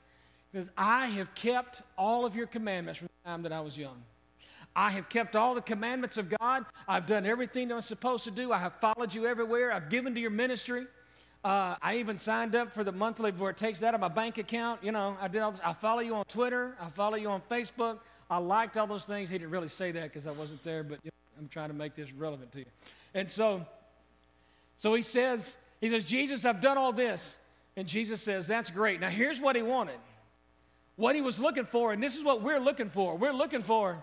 says, 0.53 0.71
I 0.77 1.07
have 1.07 1.35
kept 1.35 1.83
all 1.99 2.25
of 2.25 2.37
your 2.37 2.47
commandments 2.47 2.99
from 2.99 3.09
the 3.09 3.29
time 3.29 3.43
that 3.43 3.53
I 3.53 3.61
was 3.61 3.77
young. 3.77 4.01
I 4.77 4.91
have 4.91 5.09
kept 5.09 5.37
all 5.37 5.55
the 5.55 5.61
commandments 5.61 6.17
of 6.17 6.33
God. 6.41 6.65
I've 6.89 7.07
done 7.07 7.27
everything 7.27 7.69
that 7.69 7.75
I'm 7.75 7.81
supposed 7.81 8.25
to 8.25 8.31
do. 8.31 8.53
I 8.53 8.59
have 8.59 8.75
followed 8.81 9.15
you 9.15 9.27
everywhere. 9.27 9.73
I've 9.73 9.89
given 9.89 10.15
to 10.15 10.21
your 10.21 10.31
ministry. 10.31 10.87
Uh, 11.45 11.77
I 11.83 11.97
even 11.99 12.19
signed 12.19 12.55
up 12.55 12.73
for 12.73 12.85
the 12.85 12.93
monthly 12.93 13.31
where 13.33 13.51
it 13.51 13.59
takes 13.59 13.79
that 13.81 13.89
out 13.89 13.95
of 13.95 14.01
my 14.01 14.09
bank 14.09 14.39
account. 14.39 14.83
You 14.83 14.93
know, 14.93 15.17
I 15.21 15.29
did 15.29 15.43
all 15.43 15.51
this. 15.51 15.61
I 15.63 15.75
follow 15.75 16.01
you 16.01 16.15
on 16.15 16.25
Twitter. 16.25 16.75
I 16.81 16.89
follow 16.89 17.17
you 17.17 17.29
on 17.29 17.43
Facebook. 17.51 17.99
I 18.31 18.39
liked 18.39 18.79
all 18.79 18.87
those 18.87 19.05
things. 19.05 19.29
He 19.29 19.37
didn't 19.37 19.51
really 19.51 19.69
say 19.69 19.93
that 19.93 20.05
because 20.05 20.27
I 20.27 20.31
wasn't 20.31 20.63
there, 20.63 20.83
but 20.83 21.01
you 21.05 21.11
know, 21.11 21.43
I'm 21.43 21.49
trying 21.49 21.69
to 21.69 21.75
make 21.75 21.95
this 21.95 22.11
relevant 22.13 22.51
to 22.53 22.61
you. 22.61 22.65
And 23.13 23.31
so, 23.31 23.65
so 24.79 24.95
he 24.95 25.03
says, 25.03 25.59
he 25.83 25.91
says, 25.91 26.05
Jesus, 26.05 26.47
I've 26.47 26.63
done 26.63 26.79
all 26.79 26.93
this. 26.93 27.37
And 27.77 27.87
Jesus 27.87 28.23
says, 28.23 28.47
that's 28.47 28.71
great. 28.71 29.01
Now 29.01 29.11
here's 29.11 29.41
what 29.41 29.55
he 29.55 29.63
wanted. 29.63 29.99
What 30.97 31.15
he 31.15 31.21
was 31.21 31.39
looking 31.39 31.67
for, 31.67 31.93
and 31.93 32.03
this 32.03 32.17
is 32.17 32.25
what 32.25 32.41
we're 32.41 32.61
looking 32.61 32.89
for. 32.89 33.17
We're 33.19 33.33
looking 33.33 33.63
for 33.63 34.03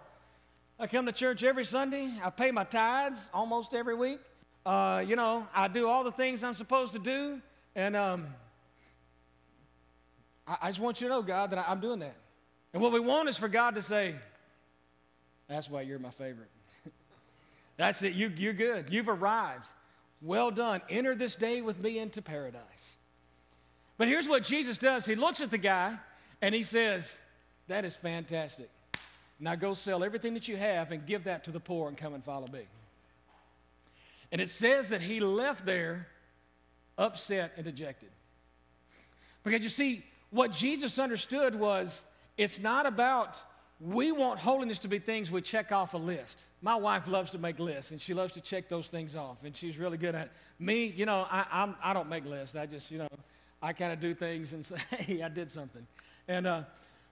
I 0.82 0.88
come 0.88 1.06
to 1.06 1.12
church 1.12 1.44
every 1.44 1.64
Sunday. 1.64 2.10
I 2.24 2.32
pay 2.32 2.50
my 2.50 2.64
tithes 2.64 3.30
almost 3.36 3.76
every 3.76 3.94
week. 3.94 4.20
Uh, 4.66 5.04
you 5.06 5.16
know, 5.16 5.48
I 5.56 5.68
do 5.68 5.88
all 5.88 6.04
the 6.04 6.12
things 6.12 6.44
I'm 6.44 6.54
supposed 6.54 6.94
to 6.94 7.00
do. 7.00 7.42
And 7.76 7.96
um, 7.96 8.28
I, 10.48 10.58
I, 10.64 10.70
just 10.70 10.80
want 10.80 11.02
you 11.02 11.08
to 11.08 11.14
know, 11.14 11.22
God, 11.22 11.52
that 11.52 11.60
I, 11.60 11.66
I'm 11.68 11.80
doing 11.80 12.00
that. 12.00 12.16
And 12.74 12.82
what 12.82 12.92
we 12.92 13.00
want 13.00 13.30
is 13.30 13.38
for 13.38 13.48
God 13.48 13.76
to 13.76 13.82
say, 13.82 14.16
That's 15.48 15.70
why 15.70 15.82
you're 15.82 16.00
my 16.00 16.12
favorite. 16.12 16.50
That's 17.78 18.04
it. 18.04 18.14
You, 18.14 18.32
you're 18.36 18.54
good. 18.54 18.92
You've 18.92 19.10
arrived. 19.10 19.68
Well 20.22 20.52
done. 20.52 20.82
Enter 20.90 21.16
this 21.16 21.36
day 21.36 21.62
with 21.62 21.80
me 21.80 21.98
into 21.98 22.22
paradise. 22.22 22.62
But 23.98 24.08
here's 24.08 24.28
what 24.28 24.44
Jesus 24.44 24.78
does 24.78 25.06
He 25.06 25.16
looks 25.16 25.42
at 25.42 25.50
the 25.52 25.58
guy 25.58 25.98
and 26.42 26.54
he 26.54 26.64
says, 26.64 27.18
That 27.68 27.86
is 27.86 27.96
fantastic. 27.96 28.70
Now 29.40 29.56
go 29.56 29.74
sell 29.74 30.04
everything 30.04 30.36
that 30.36 30.48
you 30.48 30.56
have 30.56 30.92
and 30.92 31.06
give 31.06 31.24
that 31.24 31.46
to 31.46 31.52
the 31.52 31.60
poor 31.60 31.88
and 31.88 31.98
come 31.98 32.14
and 32.14 32.24
follow 32.24 32.48
me. 32.48 32.62
And 34.32 34.40
it 34.40 34.50
says 34.50 34.90
that 34.90 35.02
he 35.02 35.20
left 35.20 35.66
there 35.66 36.08
upset 36.98 37.54
and 37.58 37.66
dejected. 37.66 38.10
Because 39.44 39.64
you 39.64 39.70
see, 39.70 40.06
what 40.30 40.52
Jesus 40.52 41.00
understood 41.00 41.56
was 41.56 42.04
it's 42.38 42.60
not 42.60 42.86
about, 42.86 43.42
we 43.80 44.12
want 44.12 44.40
holiness 44.40 44.78
to 44.80 44.88
be 44.88 45.00
things 45.00 45.32
we 45.32 45.42
check 45.42 45.72
off 45.72 45.94
a 45.94 45.98
list. 45.98 46.46
My 46.62 46.76
wife 46.76 47.08
loves 47.08 47.32
to 47.32 47.38
make 47.38 47.60
lists, 47.60 47.92
and 47.92 48.00
she 48.00 48.14
loves 48.14 48.32
to 48.34 48.42
check 48.42 48.70
those 48.70 48.88
things 48.88 49.16
off, 49.16 49.38
and 49.44 49.56
she's 49.56 49.78
really 49.78 49.98
good 49.98 50.16
at 50.16 50.28
it. 50.28 50.32
Me, 50.60 50.86
you 50.86 51.06
know, 51.06 51.28
I, 51.30 51.46
I'm, 51.52 51.76
I 51.84 51.94
do 51.94 52.00
not 52.00 52.10
make 52.10 52.26
lists. 52.26 52.56
I 52.56 52.66
just, 52.66 52.92
you 52.92 53.00
know, 53.00 53.08
I 53.62 53.74
kind 53.74 53.92
of 53.92 54.00
do 54.00 54.14
things 54.14 54.54
and 54.54 54.66
say, 54.66 54.78
hey, 54.92 55.22
I 55.24 55.30
did 55.30 55.52
something. 55.52 55.86
And, 56.28 56.48
uh, 56.48 56.64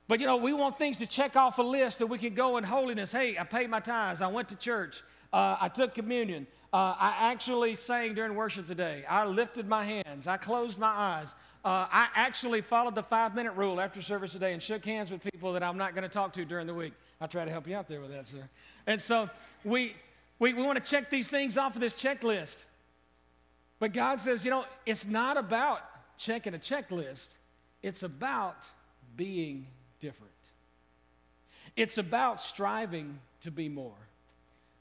but 0.08 0.20
you 0.20 0.26
know, 0.26 0.38
we 0.38 0.54
want 0.54 0.78
things 0.78 0.98
to 0.98 1.06
check 1.06 1.36
off 1.36 1.60
a 1.60 1.64
list 1.64 2.00
that 2.00 2.08
we 2.08 2.18
can 2.18 2.34
go 2.34 2.58
in 2.58 2.64
holiness. 2.64 3.12
Hey, 3.12 3.38
I 3.38 3.44
paid 3.44 3.70
my 3.70 3.80
tithes. 3.80 4.22
I 4.22 4.28
went 4.28 4.50
to 4.50 4.56
church. 4.56 5.04
Uh, 5.32 5.58
I 5.60 5.70
took 5.70 5.94
communion. 5.94 6.48
Uh, 6.72 6.96
I 7.00 7.16
actually 7.20 7.76
sang 7.76 8.14
during 8.14 8.36
worship 8.36 8.68
today. 8.68 9.04
I 9.08 9.26
lifted 9.26 9.68
my 9.68 9.86
hands. 9.86 10.28
I 10.28 10.38
closed 10.38 10.78
my 10.78 10.88
eyes. 10.88 11.28
Uh, 11.66 11.88
I 11.92 12.08
actually 12.16 12.62
followed 12.62 12.96
the 12.96 13.04
five 13.04 13.36
minute 13.36 13.54
rule 13.54 13.82
after 13.82 14.02
service 14.02 14.32
today 14.32 14.54
and 14.54 14.64
shook 14.64 14.86
hands 14.86 15.12
with 15.12 15.22
people 15.22 15.52
that 15.54 15.64
I'm 15.64 15.78
not 15.78 15.94
going 15.94 16.04
to 16.04 16.10
talk 16.10 16.32
to 16.34 16.46
during 16.46 16.68
the 16.68 16.74
week. 16.74 16.94
I 17.20 17.28
try 17.28 17.44
to 17.44 17.52
help 17.52 17.68
you 17.68 17.76
out 17.76 17.88
there 17.88 18.00
with 18.00 18.12
that, 18.12 18.28
sir. 18.28 18.48
And 18.88 19.02
so 19.02 19.30
we, 19.66 19.96
we, 20.40 20.54
we 20.54 20.62
want 20.62 20.84
to 20.84 20.90
check 20.90 21.10
these 21.10 21.28
things 21.28 21.58
off 21.58 21.76
of 21.76 21.82
this 21.82 21.96
checklist. 21.96 22.64
But 23.80 23.94
God 23.94 24.22
says, 24.22 24.46
you 24.46 24.52
know, 24.52 24.66
it's 24.86 25.06
not 25.06 25.38
about 25.38 25.82
checking 26.18 26.54
a 26.54 26.60
checklist, 26.60 27.28
it's 27.82 28.04
about 28.04 28.66
being 29.16 29.68
different. 30.00 30.32
It's 31.76 31.98
about 31.98 32.42
striving 32.42 33.20
to 33.42 33.52
be 33.52 33.70
more. 33.70 33.96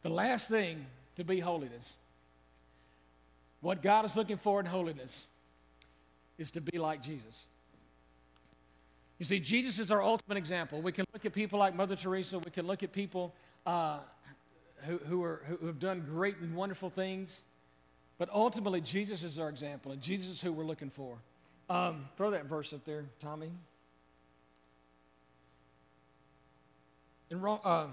The 0.09 0.15
last 0.15 0.49
thing 0.49 0.87
to 1.17 1.25
be 1.25 1.39
holiness. 1.39 1.87
What 3.61 3.83
God 3.83 4.07
is 4.07 4.17
looking 4.17 4.39
for 4.39 4.59
in 4.59 4.65
holiness 4.65 5.11
is 6.39 6.51
to 6.53 6.63
be 6.63 6.79
like 6.79 7.03
Jesus. 7.03 7.45
You 9.19 9.27
see, 9.27 9.39
Jesus 9.39 9.79
is 9.79 9.91
our 9.91 10.03
ultimate 10.03 10.39
example. 10.39 10.81
We 10.81 10.93
can 10.93 11.05
look 11.13 11.27
at 11.27 11.35
people 11.35 11.59
like 11.59 11.75
Mother 11.75 11.95
Teresa. 11.95 12.39
We 12.39 12.51
can 12.51 12.67
look 12.67 12.83
at 12.83 12.91
people 12.91 13.35
uh, 13.67 13.99
who, 14.87 14.97
who, 14.97 15.23
are, 15.23 15.43
who 15.45 15.67
have 15.67 15.79
done 15.79 16.07
great 16.09 16.39
and 16.39 16.57
wonderful 16.57 16.89
things. 16.89 17.37
But 18.17 18.31
ultimately, 18.33 18.81
Jesus 18.81 19.23
is 19.23 19.39
our 19.39 19.51
example, 19.51 19.93
and 19.93 20.01
Jesus 20.01 20.31
is 20.31 20.41
who 20.41 20.55
we're 20.55 20.65
looking 20.65 20.89
for. 20.89 21.19
Um, 21.69 22.09
throw 22.17 22.31
that 22.31 22.47
verse 22.47 22.73
up 22.73 22.83
there, 22.87 23.05
Tommy. 23.21 23.51
in 27.31 27.45
um, 27.45 27.93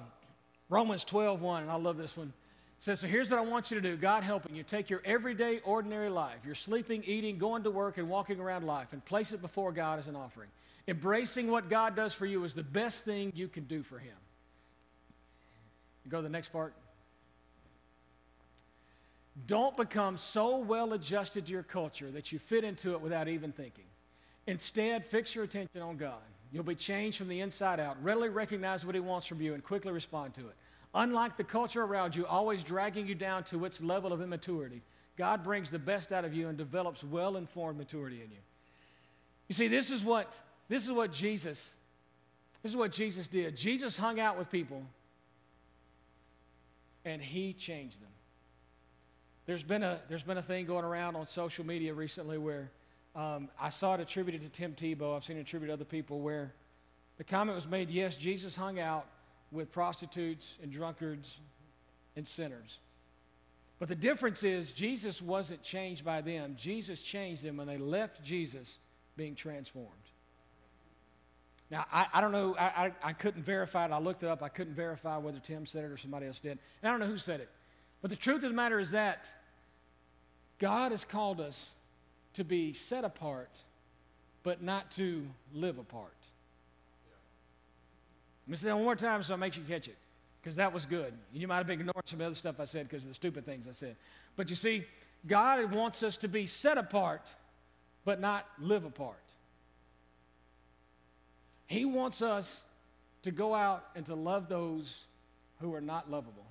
Romans 0.69 1.03
12, 1.03 1.41
1, 1.41 1.63
and 1.63 1.71
I 1.71 1.75
love 1.75 1.97
this 1.97 2.17
one, 2.17 2.33
says, 2.79 2.99
So 2.99 3.07
here's 3.07 3.29
what 3.29 3.39
I 3.39 3.43
want 3.43 3.71
you 3.71 3.79
to 3.79 3.81
do 3.81 3.95
God 3.97 4.23
helping 4.23 4.55
you. 4.55 4.63
Take 4.63 4.89
your 4.89 5.01
everyday, 5.05 5.59
ordinary 5.63 6.09
life, 6.09 6.39
your 6.45 6.55
sleeping, 6.55 7.03
eating, 7.05 7.37
going 7.37 7.63
to 7.63 7.71
work, 7.71 7.97
and 7.97 8.09
walking 8.09 8.39
around 8.39 8.65
life, 8.65 8.87
and 8.91 9.03
place 9.05 9.31
it 9.31 9.41
before 9.41 9.71
God 9.71 9.99
as 9.99 10.07
an 10.07 10.15
offering. 10.15 10.49
Embracing 10.87 11.49
what 11.49 11.69
God 11.69 11.95
does 11.95 12.13
for 12.13 12.25
you 12.25 12.43
is 12.43 12.53
the 12.53 12.63
best 12.63 13.05
thing 13.05 13.31
you 13.35 13.47
can 13.47 13.63
do 13.65 13.83
for 13.83 13.97
Him. 13.97 14.15
You 16.03 16.11
go 16.11 16.17
to 16.17 16.23
the 16.23 16.29
next 16.29 16.49
part. 16.49 16.73
Don't 19.47 19.75
become 19.75 20.17
so 20.17 20.57
well 20.57 20.93
adjusted 20.93 21.47
to 21.47 21.51
your 21.51 21.63
culture 21.63 22.09
that 22.11 22.31
you 22.31 22.39
fit 22.39 22.63
into 22.63 22.93
it 22.93 23.01
without 23.01 23.27
even 23.27 23.51
thinking. 23.51 23.83
Instead, 24.47 25.05
fix 25.05 25.35
your 25.35 25.43
attention 25.43 25.81
on 25.81 25.97
God. 25.97 26.21
You'll 26.51 26.63
be 26.63 26.75
changed 26.75 27.17
from 27.17 27.27
the 27.27 27.41
inside 27.41 27.79
out. 27.79 28.01
Readily 28.03 28.29
recognize 28.29 28.85
what 28.85 28.95
He 28.95 29.01
wants 29.01 29.27
from 29.27 29.41
you 29.41 29.53
and 29.53 29.63
quickly 29.63 29.91
respond 29.91 30.33
to 30.35 30.41
it. 30.41 30.55
Unlike 30.93 31.37
the 31.37 31.43
culture 31.43 31.83
around 31.83 32.15
you, 32.15 32.25
always 32.25 32.63
dragging 32.63 33.05
you 33.07 33.15
down 33.15 33.43
to 33.45 33.65
its 33.65 33.81
level 33.81 34.13
of 34.13 34.21
immaturity, 34.21 34.81
God 35.17 35.43
brings 35.43 35.69
the 35.69 35.79
best 35.79 36.11
out 36.11 36.23
of 36.23 36.33
you 36.33 36.47
and 36.47 36.57
develops 36.57 37.03
well 37.03 37.37
informed 37.37 37.77
maturity 37.77 38.21
in 38.23 38.31
you. 38.31 38.37
You 39.47 39.55
see, 39.55 39.67
this 39.67 39.91
is 39.91 40.03
what 40.03 40.35
this 40.69 40.85
is 40.85 40.91
what 40.91 41.11
Jesus 41.11 41.73
this 42.63 42.71
is 42.71 42.77
what 42.77 42.91
Jesus 42.91 43.27
did. 43.27 43.55
Jesus 43.55 43.95
hung 43.95 44.19
out 44.19 44.39
with 44.39 44.49
people 44.49 44.81
and 47.05 47.21
he 47.21 47.53
changed 47.53 48.01
them. 48.01 48.09
There's 49.45 49.61
been 49.61 49.83
a 49.83 49.99
there's 50.09 50.23
been 50.23 50.37
a 50.37 50.41
thing 50.41 50.65
going 50.65 50.83
around 50.83 51.15
on 51.15 51.27
social 51.27 51.65
media 51.65 51.93
recently 51.93 52.39
where 52.39 52.71
um, 53.15 53.49
I 53.59 53.69
saw 53.69 53.93
it 53.93 54.01
attributed 54.01 54.41
to 54.41 54.49
Tim 54.49 54.73
Tebow. 54.73 55.15
I've 55.15 55.23
seen 55.23 55.37
it 55.37 55.41
attributed 55.41 55.69
to 55.69 55.73
other 55.73 55.89
people 55.89 56.19
where 56.19 56.53
the 57.17 57.23
comment 57.23 57.55
was 57.55 57.67
made 57.67 57.89
yes, 57.89 58.15
Jesus 58.15 58.55
hung 58.55 58.79
out 58.79 59.05
with 59.51 59.71
prostitutes 59.71 60.55
and 60.61 60.71
drunkards 60.71 61.37
and 62.15 62.27
sinners. 62.27 62.79
But 63.79 63.89
the 63.89 63.95
difference 63.95 64.43
is, 64.43 64.71
Jesus 64.71 65.21
wasn't 65.21 65.61
changed 65.61 66.03
by 66.03 66.21
them. 66.21 66.55
Jesus 66.57 67.01
changed 67.01 67.43
them 67.43 67.57
when 67.57 67.67
they 67.67 67.77
left 67.77 68.23
Jesus 68.23 68.79
being 69.17 69.35
transformed. 69.35 69.91
Now, 71.71 71.85
I, 71.91 72.07
I 72.13 72.21
don't 72.21 72.31
know, 72.31 72.55
I, 72.57 72.65
I, 72.65 72.91
I, 73.03 73.13
couldn't 73.13 73.41
verify 73.43 73.85
it. 73.85 73.91
I 73.91 73.97
looked 73.97 74.23
it 74.23 74.29
up. 74.29 74.43
I 74.43 74.49
couldn't 74.49 74.75
verify 74.75 75.17
whether 75.17 75.39
Tim 75.39 75.65
said 75.65 75.83
it 75.83 75.91
or 75.91 75.97
somebody 75.97 76.27
else 76.27 76.39
did. 76.39 76.51
And 76.51 76.59
I 76.83 76.89
don't 76.89 76.99
know 76.99 77.07
who 77.07 77.17
said 77.17 77.39
it. 77.39 77.49
But 78.01 78.11
the 78.11 78.15
truth 78.15 78.43
of 78.43 78.49
the 78.49 78.55
matter 78.55 78.79
is 78.79 78.91
that 78.91 79.27
God 80.59 80.91
has 80.91 81.03
called 81.03 81.41
us 81.41 81.71
to 82.35 82.43
be 82.43 82.73
set 82.73 83.03
apart, 83.03 83.49
but 84.43 84.61
not 84.61 84.91
to 84.91 85.25
live 85.53 85.77
apart. 85.77 86.13
Let 88.45 88.51
me 88.51 88.57
say 88.57 88.67
that 88.67 88.75
one 88.75 88.83
more 88.83 88.95
time 88.95 89.23
so 89.23 89.33
it 89.33 89.37
makes 89.37 89.57
you 89.57 89.63
catch 89.63 89.87
it, 89.87 89.97
because 90.41 90.55
that 90.57 90.71
was 90.71 90.85
good. 90.85 91.13
You 91.33 91.47
might 91.47 91.57
have 91.57 91.67
been 91.67 91.79
ignoring 91.79 92.03
some 92.05 92.21
other 92.21 92.35
stuff 92.35 92.59
I 92.59 92.65
said 92.65 92.87
because 92.87 93.03
of 93.03 93.09
the 93.09 93.15
stupid 93.15 93.45
things 93.45 93.67
I 93.67 93.71
said. 93.71 93.95
But 94.35 94.49
you 94.49 94.55
see, 94.55 94.85
God 95.25 95.71
wants 95.71 96.03
us 96.03 96.17
to 96.17 96.27
be 96.27 96.45
set 96.45 96.77
apart, 96.77 97.27
but 98.03 98.21
not 98.21 98.45
live 98.59 98.85
apart. 98.85 99.17
He 101.65 101.85
wants 101.85 102.21
us 102.21 102.61
to 103.23 103.31
go 103.31 103.55
out 103.55 103.85
and 103.95 104.05
to 104.05 104.13
love 104.13 104.47
those 104.47 105.01
who 105.59 105.73
are 105.73 105.81
not 105.81 106.11
lovable, 106.11 106.45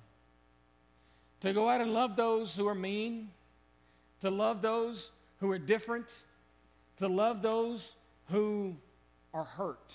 to 1.39 1.53
go 1.53 1.69
out 1.69 1.79
and 1.79 1.93
love 1.93 2.17
those 2.17 2.53
who 2.53 2.67
are 2.67 2.75
mean, 2.75 3.29
to 4.19 4.29
love 4.29 4.61
those 4.61 5.11
who 5.45 5.51
are 5.51 5.59
different, 5.59 6.11
to 6.97 7.07
love 7.07 7.43
those 7.43 7.93
who 8.31 8.75
are 9.31 9.43
hurt 9.43 9.93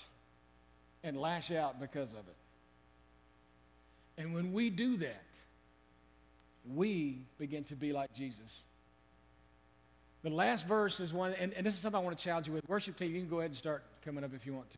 and 1.03 1.19
lash 1.19 1.51
out 1.51 1.79
because 1.79 2.09
of 2.11 2.19
it. 2.19 2.35
And 4.17 4.33
when 4.33 4.53
we 4.53 4.69
do 4.69 4.97
that, 4.97 5.25
we 6.73 7.19
begin 7.37 7.65
to 7.65 7.75
be 7.75 7.91
like 7.91 8.13
Jesus. 8.13 8.61
The 10.23 10.29
last 10.29 10.67
verse 10.67 10.99
is 10.99 11.11
one, 11.11 11.33
and, 11.33 11.53
and 11.53 11.65
this 11.65 11.73
is 11.73 11.81
something 11.81 11.99
I 11.99 12.03
want 12.03 12.17
to 12.17 12.23
challenge 12.23 12.47
you 12.47 12.53
with. 12.53 12.69
Worship 12.69 12.95
team, 12.95 13.13
you 13.13 13.19
can 13.19 13.29
go 13.29 13.39
ahead 13.39 13.51
and 13.51 13.57
start 13.57 13.83
coming 14.05 14.23
up 14.23 14.33
if 14.33 14.45
you 14.45 14.53
want 14.53 14.69
to. 14.71 14.77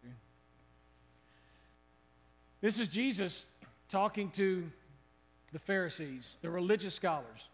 This 2.61 2.79
is 2.79 2.87
Jesus 2.87 3.45
talking 3.89 4.31
to 4.31 4.63
the 5.51 5.59
Pharisees, 5.59 6.37
the 6.41 6.49
religious 6.49 6.95
scholars. 6.95 7.49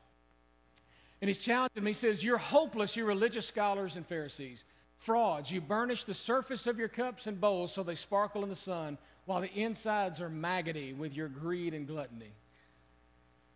And 1.22 1.28
he's 1.28 1.40
challenging 1.40 1.76
them. 1.76 1.86
He 1.86 1.94
says, 1.94 2.24
You're 2.24 2.38
hopeless, 2.38 2.96
you 2.96 3.06
religious 3.06 3.46
scholars 3.46 3.96
and 3.96 4.06
Pharisees. 4.06 4.64
Frauds. 4.98 5.52
You 5.52 5.62
burnish 5.62 6.04
the 6.04 6.14
surface 6.14 6.68
of 6.68 6.78
your 6.78 6.88
cups 6.90 7.28
and 7.28 7.40
bowls 7.40 7.74
so 7.74 7.84
they 7.84 7.96
sparkle 7.96 8.44
in 8.44 8.50
the 8.50 8.56
sun, 8.56 8.98
while 9.26 9.42
the 9.42 9.54
insides 9.54 10.20
are 10.20 10.30
maggoty 10.30 10.94
with 10.94 11.16
your 11.16 11.30
greed 11.30 11.74
and 11.74 11.88
gluttony. 11.88 12.32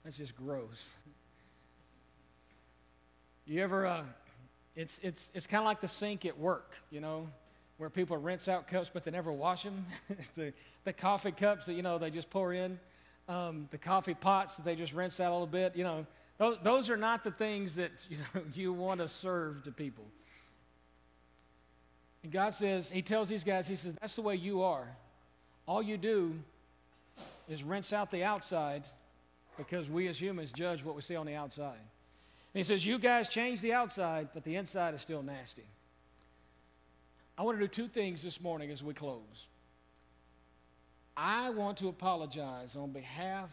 That's 0.03 0.17
just 0.17 0.35
gross. 0.35 0.91
You 3.45 3.61
ever, 3.61 3.85
uh, 3.85 4.03
it's, 4.75 4.99
it's, 5.03 5.29
it's 5.33 5.47
kind 5.47 5.59
of 5.59 5.65
like 5.65 5.81
the 5.81 5.87
sink 5.87 6.25
at 6.25 6.37
work, 6.37 6.71
you 6.91 7.01
know, 7.01 7.27
where 7.77 7.89
people 7.89 8.15
rinse 8.17 8.47
out 8.47 8.67
cups 8.67 8.89
but 8.93 9.03
they 9.03 9.11
never 9.11 9.31
wash 9.31 9.63
them. 9.63 9.85
the, 10.37 10.53
the 10.85 10.93
coffee 10.93 11.31
cups 11.31 11.65
that, 11.65 11.73
you 11.73 11.81
know, 11.81 11.97
they 11.97 12.09
just 12.09 12.29
pour 12.29 12.53
in, 12.53 12.79
um, 13.27 13.67
the 13.71 13.77
coffee 13.77 14.13
pots 14.13 14.55
that 14.55 14.65
they 14.65 14.75
just 14.75 14.93
rinse 14.93 15.19
out 15.19 15.31
a 15.31 15.33
little 15.33 15.47
bit, 15.47 15.75
you 15.75 15.83
know, 15.83 16.05
those, 16.43 16.57
those 16.61 16.89
are 16.89 16.97
not 16.97 17.23
the 17.23 17.31
things 17.31 17.75
that 17.75 17.91
you, 18.09 18.17
know, 18.17 18.41
you 18.53 18.73
want 18.73 18.99
to 18.99 19.07
serve 19.07 19.63
to 19.63 19.71
people. 19.71 20.03
And 22.21 22.33
God 22.33 22.53
says, 22.53 22.89
He 22.89 23.01
tells 23.01 23.29
these 23.29 23.45
guys, 23.45 23.65
He 23.65 23.77
says, 23.77 23.93
that's 24.01 24.15
the 24.15 24.21
way 24.21 24.35
you 24.35 24.61
are. 24.61 24.87
All 25.65 25.81
you 25.81 25.97
do 25.97 26.35
is 27.47 27.63
rinse 27.63 27.93
out 27.93 28.11
the 28.11 28.25
outside 28.25 28.83
because 29.57 29.87
we 29.87 30.09
as 30.09 30.21
humans 30.21 30.51
judge 30.51 30.83
what 30.83 30.95
we 30.95 31.01
see 31.01 31.15
on 31.15 31.25
the 31.25 31.35
outside. 31.35 31.77
And 31.77 32.59
He 32.59 32.63
says, 32.63 32.85
You 32.85 32.99
guys 32.99 33.29
change 33.29 33.61
the 33.61 33.71
outside, 33.71 34.27
but 34.33 34.43
the 34.43 34.57
inside 34.57 34.93
is 34.93 35.01
still 35.01 35.23
nasty. 35.23 35.65
I 37.37 37.43
want 37.43 37.57
to 37.57 37.63
do 37.63 37.69
two 37.69 37.87
things 37.87 38.21
this 38.21 38.41
morning 38.41 38.69
as 38.69 38.83
we 38.83 38.93
close. 38.93 39.47
I 41.15 41.51
want 41.51 41.77
to 41.77 41.87
apologize 41.87 42.75
on 42.75 42.91
behalf 42.91 43.49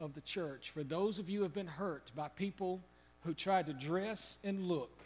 of 0.00 0.14
the 0.14 0.20
church 0.22 0.70
for 0.70 0.82
those 0.82 1.18
of 1.18 1.28
you 1.28 1.38
who 1.38 1.42
have 1.44 1.54
been 1.54 1.66
hurt 1.66 2.10
by 2.16 2.28
people 2.28 2.80
who 3.24 3.34
tried 3.34 3.66
to 3.66 3.72
dress 3.72 4.36
and 4.42 4.66
look 4.66 4.96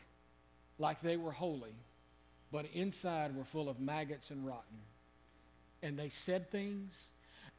like 0.78 1.02
they 1.02 1.16
were 1.16 1.32
holy, 1.32 1.74
but 2.52 2.66
inside 2.72 3.36
were 3.36 3.44
full 3.44 3.68
of 3.68 3.80
maggots 3.80 4.30
and 4.30 4.46
rotten. 4.46 4.78
And 5.82 5.98
they 5.98 6.08
said 6.08 6.50
things 6.50 6.94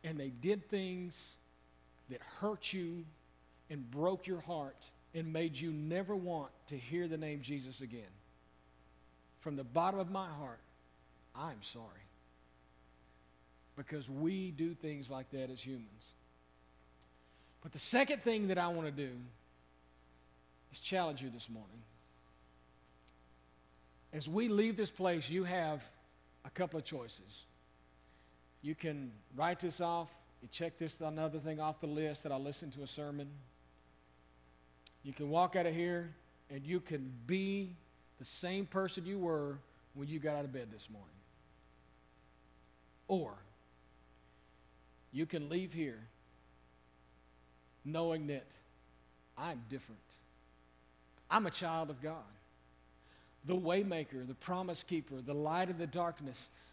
and 0.04 0.20
they 0.20 0.30
did 0.30 0.70
things 0.70 1.16
that 2.10 2.22
hurt 2.40 2.72
you 2.72 3.04
and 3.70 3.90
broke 3.92 4.28
your 4.28 4.42
heart 4.42 4.78
and 5.14 5.32
made 5.32 5.56
you 5.56 5.72
never 5.72 6.16
want 6.16 6.52
to 6.68 6.78
hear 6.78 7.08
the 7.08 7.18
name 7.18 7.42
Jesus 7.42 7.82
again. 7.82 8.02
From 9.40 9.56
the 9.56 9.64
bottom 9.64 10.00
of 10.00 10.12
my 10.12 10.28
heart, 10.28 10.60
I'm 11.36 11.62
sorry. 11.62 11.86
Because 13.76 14.10
we 14.10 14.52
do 14.52 14.74
things 14.74 15.10
like 15.10 15.30
that 15.32 15.50
as 15.50 15.60
humans. 15.60 16.14
But 17.66 17.72
the 17.72 17.80
second 17.80 18.22
thing 18.22 18.49
that 18.49 18.59
I 18.59 18.68
want 18.68 18.86
to 18.86 18.91
do 18.91 19.09
is 20.72 20.80
challenge 20.80 21.24
you 21.24 21.32
this 21.32 21.49
morning. 21.49 21.82
As 24.13 24.30
we 24.30 24.49
leave 24.49 24.78
this 24.78 24.91
place, 24.91 25.28
you 25.28 25.45
have 25.45 25.84
a 26.45 26.51
couple 26.51 26.78
of 26.78 26.86
choices. 26.86 27.45
You 28.61 28.76
can 28.76 29.11
write 29.36 29.59
this 29.59 29.82
off, 29.82 30.09
you 30.43 30.47
check 30.51 30.78
this 30.78 30.95
another 31.01 31.39
thing 31.39 31.59
off 31.59 31.82
the 31.82 31.88
list 31.88 32.22
that 32.22 32.32
I 32.32 32.38
listened 32.38 32.74
to 32.74 32.84
a 32.84 32.88
sermon. 32.88 33.28
You 35.01 35.13
can 35.13 35.32
walk 35.32 35.55
out 35.55 35.66
of 35.66 35.74
here 35.74 36.11
and 36.51 36.63
you 36.68 36.80
can 36.80 37.11
be 37.26 37.72
the 38.20 38.26
same 38.26 38.68
person 38.68 39.07
you 39.07 39.18
were 39.18 39.57
when 39.95 40.07
you 40.07 40.20
got 40.20 40.36
out 40.36 40.45
of 40.45 40.53
bed 40.53 40.68
this 40.72 40.88
morning. 40.91 41.09
Or 43.07 43.34
you 45.11 45.26
can 45.26 45.49
leave 45.49 45.74
here 45.74 45.97
knowing 47.86 48.28
that 48.28 48.48
I'm 49.38 49.62
different. 49.70 50.02
I'm 51.30 51.46
a 51.46 51.52
child 51.52 51.90
of 51.90 52.02
God. 52.02 52.24
The 53.46 53.56
waymaker, 53.56 54.28
the 54.28 54.34
promise 54.34 54.84
keeper, 54.84 55.16
the 55.26 55.34
light 55.34 55.70
of 55.70 55.78
the 55.78 55.88
darkness, 55.88 56.50